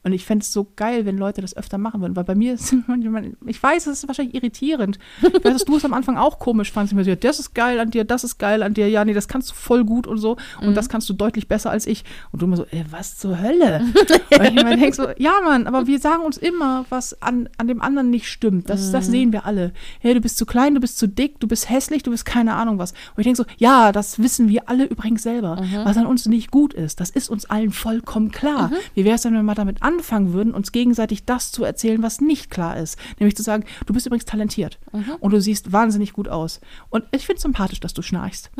Und 0.02 0.12
ich 0.12 0.24
fände 0.24 0.42
es 0.42 0.52
so 0.52 0.66
geil, 0.76 1.04
wenn 1.04 1.18
Leute 1.18 1.42
das 1.42 1.54
öfter 1.54 1.76
machen 1.76 2.00
würden, 2.00 2.16
weil 2.16 2.24
bei 2.24 2.34
mir 2.34 2.56
sind 2.58 2.88
manchmal, 2.88 3.32
ich 3.46 3.62
weiß, 3.62 3.86
es 3.86 3.98
ist 3.98 4.08
wahrscheinlich 4.08 4.34
irritierend. 4.34 4.98
Ich 5.20 5.44
weiß, 5.44 5.52
dass 5.52 5.64
du 5.64 5.76
es 5.76 5.84
am 5.84 5.92
Anfang 5.92 6.16
auch 6.16 6.38
komisch 6.38 6.72
fandst. 6.72 6.92
Ich 6.92 6.96
mir 6.96 7.04
so, 7.04 7.10
ja, 7.10 7.16
das 7.16 7.38
ist 7.38 7.54
geil 7.54 7.78
an 7.80 7.90
dir, 7.90 8.04
das 8.04 8.24
ist 8.24 8.38
geil 8.38 8.62
an 8.62 8.72
dir, 8.72 8.88
ja, 8.88 9.04
nee, 9.04 9.12
das 9.12 9.28
kannst 9.28 9.50
du 9.50 9.54
voll 9.54 9.84
gut 9.84 10.06
und 10.06 10.18
so. 10.18 10.36
Und 10.60 10.74
das 10.74 10.88
kannst 10.88 11.08
du 11.10 11.12
deutlich 11.12 11.48
besser 11.48 11.70
als 11.70 11.86
ich. 11.86 12.04
Und 12.32 12.40
du 12.40 12.46
immer 12.46 12.56
so, 12.56 12.64
ey, 12.70 12.84
was 12.90 13.18
zur 13.18 13.40
Hölle? 13.40 13.84
und 14.38 14.44
ich 14.44 14.54
mir 14.54 14.76
denke 14.76 14.94
so, 14.94 15.08
ja, 15.18 15.40
Mann, 15.44 15.66
aber 15.66 15.86
wir 15.86 15.98
sagen 15.98 16.22
uns 16.22 16.38
immer, 16.38 16.86
was 16.88 17.20
an, 17.20 17.50
an 17.58 17.68
dem 17.68 17.82
anderen 17.82 18.08
nicht 18.08 18.28
stimmt. 18.28 18.70
Das, 18.70 18.90
das 18.92 19.06
sehen 19.06 19.32
wir 19.32 19.44
alle. 19.44 19.72
Hey, 19.98 20.14
du 20.14 20.20
bist 20.20 20.38
zu 20.38 20.46
klein, 20.46 20.74
du 20.74 20.80
bist 20.80 20.98
zu 20.98 21.08
dick, 21.08 21.40
du 21.40 21.46
bist 21.46 21.68
hässlich, 21.68 22.02
du 22.02 22.10
bist 22.10 22.24
keine 22.24 22.54
Ahnung 22.54 22.78
was. 22.78 22.92
Und 22.92 23.18
ich 23.18 23.24
denke 23.24 23.36
so, 23.36 23.44
ja, 23.58 23.92
das 23.92 24.18
wissen 24.18 24.48
wir 24.48 24.68
alle 24.68 24.84
übrigens 24.84 25.22
selber. 25.22 25.62
Was 25.84 25.98
an 25.98 26.06
uns 26.06 26.24
nicht 26.26 26.50
gut 26.50 26.72
ist, 26.72 27.00
das 27.00 27.10
ist 27.10 27.28
uns 27.28 27.44
allen 27.50 27.70
vollkommen 27.70 28.30
klar. 28.30 28.70
Wie 28.94 29.04
wäre 29.04 29.16
es 29.16 29.22
denn, 29.22 29.32
wenn 29.32 29.40
wir 29.40 29.44
mal 29.44 29.54
damit 29.54 29.82
anfangen 29.82 29.89
würden, 30.32 30.54
uns 30.54 30.72
gegenseitig 30.72 31.24
das 31.24 31.52
zu 31.52 31.64
erzählen, 31.64 32.02
was 32.02 32.20
nicht 32.20 32.50
klar 32.50 32.76
ist? 32.76 32.98
Nämlich 33.18 33.36
zu 33.36 33.42
sagen, 33.42 33.64
du 33.86 33.92
bist 33.92 34.06
übrigens 34.06 34.24
talentiert 34.24 34.78
und 35.20 35.32
du 35.32 35.40
siehst 35.40 35.72
wahnsinnig 35.72 36.12
gut 36.12 36.28
aus. 36.28 36.60
Und 36.88 37.04
ich 37.12 37.26
finde 37.26 37.36
es 37.36 37.42
sympathisch, 37.42 37.80
dass 37.80 37.94
du 37.94 38.02
schnarchst. 38.02 38.50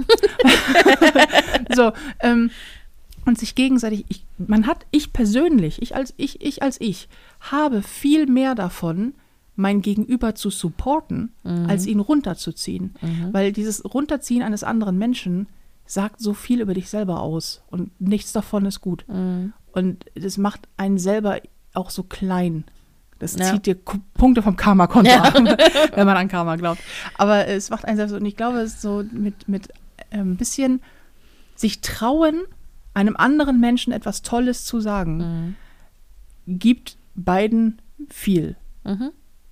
so, 1.75 1.93
ähm, 2.21 2.51
und 3.27 3.39
sich 3.39 3.55
gegenseitig, 3.55 4.05
ich, 4.09 4.25
man 4.39 4.67
hat, 4.67 4.87
ich 4.91 5.13
persönlich, 5.13 5.83
ich 5.83 5.95
als 5.95 6.15
ich, 6.17 6.41
ich 6.41 6.63
als 6.63 6.81
ich, 6.81 7.09
habe 7.41 7.83
viel 7.83 8.27
mehr 8.27 8.55
davon, 8.55 9.15
mein 9.57 9.83
Gegenüber 9.83 10.35
zu 10.35 10.49
supporten, 10.49 11.33
als 11.69 11.87
ihn 11.87 12.01
runterzuziehen. 12.01 12.95
Weil 13.33 13.53
dieses 13.53 13.85
Runterziehen 13.85 14.43
eines 14.43 14.65
anderen 14.65 14.97
Menschen 14.97 15.49
sagt 15.91 16.21
so 16.21 16.35
viel 16.35 16.61
über 16.61 16.73
dich 16.73 16.89
selber 16.89 17.21
aus 17.21 17.63
und 17.69 17.91
nichts 18.01 18.33
davon 18.33 18.65
ist 18.65 18.81
gut. 18.81 19.05
Mhm. 19.09 19.53
Und 19.73 20.05
das 20.15 20.37
macht 20.39 20.69
einen 20.77 20.99
selber 20.99 21.41
auch 21.75 21.91
so 21.91 22.03
klein. 22.03 22.65
Das 23.19 23.37
Ja. 23.37 23.53
zieht 23.53 23.67
dir 23.67 23.77
Punkte 24.15 24.43
vom 24.43 24.57
Karma-Konto 24.57 25.11
Ja. 25.11 25.23
ab, 25.23 25.35
wenn 25.95 26.07
man 26.07 26.17
an 26.17 26.29
Karma 26.29 26.57
glaubt. 26.57 26.81
Aber 27.19 27.47
es 27.47 27.71
macht 27.71 27.85
einen 27.85 27.97
selbst, 27.97 28.13
und 28.13 28.25
ich 28.25 28.37
glaube, 28.37 28.59
es 28.61 28.75
ist 28.75 28.83
so 28.83 29.05
mit, 29.13 29.49
mit 29.49 29.69
ein 30.11 30.37
bisschen 30.37 30.81
sich 31.55 31.81
trauen, 31.83 32.43
einem 32.95 33.17
anderen 33.17 33.61
Menschen 33.61 33.93
etwas 33.93 34.23
Tolles 34.23 34.65
zu 34.65 34.81
sagen, 34.81 35.17
Mhm. 36.47 36.59
gibt 36.59 36.97
beiden 37.15 37.81
viel. 38.09 38.57
Mhm. 38.85 39.11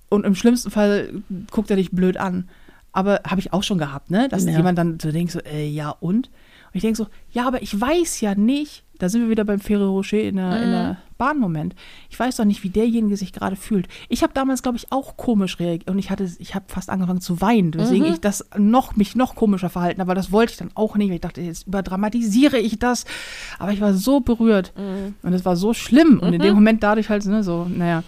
Und 0.09 0.25
im 0.25 0.35
schlimmsten 0.35 0.71
Fall 0.71 1.21
guckt 1.51 1.69
er 1.69 1.75
dich 1.77 1.91
blöd 1.91 2.17
an. 2.17 2.49
Aber 2.91 3.21
habe 3.27 3.39
ich 3.39 3.53
auch 3.53 3.61
schon 3.63 3.77
gehabt, 3.77 4.09
ne? 4.09 4.27
Dass 4.27 4.45
Ja. 4.45 4.51
jemand 4.57 4.77
dann 4.77 4.99
so 4.99 5.11
denkt, 5.11 5.31
so, 5.31 5.39
äh, 5.41 5.67
ja 5.69 5.91
und? 5.91 6.27
Und 6.27 6.73
ich 6.73 6.81
denke 6.81 6.97
so, 6.97 7.07
ja, 7.31 7.45
aber 7.47 7.61
ich 7.61 7.79
weiß 7.79 8.19
ja 8.21 8.33
nicht, 8.33 8.83
da 8.99 9.09
sind 9.09 9.21
wir 9.21 9.29
wieder 9.29 9.45
beim 9.45 9.59
Ferrero 9.59 9.91
Rocher 9.91 10.21
in 10.21 10.35
der, 10.35 10.61
in 10.61 10.71
der 10.71 10.97
Bahnmoment. 11.17 11.73
Ich 12.09 12.19
weiß 12.19 12.37
doch 12.37 12.45
nicht, 12.45 12.63
wie 12.63 12.69
derjenige 12.69 13.17
sich 13.17 13.33
gerade 13.33 13.55
fühlt. 13.55 13.87
Ich 14.07 14.23
habe 14.23 14.33
damals, 14.33 14.61
glaube 14.61 14.77
ich, 14.77 14.91
auch 14.91 15.17
komisch 15.17 15.59
reagiert 15.59 15.89
und 15.89 15.97
ich 15.97 16.11
hatte, 16.11 16.29
ich 16.37 16.53
habe 16.55 16.65
fast 16.67 16.89
angefangen 16.89 17.21
zu 17.21 17.41
weinen, 17.41 17.73
weswegen 17.73 18.05
ich 18.13 18.21
das 18.21 18.45
noch, 18.57 18.95
mich 18.95 19.15
noch 19.15 19.35
komischer 19.35 19.69
verhalten 19.69 19.99
habe, 19.99 20.11
aber 20.11 20.15
das 20.15 20.31
wollte 20.31 20.51
ich 20.51 20.57
dann 20.57 20.71
auch 20.75 20.95
nicht, 20.95 21.09
weil 21.09 21.15
ich 21.15 21.21
dachte, 21.21 21.41
jetzt 21.41 21.67
überdramatisiere 21.67 22.57
ich 22.59 22.77
das. 22.77 23.05
Aber 23.57 23.71
ich 23.71 23.81
war 23.81 23.93
so 23.93 24.19
berührt 24.19 24.73
und 25.23 25.33
es 25.33 25.43
war 25.45 25.55
so 25.55 25.73
schlimm 25.73 26.19
und 26.19 26.33
in 26.33 26.41
dem 26.41 26.53
Moment 26.55 26.83
dadurch 26.83 27.09
halt, 27.09 27.25
ne, 27.25 27.43
so, 27.43 27.65
naja. 27.65 28.03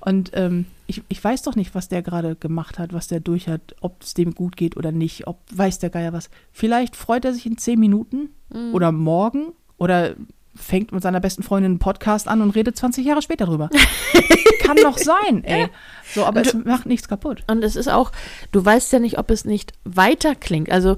Und 0.00 0.30
ähm, 0.34 0.66
ich, 0.86 1.02
ich 1.08 1.22
weiß 1.22 1.42
doch 1.42 1.56
nicht, 1.56 1.74
was 1.74 1.88
der 1.88 2.02
gerade 2.02 2.36
gemacht 2.36 2.78
hat, 2.78 2.92
was 2.92 3.08
der 3.08 3.18
durch 3.18 3.48
hat, 3.48 3.74
ob 3.80 4.02
es 4.02 4.14
dem 4.14 4.34
gut 4.34 4.56
geht 4.56 4.76
oder 4.76 4.92
nicht, 4.92 5.26
ob 5.26 5.38
weiß 5.52 5.80
der 5.80 5.90
Geier 5.90 6.12
was. 6.12 6.30
Vielleicht 6.52 6.94
freut 6.94 7.24
er 7.24 7.34
sich 7.34 7.46
in 7.46 7.58
zehn 7.58 7.80
Minuten 7.80 8.28
oder 8.72 8.92
morgen 8.92 9.52
oder 9.78 10.14
fängt 10.56 10.92
mit 10.92 11.02
seiner 11.02 11.20
besten 11.20 11.42
Freundin 11.42 11.72
einen 11.72 11.78
Podcast 11.78 12.28
an 12.28 12.42
und 12.42 12.50
redet 12.50 12.76
20 12.76 13.04
Jahre 13.04 13.22
später 13.22 13.46
drüber. 13.46 13.70
Kann 14.62 14.76
doch 14.82 14.98
sein, 14.98 15.44
ey. 15.44 15.68
So, 16.14 16.24
aber 16.24 16.40
Und 16.40 16.46
es 16.46 16.54
macht 16.54 16.86
nichts 16.86 17.08
kaputt. 17.08 17.44
Und 17.46 17.62
es 17.62 17.76
ist 17.76 17.88
auch, 17.88 18.12
du 18.52 18.64
weißt 18.64 18.92
ja 18.92 18.98
nicht, 18.98 19.18
ob 19.18 19.30
es 19.30 19.44
nicht 19.44 19.72
weiter 19.84 20.34
klingt. 20.34 20.70
Also 20.70 20.96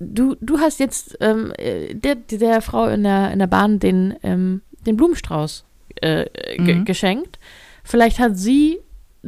du, 0.00 0.36
du 0.40 0.58
hast 0.58 0.80
jetzt 0.80 1.16
ähm, 1.20 1.52
äh, 1.58 1.94
der, 1.94 2.14
der 2.16 2.60
Frau 2.62 2.86
in 2.86 3.02
der, 3.04 3.30
in 3.32 3.38
der 3.38 3.46
Bahn 3.46 3.78
den, 3.78 4.14
ähm, 4.22 4.62
den 4.86 4.96
Blumenstrauß 4.96 5.64
äh, 6.02 6.26
ge 6.58 6.74
Mhm. 6.76 6.84
geschenkt. 6.84 7.38
Vielleicht 7.84 8.18
hat 8.18 8.36
sie 8.36 8.78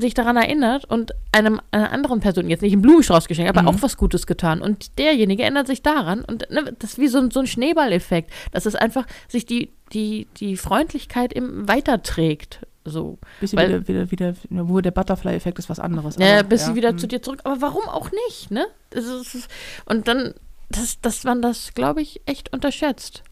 sich 0.00 0.14
daran 0.14 0.36
erinnert 0.36 0.84
und 0.84 1.12
einem 1.32 1.60
einer 1.70 1.92
anderen 1.92 2.20
Person 2.20 2.48
jetzt 2.48 2.62
nicht 2.62 2.72
einen 2.72 2.82
Blumenstrauß 2.82 3.28
geschenkt, 3.28 3.50
aber 3.50 3.62
Mhm. 3.62 3.68
auch 3.68 3.82
was 3.82 3.96
Gutes 3.96 4.26
getan. 4.26 4.60
Und 4.62 4.98
derjenige 4.98 5.42
erinnert 5.42 5.66
sich 5.66 5.82
daran 5.82 6.22
und 6.24 6.50
ne, 6.50 6.74
das 6.78 6.92
ist 6.92 6.98
wie 6.98 7.08
so 7.08 7.18
ein, 7.18 7.30
so 7.30 7.40
ein 7.40 7.46
Schneeballeffekt, 7.46 8.30
dass 8.52 8.66
es 8.66 8.74
einfach 8.74 9.06
sich 9.28 9.46
die, 9.46 9.70
die, 9.92 10.26
die 10.38 10.56
Freundlichkeit 10.56 11.32
im 11.32 11.68
weiterträgt. 11.68 12.60
So. 12.84 13.18
Bisschen 13.40 13.58
Weil- 13.58 13.86
wieder, 13.86 14.10
wieder, 14.10 14.10
wieder, 14.10 14.68
wo 14.68 14.80
der 14.80 14.90
Butterfly-Effekt 14.90 15.58
ist 15.58 15.68
was 15.68 15.78
anderes. 15.80 16.16
Ja, 16.18 16.40
aber, 16.40 16.48
bis 16.48 16.64
sie 16.66 16.74
wieder 16.74 16.90
hm. 16.90 16.98
zu 16.98 17.06
dir 17.06 17.20
zurück. 17.22 17.40
Aber 17.44 17.60
warum 17.60 17.82
auch 17.88 18.10
nicht, 18.28 18.50
ne? 18.50 18.66
Das 18.90 19.04
ist, 19.04 19.48
und 19.84 20.08
dann, 20.08 20.32
dass, 20.70 21.00
dass 21.00 21.24
man 21.24 21.42
das, 21.42 21.74
glaube 21.74 22.00
ich, 22.00 22.22
echt 22.26 22.52
unterschätzt. 22.52 23.22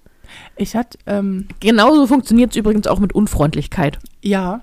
Ich 0.57 0.77
hatte, 0.77 0.99
ähm, 1.07 1.49
Genauso 1.61 2.07
funktioniert 2.07 2.51
es 2.51 2.57
übrigens 2.57 2.87
auch 2.87 2.99
mit 2.99 3.15
Unfreundlichkeit. 3.15 3.99
ja, 4.21 4.61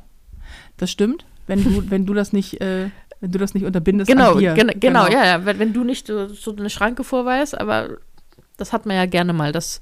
das 0.77 0.91
stimmt. 0.91 1.25
Wenn 1.47 1.63
du, 1.63 1.89
wenn 1.89 2.05
du 2.05 2.13
das 2.13 2.33
nicht, 2.33 2.61
äh, 2.61 2.89
wenn 3.21 3.31
du 3.31 3.39
das 3.39 3.53
nicht 3.53 3.65
unterbindest 3.65 4.09
Genau, 4.09 4.35
gen 4.35 4.71
genau, 4.79 5.07
ja, 5.07 5.25
ja. 5.25 5.45
Wenn, 5.45 5.59
wenn 5.59 5.73
du 5.73 5.83
nicht 5.83 6.07
so, 6.07 6.27
so 6.27 6.55
eine 6.55 6.69
Schranke 6.69 7.03
vorweist, 7.03 7.59
aber 7.59 7.97
das 8.57 8.73
hat 8.73 8.85
man 8.85 8.95
ja 8.95 9.05
gerne 9.05 9.33
mal, 9.33 9.51
dass 9.51 9.79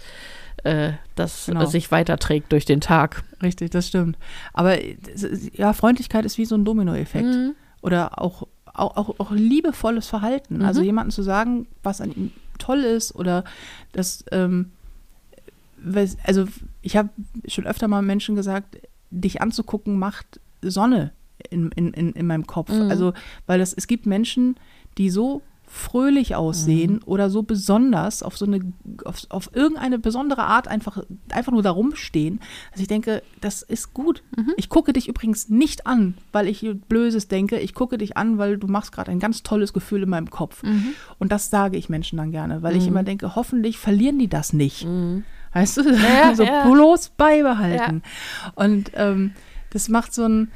äh, 0.63 0.93
das 1.15 1.45
Genau. 1.47 1.65
sich 1.65 1.91
weiterträgt 1.91 2.51
durch 2.51 2.65
den 2.65 2.81
Tag. 2.81 3.23
Richtig, 3.41 3.71
das 3.71 3.87
stimmt. 3.87 4.17
Aber 4.53 4.81
äh, 4.81 4.97
ja, 5.53 5.73
Freundlichkeit 5.73 6.25
ist 6.25 6.37
wie 6.37 6.45
so 6.45 6.55
ein 6.55 6.65
Dominoeffekt. 6.65 7.25
Mhm. 7.25 7.55
Oder 7.81 8.21
auch, 8.21 8.47
auch, 8.65 8.95
auch, 8.97 9.19
auch 9.19 9.31
liebevolles 9.31 10.07
Verhalten. 10.07 10.57
Mhm. 10.57 10.65
Also 10.65 10.81
jemandem 10.81 11.11
zu 11.11 11.21
sagen, 11.21 11.67
was 11.83 12.01
an 12.01 12.11
ihm 12.11 12.31
toll 12.59 12.79
ist 12.79 13.13
oder 13.15 13.43
das, 13.91 14.23
ähm, 14.31 14.71
also 16.23 16.47
ich 16.81 16.95
habe 16.95 17.09
schon 17.47 17.65
öfter 17.65 17.87
mal 17.87 18.01
Menschen 18.01 18.35
gesagt, 18.35 18.77
dich 19.09 19.41
anzugucken 19.41 19.99
macht 19.99 20.39
Sonne 20.61 21.11
in, 21.49 21.71
in, 21.71 21.93
in, 21.93 22.11
in 22.13 22.27
meinem 22.27 22.47
Kopf. 22.47 22.71
Mhm. 22.71 22.89
Also, 22.89 23.13
weil 23.45 23.59
das, 23.59 23.73
es 23.73 23.87
gibt 23.87 24.05
Menschen, 24.05 24.55
die 24.97 25.09
so 25.09 25.41
fröhlich 25.65 26.35
aussehen 26.35 27.01
oder 27.03 27.31
so 27.31 27.41
besonders 27.41 28.21
auf 28.21 28.37
so 28.37 28.45
eine, 28.45 28.59
auf, 29.05 29.21
auf 29.29 29.49
irgendeine 29.55 29.97
besondere 29.97 30.43
Art 30.43 30.67
einfach, 30.67 31.03
einfach 31.31 31.51
nur 31.51 31.63
da 31.63 31.71
rumstehen, 31.71 32.41
dass 32.71 32.81
ich 32.81 32.87
denke, 32.87 33.23
das 33.41 33.63
ist 33.63 33.91
gut. 33.91 34.21
Ich 34.55 34.69
gucke 34.69 34.93
dich 34.93 35.07
übrigens 35.07 35.49
nicht 35.49 35.87
an, 35.87 36.15
weil 36.31 36.47
ich 36.47 36.69
Blöses 36.87 37.27
denke. 37.27 37.57
Ich 37.57 37.73
gucke 37.73 37.97
dich 37.97 38.17
an, 38.17 38.37
weil 38.37 38.57
du 38.57 38.67
machst 38.67 38.91
gerade 38.91 39.09
ein 39.09 39.19
ganz 39.19 39.41
tolles 39.41 39.73
Gefühl 39.73 40.03
in 40.03 40.09
meinem 40.09 40.29
Kopf. 40.29 40.61
Und 41.17 41.31
das 41.31 41.49
sage 41.49 41.77
ich 41.77 41.89
Menschen 41.89 42.17
dann 42.17 42.31
gerne, 42.31 42.61
weil 42.61 42.75
ich 42.75 42.85
immer 42.85 43.03
denke, 43.03 43.35
hoffentlich 43.35 43.79
verlieren 43.79 44.19
die 44.19 44.27
das 44.27 44.53
nicht. 44.53 44.85
Weißt 45.53 45.77
du? 45.77 45.89
Ja, 45.89 46.35
so 46.35 46.43
ja. 46.43 46.69
bloß 46.69 47.09
beibehalten. 47.17 48.03
Und 48.55 48.91
ähm, 48.95 49.31
das 49.71 49.89
macht 49.89 50.13
so 50.13 50.25
ein 50.25 50.51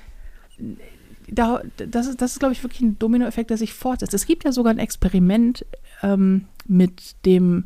da, 1.30 1.62
das 1.78 2.08
ist, 2.08 2.22
das 2.22 2.34
ist 2.34 2.40
glaube 2.40 2.54
ich, 2.54 2.64
wirklich 2.64 2.82
ein 2.82 2.98
Dominoeffekt, 3.00 3.50
der 3.50 3.58
sich 3.58 3.74
fortsetzt. 3.74 4.14
Es 4.14 4.26
gibt 4.26 4.44
ja 4.44 4.52
sogar 4.52 4.74
ein 4.74 4.80
Experiment 4.80 5.66
ähm, 6.02 6.46
mit 6.68 7.16
dem, 7.26 7.66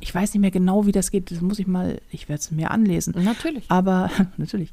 ich 0.00 0.14
weiß 0.14 0.34
nicht 0.34 0.40
mehr 0.40 0.50
genau, 0.50 0.86
wie 0.86 0.92
das 0.92 1.10
geht, 1.10 1.30
das 1.30 1.40
muss 1.40 1.58
ich 1.58 1.66
mal, 1.66 2.00
ich 2.10 2.28
werde 2.28 2.40
es 2.40 2.50
mir 2.50 2.70
anlesen. 2.70 3.14
Natürlich. 3.22 3.64
Aber, 3.68 4.10
natürlich. 4.36 4.72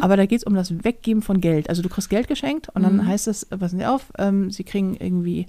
Aber 0.00 0.16
da 0.16 0.26
geht 0.26 0.38
es 0.38 0.44
um 0.44 0.54
das 0.54 0.84
Weggeben 0.84 1.22
von 1.22 1.40
Geld. 1.40 1.68
Also 1.68 1.82
du 1.82 1.88
kriegst 1.88 2.10
Geld 2.10 2.28
geschenkt 2.28 2.68
und 2.70 2.82
dann 2.82 3.06
heißt 3.06 3.28
es, 3.28 3.46
passen 3.46 3.78
Sie 3.78 3.86
auf, 3.86 4.12
ähm, 4.18 4.50
Sie 4.50 4.64
kriegen 4.64 4.96
irgendwie, 4.96 5.46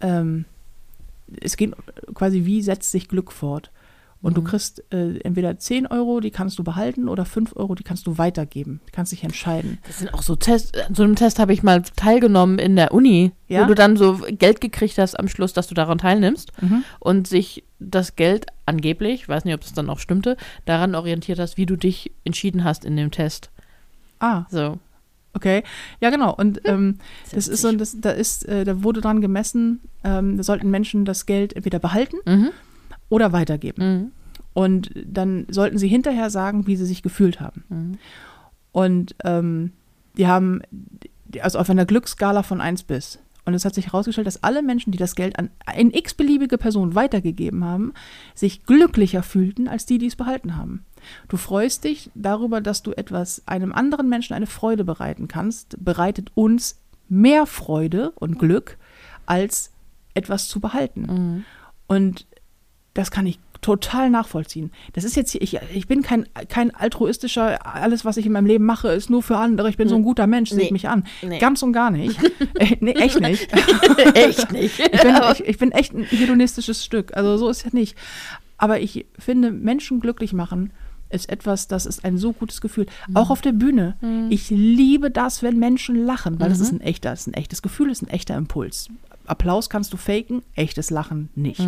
ähm, 0.00 0.44
es 1.40 1.56
geht 1.56 1.74
quasi, 2.14 2.44
wie 2.44 2.62
setzt 2.62 2.90
sich 2.90 3.08
Glück 3.08 3.30
fort? 3.30 3.70
Und 4.22 4.36
du 4.36 4.42
kriegst 4.42 4.84
äh, 4.92 5.18
entweder 5.20 5.58
10 5.58 5.86
Euro, 5.86 6.20
die 6.20 6.30
kannst 6.30 6.58
du 6.58 6.62
behalten, 6.64 7.08
oder 7.08 7.24
5 7.24 7.56
Euro, 7.56 7.74
die 7.74 7.84
kannst 7.84 8.06
du 8.06 8.18
weitergeben. 8.18 8.80
Du 8.84 8.92
kannst 8.92 9.12
dich 9.12 9.24
entscheiden. 9.24 9.78
Das 9.86 9.98
sind 10.00 10.12
auch 10.12 10.20
so 10.22 10.36
Tests. 10.36 10.78
An 10.78 10.94
so 10.94 11.02
einem 11.04 11.16
Test 11.16 11.38
habe 11.38 11.54
ich 11.54 11.62
mal 11.62 11.80
teilgenommen 11.96 12.58
in 12.58 12.76
der 12.76 12.92
Uni, 12.92 13.32
Ja? 13.48 13.62
wo 13.62 13.68
du 13.68 13.74
dann 13.74 13.96
so 13.96 14.20
Geld 14.30 14.60
gekriegt 14.60 14.98
hast 14.98 15.18
am 15.18 15.26
Schluss, 15.28 15.54
dass 15.54 15.68
du 15.68 15.74
daran 15.74 15.96
teilnimmst 15.96 16.52
Mhm. 16.62 16.84
und 16.98 17.28
sich 17.28 17.64
das 17.78 18.14
Geld 18.14 18.44
angeblich, 18.66 19.22
ich 19.22 19.28
weiß 19.28 19.46
nicht, 19.46 19.54
ob 19.54 19.62
es 19.62 19.72
dann 19.72 19.88
auch 19.88 19.98
stimmte, 20.00 20.36
daran 20.66 20.94
orientiert 20.94 21.38
hast, 21.38 21.56
wie 21.56 21.64
du 21.64 21.76
dich 21.76 22.12
entschieden 22.24 22.62
hast 22.62 22.84
in 22.84 22.96
dem 22.98 23.10
Test. 23.10 23.48
Ah, 24.18 24.44
So. 24.50 24.78
okay. 25.32 25.62
Ja, 26.02 26.10
genau. 26.10 26.34
Und 26.34 26.58
Hm. 26.58 26.74
ähm, 26.74 26.98
das 27.32 27.48
ist 27.48 27.62
so, 27.62 27.72
das, 27.72 27.98
da 27.98 28.10
ist, 28.10 28.46
äh, 28.46 28.64
da 28.64 28.82
wurde 28.82 29.00
dran 29.00 29.22
gemessen, 29.22 29.80
ähm, 30.04 30.36
da 30.36 30.42
sollten 30.42 30.68
Menschen 30.70 31.06
das 31.06 31.24
Geld 31.24 31.54
entweder 31.56 31.78
behalten 31.78 32.16
Mhm. 32.26 32.50
Oder 33.10 33.32
weitergeben. 33.32 33.84
Mhm. 33.84 34.12
Und 34.54 34.90
dann 35.04 35.46
sollten 35.50 35.76
sie 35.76 35.88
hinterher 35.88 36.30
sagen, 36.30 36.66
wie 36.66 36.76
sie 36.76 36.86
sich 36.86 37.02
gefühlt 37.02 37.40
haben. 37.40 37.64
Mhm. 37.68 37.98
Und 38.72 39.14
ähm, 39.24 39.72
die 40.16 40.26
haben, 40.26 40.62
also 41.40 41.58
auf 41.58 41.68
einer 41.68 41.84
Glücksskala 41.84 42.42
von 42.42 42.60
1 42.60 42.84
bis. 42.84 43.18
Und 43.44 43.54
es 43.54 43.64
hat 43.64 43.74
sich 43.74 43.86
herausgestellt, 43.86 44.26
dass 44.26 44.42
alle 44.42 44.62
Menschen, 44.62 44.92
die 44.92 44.98
das 44.98 45.14
Geld 45.14 45.38
an 45.38 45.50
eine 45.66 45.96
x-beliebige 45.96 46.58
Person 46.58 46.94
weitergegeben 46.94 47.64
haben, 47.64 47.94
sich 48.34 48.64
glücklicher 48.64 49.22
fühlten 49.22 49.66
als 49.66 49.86
die, 49.86 49.98
die 49.98 50.06
es 50.06 50.16
behalten 50.16 50.56
haben. 50.56 50.84
Du 51.28 51.36
freust 51.36 51.84
dich 51.84 52.10
darüber, 52.14 52.60
dass 52.60 52.82
du 52.82 52.92
etwas 52.92 53.42
einem 53.46 53.72
anderen 53.72 54.08
Menschen 54.08 54.34
eine 54.34 54.46
Freude 54.46 54.84
bereiten 54.84 55.26
kannst, 55.26 55.82
bereitet 55.82 56.30
uns 56.34 56.78
mehr 57.08 57.46
Freude 57.46 58.10
und 58.12 58.38
Glück, 58.38 58.76
als 59.26 59.72
etwas 60.14 60.48
zu 60.48 60.60
behalten. 60.60 61.00
Mhm. 61.02 61.44
Und 61.86 62.26
das 62.94 63.10
kann 63.10 63.26
ich 63.26 63.38
total 63.60 64.08
nachvollziehen. 64.08 64.72
Das 64.94 65.04
ist 65.04 65.16
jetzt, 65.16 65.34
ich, 65.34 65.58
ich 65.74 65.86
bin 65.86 66.02
kein, 66.02 66.26
kein 66.48 66.74
altruistischer, 66.74 67.66
alles, 67.66 68.04
was 68.06 68.16
ich 68.16 68.24
in 68.24 68.32
meinem 68.32 68.46
Leben 68.46 68.64
mache, 68.64 68.88
ist 68.88 69.10
nur 69.10 69.22
für 69.22 69.36
andere. 69.36 69.68
Ich 69.68 69.76
bin 69.76 69.86
so 69.88 69.96
ein 69.96 70.02
guter 70.02 70.26
Mensch, 70.26 70.48
seht 70.50 70.58
Nee. 70.58 70.72
mich 70.72 70.88
an. 70.88 71.04
Nee. 71.22 71.38
Ganz 71.38 71.62
und 71.62 71.72
gar 71.74 71.90
nicht. 71.90 72.18
äh, 72.54 72.76
nee, 72.80 72.92
echt 72.92 73.20
nicht. 73.20 73.48
Echt 74.14 74.50
nicht. 74.52 74.78
Ich 74.80 75.02
bin, 75.02 75.14
ich, 75.32 75.44
ich 75.46 75.58
bin 75.58 75.72
echt 75.72 75.92
ein 75.92 76.04
hedonistisches 76.04 76.82
Stück. 76.84 77.14
Also 77.16 77.36
so 77.36 77.48
ist 77.50 77.64
ja 77.64 77.70
nicht. 77.72 77.96
Aber 78.56 78.80
ich 78.80 79.06
finde, 79.18 79.50
Menschen 79.50 80.00
glücklich 80.00 80.32
machen 80.32 80.72
ist 81.10 81.28
etwas, 81.28 81.66
das 81.68 81.86
ist 81.86 82.04
ein 82.04 82.16
so 82.18 82.32
gutes 82.32 82.60
Gefühl. 82.60 82.86
Auch 83.14 83.30
auf 83.30 83.40
der 83.40 83.52
Bühne. 83.52 83.96
Ich 84.30 84.48
liebe 84.48 85.10
das, 85.10 85.42
wenn 85.42 85.58
Menschen 85.58 86.06
lachen, 86.06 86.38
weil 86.40 86.48
das 86.48 86.60
ist 86.60 86.72
ein 86.72 86.80
echter, 86.80 87.10
das 87.10 87.22
ist 87.22 87.26
ein 87.26 87.34
echtes 87.34 87.62
Gefühl, 87.62 87.88
das 87.88 88.00
ist 88.00 88.08
ein 88.08 88.10
echter 88.14 88.36
Impuls. 88.36 88.88
Applaus 89.26 89.68
kannst 89.70 89.92
du 89.92 89.96
faken, 89.96 90.42
echtes 90.54 90.90
Lachen 90.90 91.28
nicht. 91.34 91.60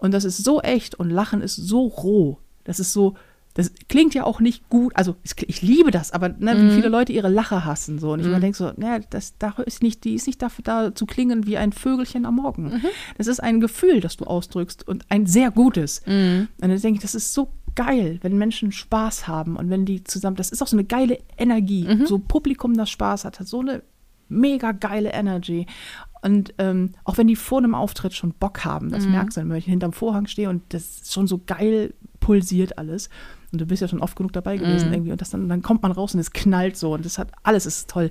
Und 0.00 0.12
das 0.12 0.24
ist 0.24 0.42
so 0.44 0.60
echt 0.60 0.94
und 0.96 1.10
Lachen 1.10 1.42
ist 1.42 1.56
so 1.56 1.86
roh. 1.86 2.38
Das 2.64 2.80
ist 2.80 2.92
so, 2.92 3.14
das 3.54 3.72
klingt 3.88 4.14
ja 4.14 4.24
auch 4.24 4.40
nicht 4.40 4.68
gut. 4.68 4.94
Also 4.96 5.16
ich 5.22 5.60
liebe 5.60 5.90
das, 5.90 6.12
aber 6.12 6.30
ne, 6.30 6.56
wie 6.56 6.74
viele 6.74 6.88
Leute 6.88 7.12
ihre 7.12 7.28
Lache 7.28 7.64
hassen 7.64 7.98
so. 7.98 8.12
Und 8.12 8.20
ich 8.20 8.26
immer 8.26 8.40
denke 8.40 8.56
so, 8.56 8.72
naja, 8.76 9.00
das 9.10 9.36
da 9.38 9.50
ist 9.66 9.82
nicht, 9.82 10.04
die 10.04 10.14
ist 10.14 10.26
nicht 10.26 10.40
dafür 10.40 10.62
da 10.64 10.94
zu 10.94 11.04
klingen 11.04 11.46
wie 11.46 11.56
ein 11.58 11.72
Vögelchen 11.72 12.26
am 12.26 12.36
Morgen. 12.36 12.80
Das 13.18 13.26
ist 13.26 13.40
ein 13.40 13.60
Gefühl, 13.60 14.00
das 14.00 14.16
du 14.16 14.24
ausdrückst 14.24 14.86
und 14.88 15.04
ein 15.10 15.26
sehr 15.26 15.50
gutes. 15.50 16.00
Und 16.06 16.48
dann 16.58 16.70
denke 16.70 16.96
ich, 16.96 17.02
das 17.02 17.14
ist 17.14 17.34
so 17.34 17.52
geil, 17.74 18.18
wenn 18.22 18.38
Menschen 18.38 18.72
Spaß 18.72 19.28
haben 19.28 19.56
und 19.56 19.68
wenn 19.70 19.84
die 19.84 20.02
zusammen, 20.04 20.36
das 20.36 20.50
ist 20.50 20.62
auch 20.62 20.66
so 20.66 20.76
eine 20.76 20.84
geile 20.84 21.18
Energie. 21.36 21.86
So 22.06 22.18
Publikum, 22.18 22.74
das 22.74 22.90
Spaß 22.90 23.24
hat, 23.24 23.40
hat 23.40 23.48
so 23.48 23.60
eine 23.60 23.82
mega 24.28 24.72
geile 24.72 25.10
Energy. 25.10 25.66
Und 26.22 26.54
ähm, 26.58 26.92
auch 27.04 27.16
wenn 27.18 27.26
die 27.26 27.36
vor 27.36 27.58
einem 27.58 27.74
Auftritt 27.74 28.14
schon 28.14 28.32
Bock 28.32 28.64
haben, 28.64 28.90
das 28.90 29.06
merkst 29.06 29.38
du 29.38 29.48
wenn 29.48 29.56
ich 29.56 29.64
hinterm 29.64 29.92
Vorhang 29.92 30.26
stehe 30.26 30.50
und 30.50 30.62
das 30.74 30.82
ist 30.82 31.12
schon 31.14 31.26
so 31.26 31.40
geil 31.46 31.94
pulsiert 32.20 32.76
alles. 32.78 33.08
Und 33.52 33.60
du 33.60 33.66
bist 33.66 33.82
ja 33.82 33.88
schon 33.88 34.00
oft 34.00 34.16
genug 34.16 34.32
dabei 34.32 34.56
gewesen 34.56 34.88
Mhm. 34.88 34.94
irgendwie. 34.94 35.12
Und 35.12 35.20
das 35.20 35.30
dann, 35.30 35.48
dann 35.48 35.62
kommt 35.62 35.82
man 35.82 35.92
raus 35.92 36.14
und 36.14 36.20
es 36.20 36.30
knallt 36.32 36.76
so. 36.76 36.94
Und 36.94 37.04
das 37.04 37.18
hat, 37.18 37.32
alles 37.42 37.66
ist 37.66 37.88
toll. 37.90 38.10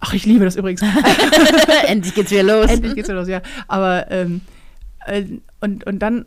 Ach, 0.00 0.12
ich 0.12 0.26
liebe 0.26 0.44
das 0.44 0.56
übrigens. 0.56 0.82
Endlich 1.86 2.14
geht's 2.14 2.30
wieder 2.30 2.42
los. 2.42 2.70
Endlich 2.70 2.94
geht's 2.94 3.08
wieder 3.08 3.18
los, 3.18 3.28
ja. 3.28 3.42
Aber 3.68 4.10
ähm, 4.10 4.40
äh, 5.06 5.24
und, 5.60 5.86
und 5.86 6.00
dann, 6.00 6.26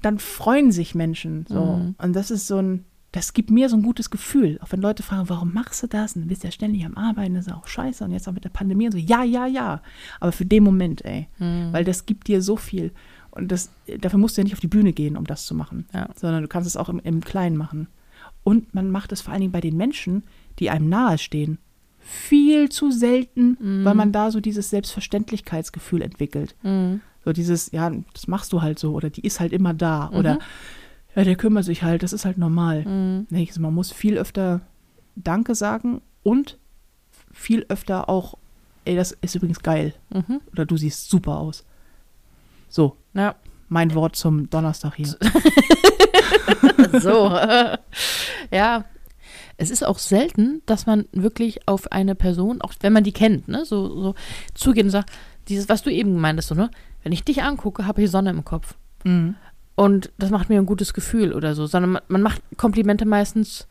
dann 0.00 0.18
freuen 0.18 0.70
sich 0.70 0.94
Menschen 0.94 1.46
so. 1.48 1.64
Mhm. 1.64 1.94
Und 1.98 2.12
das 2.14 2.30
ist 2.30 2.46
so 2.46 2.58
ein, 2.58 2.84
das 3.16 3.32
gibt 3.32 3.50
mir 3.50 3.70
so 3.70 3.76
ein 3.76 3.82
gutes 3.82 4.10
Gefühl. 4.10 4.58
Auch 4.60 4.72
wenn 4.72 4.82
Leute 4.82 5.02
fragen, 5.02 5.30
warum 5.30 5.54
machst 5.54 5.82
du 5.82 5.86
das? 5.86 6.14
Und 6.14 6.22
du 6.22 6.28
bist 6.28 6.44
ja 6.44 6.50
ständig 6.50 6.84
am 6.84 6.98
Arbeiten, 6.98 7.32
das 7.32 7.46
ist 7.46 7.52
auch 7.52 7.66
scheiße. 7.66 8.04
Und 8.04 8.12
jetzt 8.12 8.28
auch 8.28 8.34
mit 8.34 8.44
der 8.44 8.50
Pandemie 8.50 8.84
und 8.84 8.92
so, 8.92 8.98
ja, 8.98 9.24
ja, 9.24 9.46
ja. 9.46 9.80
Aber 10.20 10.32
für 10.32 10.44
den 10.44 10.62
Moment, 10.62 11.02
ey. 11.02 11.26
Mhm. 11.38 11.72
Weil 11.72 11.84
das 11.84 12.04
gibt 12.04 12.28
dir 12.28 12.42
so 12.42 12.56
viel. 12.56 12.92
Und 13.30 13.50
das, 13.50 13.70
dafür 14.00 14.18
musst 14.18 14.36
du 14.36 14.42
ja 14.42 14.44
nicht 14.44 14.52
auf 14.52 14.60
die 14.60 14.66
Bühne 14.66 14.92
gehen, 14.92 15.16
um 15.16 15.24
das 15.24 15.46
zu 15.46 15.54
machen. 15.54 15.86
Ja. 15.94 16.10
Sondern 16.14 16.42
du 16.42 16.48
kannst 16.48 16.66
es 16.66 16.76
auch 16.76 16.90
im, 16.90 16.98
im 16.98 17.22
Kleinen 17.22 17.56
machen. 17.56 17.88
Und 18.44 18.74
man 18.74 18.90
macht 18.90 19.12
es 19.12 19.22
vor 19.22 19.32
allen 19.32 19.40
Dingen 19.40 19.52
bei 19.52 19.62
den 19.62 19.78
Menschen, 19.78 20.22
die 20.58 20.68
einem 20.68 20.90
nahestehen. 20.90 21.56
Viel 21.98 22.68
zu 22.68 22.90
selten, 22.90 23.56
weil 23.84 23.94
man 23.94 24.12
da 24.12 24.30
so 24.30 24.40
dieses 24.40 24.68
Selbstverständlichkeitsgefühl 24.70 26.02
entwickelt. 26.02 26.54
Mhm. 26.62 27.00
So 27.24 27.32
dieses, 27.32 27.72
ja, 27.72 27.90
das 28.12 28.28
machst 28.28 28.52
du 28.52 28.62
halt 28.62 28.78
so 28.78 28.92
oder 28.92 29.10
die 29.10 29.22
ist 29.22 29.40
halt 29.40 29.52
immer 29.52 29.74
da 29.74 30.10
oder 30.10 30.38
ja, 31.16 31.24
der 31.24 31.34
kümmert 31.36 31.64
sich 31.64 31.82
halt, 31.82 32.02
das 32.04 32.12
ist 32.12 32.24
halt 32.24 32.38
normal. 32.38 32.84
Mhm. 32.84 33.26
Nee, 33.30 33.48
Man 33.58 33.74
muss 33.74 33.90
viel 33.92 34.16
öfter 34.18 34.60
Danke 35.16 35.54
sagen 35.56 36.02
und 36.22 36.58
viel 37.32 37.66
öfter 37.68 38.08
auch, 38.08 38.34
ey, 38.84 38.94
das 38.96 39.12
ist 39.22 39.34
übrigens 39.34 39.60
geil 39.60 39.94
Mhm. 40.10 40.40
oder 40.52 40.64
du 40.66 40.76
siehst 40.76 41.10
super 41.10 41.38
aus. 41.38 41.64
So, 42.68 42.96
Ja. 43.14 43.34
mein 43.68 43.94
Wort 43.94 44.14
zum 44.16 44.48
Donnerstag 44.50 44.94
hier. 44.96 45.16
So. 47.00 47.30
ja. 48.50 48.84
Es 49.58 49.70
ist 49.70 49.84
auch 49.86 49.98
selten, 49.98 50.60
dass 50.66 50.84
man 50.86 51.06
wirklich 51.12 51.66
auf 51.66 51.90
eine 51.90 52.14
Person, 52.14 52.60
auch 52.60 52.74
wenn 52.80 52.92
man 52.92 53.04
die 53.04 53.12
kennt, 53.12 53.48
ne, 53.48 53.64
so, 53.64 53.88
so 54.02 54.14
zugeht 54.54 54.84
und 54.84 54.90
sagt, 54.90 55.10
dieses, 55.48 55.68
was 55.70 55.82
du 55.82 55.90
eben 55.90 56.16
meintest, 56.20 56.48
so, 56.48 56.54
ne, 56.54 56.70
wenn 57.02 57.12
ich 57.12 57.24
dich 57.24 57.42
angucke, 57.42 57.86
habe 57.86 58.02
ich 58.02 58.10
Sonne 58.10 58.30
im 58.30 58.44
Kopf. 58.44 58.74
Mhm. 59.04 59.34
Und 59.76 60.10
das 60.18 60.30
macht 60.30 60.48
mir 60.48 60.58
ein 60.58 60.66
gutes 60.66 60.92
Gefühl 60.94 61.32
oder 61.32 61.54
so, 61.54 61.66
sondern 61.66 61.98
man, 62.08 62.22
macht 62.22 62.42
Komplimente 62.56 63.04
meistens, 63.04 63.68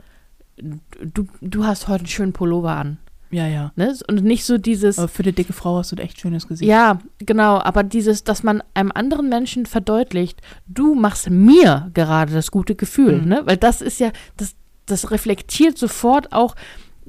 du, 0.57 1.27
du 1.41 1.65
hast 1.65 1.87
heute 1.87 2.01
einen 2.01 2.07
schönen 2.07 2.33
Pullover 2.33 2.71
an. 2.75 2.97
Ja, 3.31 3.47
ja. 3.47 3.71
Ne? 3.75 3.93
Und 4.07 4.23
nicht 4.23 4.45
so 4.45 4.57
dieses, 4.57 4.97
Aber 4.99 5.07
für 5.07 5.23
eine 5.23 5.33
dicke 5.33 5.51
Frau 5.51 5.77
hast 5.77 5.91
du 5.91 5.95
ein 5.95 5.99
echt 5.99 6.21
schönes 6.21 6.47
Gesicht. 6.47 6.69
ja, 6.69 6.99
genau, 7.17 7.57
aber 7.59 7.83
dieses, 7.83 8.23
dass 8.23 8.43
man 8.43 8.63
einem 8.75 8.91
anderen 8.93 9.27
Menschen 9.29 9.65
verdeutlicht, 9.65 10.39
du 10.67 10.93
machst 10.95 11.29
mir 11.29 11.89
gerade 11.93 12.31
das 12.33 12.51
gute 12.51 12.75
Gefühl, 12.75 13.21
Mhm. 13.23 13.27
ne? 13.27 13.41
Weil 13.45 13.57
das 13.57 13.81
ist 13.81 13.99
ja, 13.99 14.11
das, 14.37 14.55
das 14.85 15.09
reflektiert 15.11 15.77
sofort 15.77 16.31
auch 16.33 16.55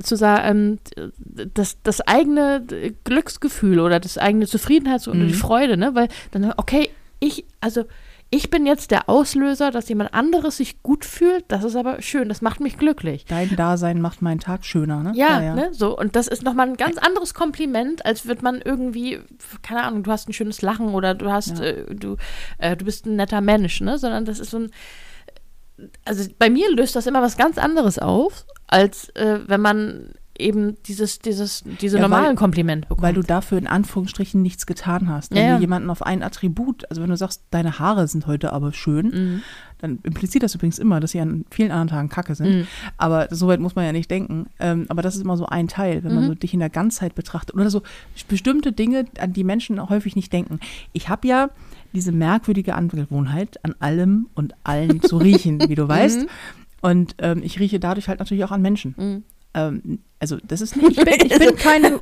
zu 0.03 0.17
sagen, 0.17 0.81
ähm, 0.97 1.11
das, 1.55 1.77
das 1.83 2.01
eigene 2.01 2.65
Glücksgefühl 3.05 3.79
oder 3.79 4.01
das 4.01 4.17
eigene 4.19 4.47
Zufriedenheit 4.47 5.07
oder 5.07 5.19
Mhm. 5.19 5.29
die 5.29 5.35
Freude, 5.35 5.77
ne? 5.77 5.95
Weil 5.95 6.09
dann, 6.33 6.53
okay, 6.57 6.89
ich, 7.21 7.45
also 7.61 7.85
ich 8.37 8.51
bin 8.51 8.67
jetzt 8.67 8.91
der 8.91 9.09
Auslöser, 9.09 9.71
dass 9.71 9.89
jemand 9.89 10.13
anderes 10.13 10.59
sich 10.59 10.83
gut 10.83 11.05
fühlt, 11.05 11.45
das 11.49 11.65
ist 11.65 11.75
aber 11.75 12.03
schön, 12.03 12.29
das 12.29 12.43
macht 12.43 12.61
mich 12.61 12.77
glücklich. 12.79 13.25
Dein 13.25 13.57
Dasein 13.57 14.01
macht 14.01 14.21
meinen 14.21 14.41
Tag 14.41 14.65
schöner, 14.65 15.03
ne? 15.03 15.13
Ja, 15.15 15.55
ne, 15.55 15.71
so. 15.73 15.97
Und 15.99 16.17
das 16.17 16.29
ist 16.29 16.43
nochmal 16.43 16.69
ein 16.69 16.77
ganz 16.77 16.99
anderes 16.99 17.33
Kompliment, 17.35 18.05
als 18.05 18.27
wird 18.27 18.43
man 18.43 18.61
irgendwie, 18.63 19.21
keine 19.63 19.83
Ahnung, 19.85 20.03
du 20.03 20.11
hast 20.11 20.29
ein 20.29 20.33
schönes 20.35 20.61
Lachen 20.63 20.89
oder 20.91 21.15
du 21.15 21.33
hast, 21.33 21.59
Ja. 21.59 21.65
äh, 21.65 21.95
du, 21.95 22.17
äh, 22.59 22.77
du 22.77 22.85
bist 22.85 23.07
ein 23.07 23.17
netter 23.17 23.41
Mensch, 23.41 23.81
ne? 23.81 23.99
Sondern 23.99 24.25
das 24.27 24.39
ist 24.39 24.51
so 24.51 24.59
ein, 24.59 24.71
also 26.05 26.29
bei 26.39 26.51
mir 26.51 26.71
löst 26.75 26.97
das 26.97 27.07
immer 27.07 27.23
was 27.23 27.37
ganz 27.37 27.59
anderes 27.59 27.99
auf, 27.99 28.45
als 28.67 29.09
äh, 29.11 29.41
wenn 29.47 29.61
man 29.61 30.11
eben 30.39 30.77
dieses, 30.85 31.19
dieses, 31.19 31.65
diese 31.81 31.97
Ja, 31.99 32.03
weil- 32.05 32.11
normalen 32.11 32.37
Komplimente 32.37 32.89
bekommt. 32.89 33.03
Weil 33.03 33.15
du 33.15 33.23
dafür 33.23 33.59
in 33.59 33.67
Anführungsstrichen 33.67 34.41
nichts 34.43 34.67
getan 34.67 35.09
hast. 35.09 35.35
Wenn 35.35 35.45
Ja, 35.47 35.55
du 35.57 35.61
jemanden 35.61 35.91
auf 35.91 36.03
ein 36.03 36.23
Attribut, 36.23 36.89
also 36.91 37.03
wenn 37.03 37.11
du 37.11 37.17
sagst, 37.17 37.43
deine 37.51 37.79
Haare 37.79 38.07
sind 38.09 38.27
heute 38.27 38.53
aber 38.53 38.73
schön, 38.73 39.07
Mhm. 39.09 39.43
dann 39.79 39.99
impliziert 40.05 40.43
das 40.43 40.55
übrigens 40.55 40.79
immer, 40.79 41.01
dass 41.01 41.11
sie 41.11 41.21
an 41.21 41.45
vielen 41.51 41.71
anderen 41.71 41.89
Tagen 41.89 42.09
kacke 42.09 42.35
sind. 42.35 42.49
Mhm. 42.61 42.67
Aber 42.97 43.29
so 43.31 43.47
weit 43.49 43.61
muss 43.61 43.75
man 43.75 43.85
ja 43.85 43.93
nicht 43.93 44.11
denken. 44.11 44.47
Ähm, 44.59 44.87
aber 44.89 45.03
das 45.03 45.17
ist 45.17 45.23
immer 45.23 45.37
so 45.37 45.47
ein 45.47 45.69
Teil, 45.69 46.03
wenn 46.05 46.15
man 46.15 46.25
Mhm. 46.25 46.29
so 46.29 46.35
dich 46.35 46.55
in 46.55 46.61
der 46.61 46.71
Ganzheit 46.71 47.15
betrachtet. 47.15 47.55
Oder 47.55 47.69
so 47.71 47.83
bestimmte 48.29 48.73
Dinge, 48.73 49.05
an 49.21 49.33
die 49.33 49.45
Menschen 49.45 49.87
häufig 49.89 50.17
nicht 50.17 50.33
denken. 50.33 50.61
Ich 50.93 51.09
habe 51.09 51.29
ja 51.29 51.51
diese 51.93 52.13
merkwürdige 52.13 52.75
Angewohnheit, 52.75 53.63
an 53.65 53.75
allem 53.79 54.29
und 54.35 54.55
allen 54.65 55.01
zu 55.03 55.17
riechen, 55.19 55.61
wie 55.69 55.75
du 55.75 55.87
weißt. 55.89 56.21
Mhm. 56.23 56.27
Und 56.83 57.15
ähm, 57.19 57.41
ich 57.43 57.59
rieche 57.59 57.81
dadurch 57.81 58.09
halt 58.09 58.19
natürlich 58.21 58.45
auch 58.45 58.53
an 58.53 58.63
Menschen. 58.63 59.25
Mhm. 59.57 59.83
Ähm, 59.87 59.99
also 60.19 60.39
das 60.47 60.61
ist 60.61 60.77
nicht, 60.77 60.99
ich 60.99 61.05
bin, 61.05 61.15
ich 61.31 61.39
bin 61.39 61.57
keine, 61.57 61.89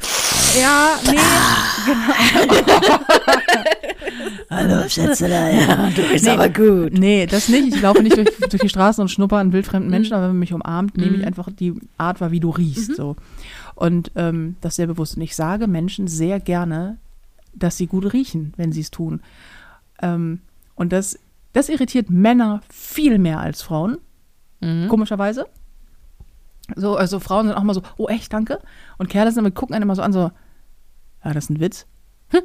ja, 0.60 0.90
nee, 1.10 1.18
Hallo, 4.50 4.88
Schätzele, 4.88 5.60
ja, 5.66 5.90
du 5.90 6.02
bist 6.08 6.24
Nee. 6.24 6.30
aber 6.30 6.48
gut. 6.48 6.92
Nee, 6.92 7.26
das 7.26 7.48
nicht. 7.48 7.74
Ich 7.74 7.80
laufe 7.82 8.02
nicht 8.02 8.16
durch, 8.16 8.28
durch 8.50 8.62
die 8.62 8.68
Straßen 8.68 9.02
und 9.02 9.08
schnupper 9.08 9.38
an 9.38 9.52
wildfremden 9.52 9.90
Menschen, 9.90 10.10
Mhm. 10.10 10.14
aber 10.16 10.22
wenn 10.24 10.30
man 10.32 10.38
mich 10.40 10.52
umarmt, 10.52 10.96
nehme 10.96 11.14
ich 11.16 11.22
Mhm. 11.22 11.26
einfach 11.26 11.48
die 11.50 11.74
Art 11.98 12.20
wahr, 12.20 12.30
wie 12.30 12.40
du 12.40 12.50
riechst. 12.50 12.94
So. 12.96 13.16
Und 13.74 14.12
ähm, 14.14 14.56
das 14.60 14.76
sehr 14.76 14.86
bewusst. 14.86 15.16
Und 15.16 15.22
ich 15.22 15.34
sage 15.34 15.66
Menschen 15.66 16.06
sehr 16.06 16.38
gerne, 16.40 16.98
dass 17.54 17.76
sie 17.76 17.86
gut 17.86 18.12
riechen, 18.12 18.52
wenn 18.56 18.72
sie 18.72 18.80
es 18.82 18.90
tun. 18.90 19.20
Ähm, 20.02 20.40
und 20.76 20.92
das, 20.92 21.18
das 21.52 21.68
irritiert 21.68 22.10
Männer 22.10 22.60
viel 22.70 23.18
mehr 23.18 23.40
als 23.40 23.62
Frauen, 23.62 23.98
Mhm. 24.60 24.88
komischerweise. 24.88 25.46
So, 26.76 26.96
also 26.96 27.20
Frauen 27.20 27.46
sind 27.46 27.56
auch 27.56 27.62
immer 27.62 27.74
so, 27.74 27.82
oh 27.96 28.08
echt, 28.08 28.32
danke. 28.32 28.60
Und 28.98 29.08
Kerle 29.08 29.30
sind 29.30 29.42
damit, 29.42 29.54
gucken 29.54 29.74
einen 29.74 29.82
immer 29.82 29.96
so 29.96 30.02
an, 30.02 30.12
so, 30.12 30.30
ja, 31.24 31.32
das 31.32 31.44
ist 31.44 31.50
ein 31.50 31.60
Witz. 31.60 31.86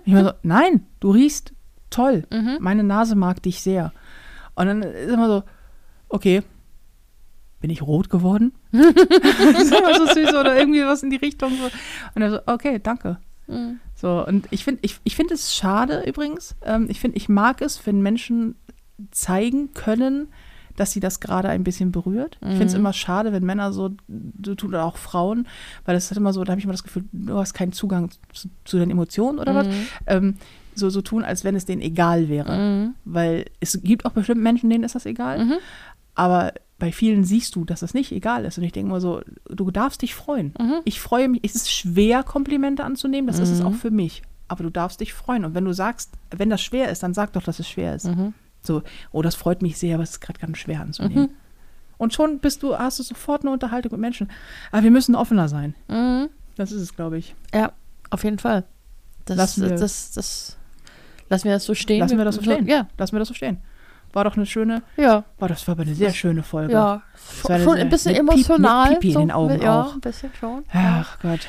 Ich 0.06 0.12
immer 0.12 0.24
so, 0.24 0.32
nein, 0.44 0.86
du 1.00 1.12
riechst 1.12 1.54
toll. 1.90 2.26
Mhm. 2.32 2.58
Meine 2.60 2.84
Nase 2.84 3.16
mag 3.16 3.42
dich 3.42 3.62
sehr. 3.62 3.94
Und 4.56 4.68
dann 4.68 4.84
ist 4.84 5.10
immer 5.10 5.28
so, 5.28 5.44
okay, 6.10 6.44
bin 7.60 7.70
ich 7.70 7.82
rot 7.82 8.10
geworden? 8.10 8.54
das 8.72 8.84
ist 9.64 9.74
immer 9.74 9.96
so 9.96 10.06
süß 10.06 10.34
oder 10.36 10.58
irgendwie 10.58 10.84
was 10.84 11.04
in 11.04 11.10
die 11.10 11.18
Richtung. 11.18 11.52
So. 11.58 11.66
Und 12.16 12.22
dann 12.22 12.32
so, 12.32 12.40
okay, 12.46 12.80
danke. 12.82 13.18
Mhm. 13.48 13.80
So, 13.96 14.26
und 14.26 14.48
ich 14.52 14.64
finde 14.64 14.80
ich, 14.84 15.00
ich 15.04 15.16
find 15.16 15.32
es 15.32 15.56
schade 15.56 16.04
übrigens. 16.06 16.56
Ähm, 16.64 16.88
ich 16.90 17.00
finde, 17.00 17.18
ich 17.18 17.30
mag 17.30 17.62
es, 17.62 17.86
wenn 17.86 18.02
Menschen 18.02 18.56
zeigen 19.12 19.74
können, 19.74 20.28
dass 20.80 20.92
sie 20.92 21.00
das 21.00 21.20
gerade 21.20 21.50
ein 21.50 21.64
bisschen 21.64 21.92
berührt. 21.92 22.38
Ich 22.42 22.48
finde 22.50 22.66
es 22.66 22.74
Mhm. 22.74 22.80
immer 22.80 22.94
schade, 22.94 23.32
wenn 23.34 23.44
Männer 23.46 23.74
so, 23.74 23.90
so 24.46 24.56
tun 24.56 24.70
oder 24.70 24.86
auch 24.86 24.98
Frauen, 24.98 25.48
weil 25.86 25.96
das 25.96 26.10
ist 26.12 26.18
immer 26.18 26.32
so, 26.34 26.44
da 26.44 26.52
habe 26.52 26.60
ich 26.60 26.66
immer 26.66 26.74
das 26.74 26.84
Gefühl, 26.84 27.04
du 27.12 27.38
hast 27.38 27.54
keinen 27.54 27.72
Zugang 27.74 28.10
zu, 28.34 28.50
zu 28.64 28.78
deinen 28.78 28.92
Emotionen 28.92 29.40
oder 29.40 29.54
was. 29.56 29.68
Mhm. 29.68 29.74
Ähm, 30.08 30.38
so, 30.76 30.90
so 30.90 31.02
tun, 31.02 31.24
als 31.26 31.44
wenn 31.44 31.56
es 31.56 31.66
denen 31.66 31.82
egal 31.82 32.30
wäre. 32.30 32.58
Mhm. 32.58 32.96
Weil 33.04 33.46
es 33.60 33.82
gibt 33.84 34.06
auch 34.06 34.12
bestimmt 34.12 34.42
Menschen, 34.42 34.70
denen 34.70 34.84
ist 34.86 34.96
das 34.96 35.06
egal. 35.06 35.44
Mhm. 35.46 35.54
Aber 36.16 36.54
bei 36.78 36.92
vielen 36.94 37.26
siehst 37.26 37.56
du, 37.56 37.66
dass 37.66 37.82
das 37.82 37.94
nicht 37.94 38.12
egal 38.14 38.46
ist. 38.46 38.58
Und 38.58 38.64
ich 38.64 38.72
denke 38.72 38.90
mal 38.92 39.02
so, 39.02 39.22
du 39.50 39.70
darfst 39.72 40.02
dich 40.02 40.16
freuen. 40.16 40.54
Mhm. 40.58 40.76
Ich 40.86 41.02
freue 41.02 41.28
mich. 41.28 41.42
Es 41.44 41.56
ist 41.56 41.70
schwer, 41.72 42.24
Komplimente 42.24 42.86
anzunehmen. 42.86 43.28
Das 43.28 43.40
ist 43.40 43.50
es 43.50 43.60
Mhm. 43.60 43.66
auch 43.68 43.74
für 43.74 43.92
mich. 43.92 44.22
Aber 44.48 44.64
du 44.64 44.70
darfst 44.70 45.02
dich 45.02 45.14
freuen. 45.14 45.44
Und 45.44 45.54
wenn 45.56 45.66
du 45.66 45.74
sagst, 45.74 46.12
wenn 46.36 46.50
das 46.50 46.62
schwer 46.62 46.90
ist, 46.90 47.04
dann 47.04 47.14
sag 47.14 47.34
doch, 47.34 47.44
dass 47.44 47.60
es 47.60 47.68
schwer 47.70 47.96
ist. 47.96 48.10
So, 48.62 48.84
oh, 49.12 49.22
das 49.22 49.36
freut 49.36 49.62
mich 49.62 49.78
sehr, 49.78 49.96
aber 49.96 50.04
es 50.04 50.12
ist 50.12 50.20
gerade 50.22 50.40
ganz 50.40 50.58
schwer 50.58 50.82
anzunehmen. 50.82 51.24
Mhm. 51.26 51.30
Und 51.98 52.14
schon 52.14 52.40
bist 52.40 52.64
du, 52.64 52.78
hast 52.78 53.00
du 53.00 53.04
sofort 53.04 53.42
eine 53.42 53.52
Unterhaltung 53.52 53.92
mit 53.94 54.02
Menschen. 54.02 54.30
Aber 54.72 54.84
wir 54.84 54.92
müssen 54.92 55.16
offener 55.16 55.48
sein. 55.50 55.76
Mhm. 55.88 56.30
Das 56.56 56.72
ist 56.72 56.82
es, 56.82 56.96
glaube 56.96 57.18
ich. 57.18 57.36
Ja, 57.54 57.72
auf 58.10 58.24
jeden 58.24 58.40
Fall. 58.40 58.64
Das, 59.26 59.38
Lassen 59.38 59.64
wir- 59.70 59.76
das, 59.78 60.12
das, 60.12 60.58
lassen 61.30 61.46
wir 61.46 61.54
das 61.54 61.66
so 61.66 61.74
stehen. 61.76 62.00
Lassen 62.00 62.18
wir 62.18 62.26
das 62.26 62.36
so 62.36 62.42
stehen. 62.42 62.68
Ja, 62.68 62.88
Lassen 62.98 63.14
wir 63.16 63.20
das 63.20 63.28
so 63.28 63.34
stehen. 63.34 63.58
War 64.12 64.24
doch 64.24 64.36
eine 64.36 64.48
schöne, 64.48 64.82
ja, 64.98 65.24
war 65.38 65.48
das 65.50 65.68
war 65.68 65.74
aber 65.74 65.84
eine 65.84 65.94
sehr 65.94 66.12
schöne 66.14 66.42
Folge. 66.42 66.74
ja. 66.74 67.04
Das 67.14 67.48
war 67.50 67.60
Schon 67.60 67.74
eine- 67.74 67.82
ein 67.82 67.90
bisschen 67.90 68.14
mit 68.14 68.22
Piep- 68.22 68.50
emotional. 68.50 68.90
Pipi 68.96 69.14
in 69.14 69.20
den 69.20 69.32
Augen 69.32 69.62
ja, 69.62 69.82
auch. 69.84 69.94
ein 69.94 70.00
bisschen 70.02 70.32
schon. 70.40 70.64
Ach 70.74 71.20
Gott. 71.22 71.42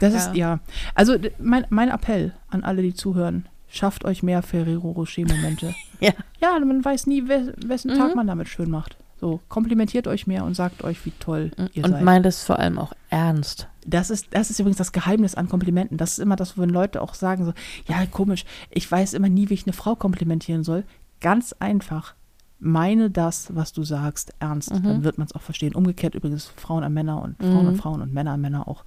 Das 0.00 0.12
Ja. 0.12 0.18
ist, 0.18 0.34
ja. 0.36 0.58
Also 0.94 1.16
mein, 1.38 1.64
mein 1.70 1.88
Appell 1.88 2.34
an 2.50 2.64
alle, 2.64 2.82
die 2.82 2.92
zuhören, 2.92 3.46
schafft 3.68 4.04
euch 4.04 4.22
mehr 4.22 4.42
Ferrero 4.42 4.90
Rocher-Momente. 4.90 5.74
Ja. 5.98 6.12
Ja, 6.42 6.58
man 6.60 6.84
weiß 6.84 7.06
nie, 7.06 7.22
wes- 7.26 7.54
wessen 7.66 7.94
Mhm. 7.94 7.98
Tag 7.98 8.14
man 8.14 8.26
damit 8.26 8.48
schön 8.48 8.70
macht. 8.70 8.98
So, 9.18 9.40
komplimentiert 9.48 10.06
euch 10.06 10.26
mehr 10.26 10.44
und 10.44 10.52
sagt 10.54 10.84
euch, 10.84 11.06
wie 11.06 11.12
toll 11.18 11.50
ihr 11.72 11.84
Und 11.84 11.92
seid. 11.92 12.02
meint 12.04 12.26
es 12.26 12.44
vor 12.44 12.58
allem 12.58 12.78
auch 12.78 12.92
ernst. 13.08 13.66
Das 13.86 14.10
ist, 14.10 14.26
das 14.32 14.50
ist 14.50 14.60
übrigens 14.60 14.76
das 14.76 14.92
Geheimnis 14.92 15.34
an 15.34 15.48
Komplimenten. 15.48 15.96
Das 15.96 16.10
ist 16.12 16.18
immer 16.18 16.36
das, 16.36 16.58
wenn 16.58 16.68
Leute 16.68 17.00
auch 17.00 17.14
sagen 17.14 17.46
so, 17.46 17.54
ja, 17.88 18.04
komisch, 18.04 18.44
ich 18.68 18.90
weiß 18.92 19.14
immer 19.14 19.30
nie, 19.30 19.48
wie 19.48 19.54
ich 19.54 19.64
eine 19.64 19.72
Frau 19.72 19.94
komplimentieren 19.96 20.64
soll. 20.64 20.84
Ganz 21.22 21.54
einfach. 21.60 22.14
Meine 22.58 23.08
das, 23.10 23.54
was 23.54 23.72
du 23.72 23.82
sagst, 23.84 24.34
ernst. 24.38 24.74
Mhm. 24.74 24.82
Dann 24.82 25.04
wird 25.04 25.16
man 25.16 25.26
es 25.28 25.34
auch 25.34 25.40
verstehen. 25.42 25.74
Umgekehrt 25.74 26.14
übrigens 26.14 26.52
Frauen 26.56 26.84
an 26.84 26.92
Männer 26.92 27.22
und 27.22 27.38
Frauen 27.38 27.62
Mhm. 27.62 27.68
an 27.68 27.76
Frauen 27.76 28.02
und 28.02 28.12
Männer 28.12 28.32
an 28.32 28.40
Männer 28.42 28.68
auch. 28.68 28.84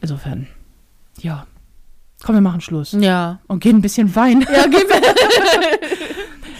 Insofern, 0.00 0.48
ja. 1.20 1.46
Komm, 2.24 2.36
wir 2.36 2.40
machen 2.40 2.62
Schluss. 2.62 2.96
Ja. 2.98 3.40
Und 3.48 3.60
gehen 3.60 3.76
ein 3.76 3.82
bisschen 3.82 4.16
Wein. 4.16 4.46
Ja, 4.50 4.66
gib 4.66 4.88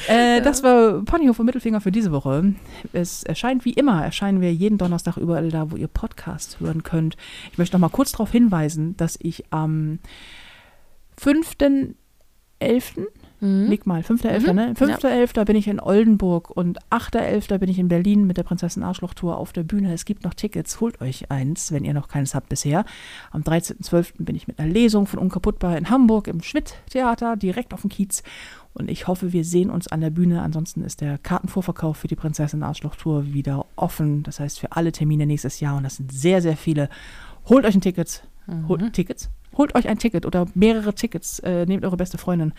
Äh, 0.07 0.43
das 0.43 0.63
war 0.63 1.03
Ponyhof 1.03 1.39
und 1.39 1.47
Mittelfinger 1.47 1.81
für 1.81 1.91
diese 1.91 2.13
Woche. 2.13 2.53
Es 2.93 3.23
erscheint 3.23 3.65
wie 3.65 3.73
immer, 3.73 4.05
erscheinen 4.05 4.43
wir 4.43 4.53
jeden 4.53 4.77
Donnerstag 4.77 5.17
überall 5.17 5.49
da, 5.49 5.71
wo 5.71 5.77
ihr 5.77 5.89
Podcast 5.89 6.61
hören 6.61 6.83
könnt. 6.83 7.17
Ich 7.51 7.57
möchte 7.57 7.75
noch 7.75 7.81
mal 7.81 7.89
kurz 7.89 8.13
darauf 8.13 8.31
hinweisen, 8.31 8.99
dass 8.99 9.19
ich 9.19 9.45
am 9.49 10.01
5.11. 11.19 13.07
Mhm. 13.45 13.67
Leg 13.69 13.87
mal, 13.87 14.01
5.11., 14.03 14.49
Mhm. 14.49 14.55
ne? 14.57 14.75
5.11. 14.75 15.45
bin 15.45 15.57
ich 15.57 15.69
in 15.69 15.79
Oldenburg 15.81 16.51
und 16.51 16.79
8.11. 16.91 17.59
bin 17.59 17.69
ich 17.69 17.79
in 17.79 17.89
Berlin 17.89 18.27
mit 18.27 18.37
der 18.39 18.43
Prinzessin 18.43 18.83
Arschloch-Tour 18.83 19.37
auf 19.37 19.53
der 19.53 19.63
Bühne. 19.63 19.93
Es 19.93 20.05
gibt 20.05 20.25
noch 20.25 20.35
Tickets, 20.35 20.81
holt 20.81 21.01
euch 21.01 21.31
eins, 21.31 21.71
wenn 21.71 21.85
ihr 21.85 21.93
noch 21.95 22.09
keines 22.09 22.35
habt 22.35 22.49
bisher. 22.49 22.85
Am 23.31 23.43
13.12. 23.43 24.25
bin 24.25 24.35
ich 24.35 24.49
mit 24.49 24.59
einer 24.59 24.73
Lesung 24.73 25.07
von 25.07 25.19
Unkaputtbar 25.19 25.77
in 25.77 25.91
Hamburg 25.91 26.27
im 26.29 26.43
Schmidt-Theater, 26.43 27.37
direkt 27.37 27.75
auf 27.75 27.83
dem 27.83 27.91
Kiez. 27.91 28.23
Und 28.73 28.91
ich 28.91 29.07
hoffe, 29.07 29.33
wir 29.33 29.45
sehen 29.45 29.71
uns 29.71 29.87
an 29.89 30.01
der 30.01 30.11
Bühne. 30.11 30.43
Ansonsten 30.43 30.83
ist 30.83 31.01
der 31.01 31.19
Kartenvorverkauf 31.19 31.97
für 31.99 32.09
die 32.09 32.17
Prinzessin 32.17 32.63
Arschloch-Tour 32.63 33.33
wieder 33.33 33.67
offen. 33.77 34.23
Das 34.25 34.41
heißt, 34.41 34.59
für 34.59 34.73
alle 34.73 34.91
Termine 34.91 35.27
nächstes 35.27 35.61
Jahr. 35.61 35.77
Und 35.77 35.85
das 35.85 35.97
sind 35.97 36.11
sehr, 36.13 36.43
sehr 36.43 36.57
viele. 36.57 36.89
Holt 37.49 37.65
euch 37.67 37.75
ein 37.77 37.81
Ticket. 37.83 38.27
Holt 38.69 38.93
Tickets? 38.93 39.31
Holt 39.57 39.75
euch 39.75 39.89
ein 39.89 39.99
Ticket 39.99 40.27
oder 40.27 40.47
mehrere 40.55 40.95
Tickets. 40.95 41.39
Äh, 41.41 41.67
nehmt 41.67 41.85
eure 41.85 41.97
beste 41.97 42.19
Freundin, 42.19 42.53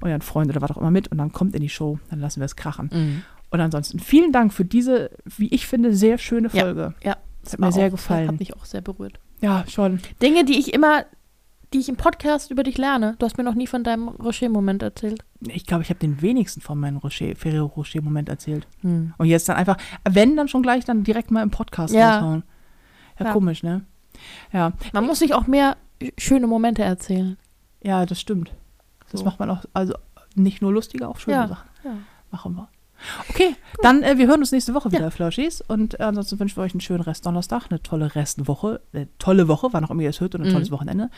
euren 0.00 0.22
Freund 0.22 0.50
oder 0.50 0.60
was 0.62 0.70
auch 0.70 0.78
immer 0.78 0.90
mit 0.90 1.08
und 1.08 1.18
dann 1.18 1.32
kommt 1.32 1.54
in 1.54 1.60
die 1.62 1.68
Show. 1.68 1.98
Dann 2.10 2.20
lassen 2.20 2.40
wir 2.40 2.46
es 2.46 2.56
krachen. 2.56 2.90
Mhm. 2.92 3.22
Und 3.50 3.60
ansonsten 3.60 3.98
vielen 3.98 4.32
Dank 4.32 4.52
für 4.52 4.64
diese, 4.64 5.10
wie 5.24 5.48
ich 5.48 5.66
finde, 5.66 5.94
sehr 5.94 6.18
schöne 6.18 6.48
Ja. 6.52 6.62
Folge. 6.64 6.94
Ja, 7.02 7.16
Das 7.42 7.54
hat 7.54 7.60
mir 7.60 7.72
sehr 7.72 7.90
gefallen. 7.90 8.28
Hat 8.28 8.38
mich 8.38 8.54
auch 8.56 8.64
sehr 8.64 8.80
berührt. 8.80 9.18
Ja, 9.40 9.64
schon. 9.68 10.00
Dinge, 10.22 10.44
die 10.44 10.58
ich 10.58 10.72
immer, 10.74 11.04
die 11.72 11.78
ich 11.78 11.88
im 11.88 11.96
Podcast 11.96 12.50
über 12.50 12.62
dich 12.62 12.78
lerne. 12.78 13.16
Du 13.18 13.26
hast 13.26 13.38
mir 13.38 13.44
noch 13.44 13.54
nie 13.54 13.66
von 13.66 13.82
deinem 13.84 14.08
Rocher-Moment 14.08 14.82
erzählt. 14.82 15.24
Ich 15.40 15.66
glaube, 15.66 15.82
ich 15.82 15.88
habe 15.88 15.98
den 16.00 16.20
wenigsten 16.22 16.60
von 16.60 16.78
meinem 16.78 16.98
Rocher, 16.98 17.34
Ferrero 17.36 17.66
Rocher-Moment 17.66 18.28
erzählt. 18.28 18.66
Hm. 18.82 19.14
Und 19.18 19.26
jetzt 19.26 19.48
dann 19.48 19.56
einfach, 19.56 19.76
wenn 20.08 20.36
dann 20.36 20.48
schon 20.48 20.62
gleich, 20.62 20.84
dann 20.84 21.02
direkt 21.04 21.30
mal 21.30 21.42
im 21.42 21.50
Podcast 21.50 21.94
Ja. 21.94 22.16
raushauen. 22.18 22.42
Ja, 23.18 23.26
Ja. 23.26 23.32
komisch, 23.32 23.62
ne? 23.62 23.84
Ja, 24.52 24.72
Man 24.92 25.06
muss 25.06 25.20
sich 25.20 25.32
auch 25.34 25.46
mehr 25.46 25.76
schöne 26.18 26.46
Momente 26.46 26.82
erzählen. 26.82 27.36
ja, 27.82 28.04
das 28.06 28.20
stimmt. 28.20 28.52
Das 29.10 29.20
So. 29.20 29.24
macht 29.26 29.38
man 29.40 29.50
auch, 29.50 29.64
also 29.74 29.94
nicht 30.34 30.62
nur 30.62 30.72
lustige, 30.72 31.08
auch 31.08 31.18
schöne 31.18 31.36
Ja. 31.36 31.48
Sachen. 31.48 31.68
Ja. 31.84 31.96
Machen 32.30 32.54
wir. 32.56 32.68
Okay, 33.30 33.56
dann 33.82 34.02
äh, 34.02 34.18
wir 34.18 34.26
hören 34.28 34.40
uns 34.40 34.52
nächste 34.52 34.74
Woche 34.74 34.88
Ja. 34.90 34.98
wieder, 34.98 35.10
Flauschis. 35.10 35.62
Und 35.62 35.98
äh, 35.98 36.02
ansonsten 36.04 36.38
wünschen 36.38 36.56
wir 36.58 36.62
euch 36.64 36.72
einen 36.74 36.80
schönen 36.82 37.00
Rest 37.02 37.24
Donnerstag, 37.26 37.66
eine 37.70 37.82
tolle 37.82 38.14
Restwoche, 38.14 38.80
eine 38.92 39.08
tolle 39.18 39.48
Woche, 39.48 39.68
wann 39.72 39.84
auch 39.84 39.90
immer 39.90 40.02
ihr 40.02 40.10
es 40.10 40.20
hört, 40.20 40.34
und 40.34 40.42
ein 40.42 40.48
Mhm. 40.48 40.52
tolles 40.52 40.70
Wochenende. 40.70 41.10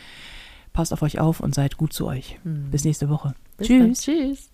Passt 0.71 0.91
auf 0.93 1.01
euch 1.03 1.19
auf 1.19 1.39
und 1.41 1.53
seid 1.53 1.77
gut 1.77 1.93
zu 1.93 2.07
euch. 2.07 2.39
Mhm. 2.43 2.71
Bis 2.71 2.83
nächste 2.85 3.09
Woche. 3.09 3.35
Bis 3.57 3.67
Tschüss. 3.67 3.79
Dann. 4.05 4.15
Tschüss. 4.15 4.49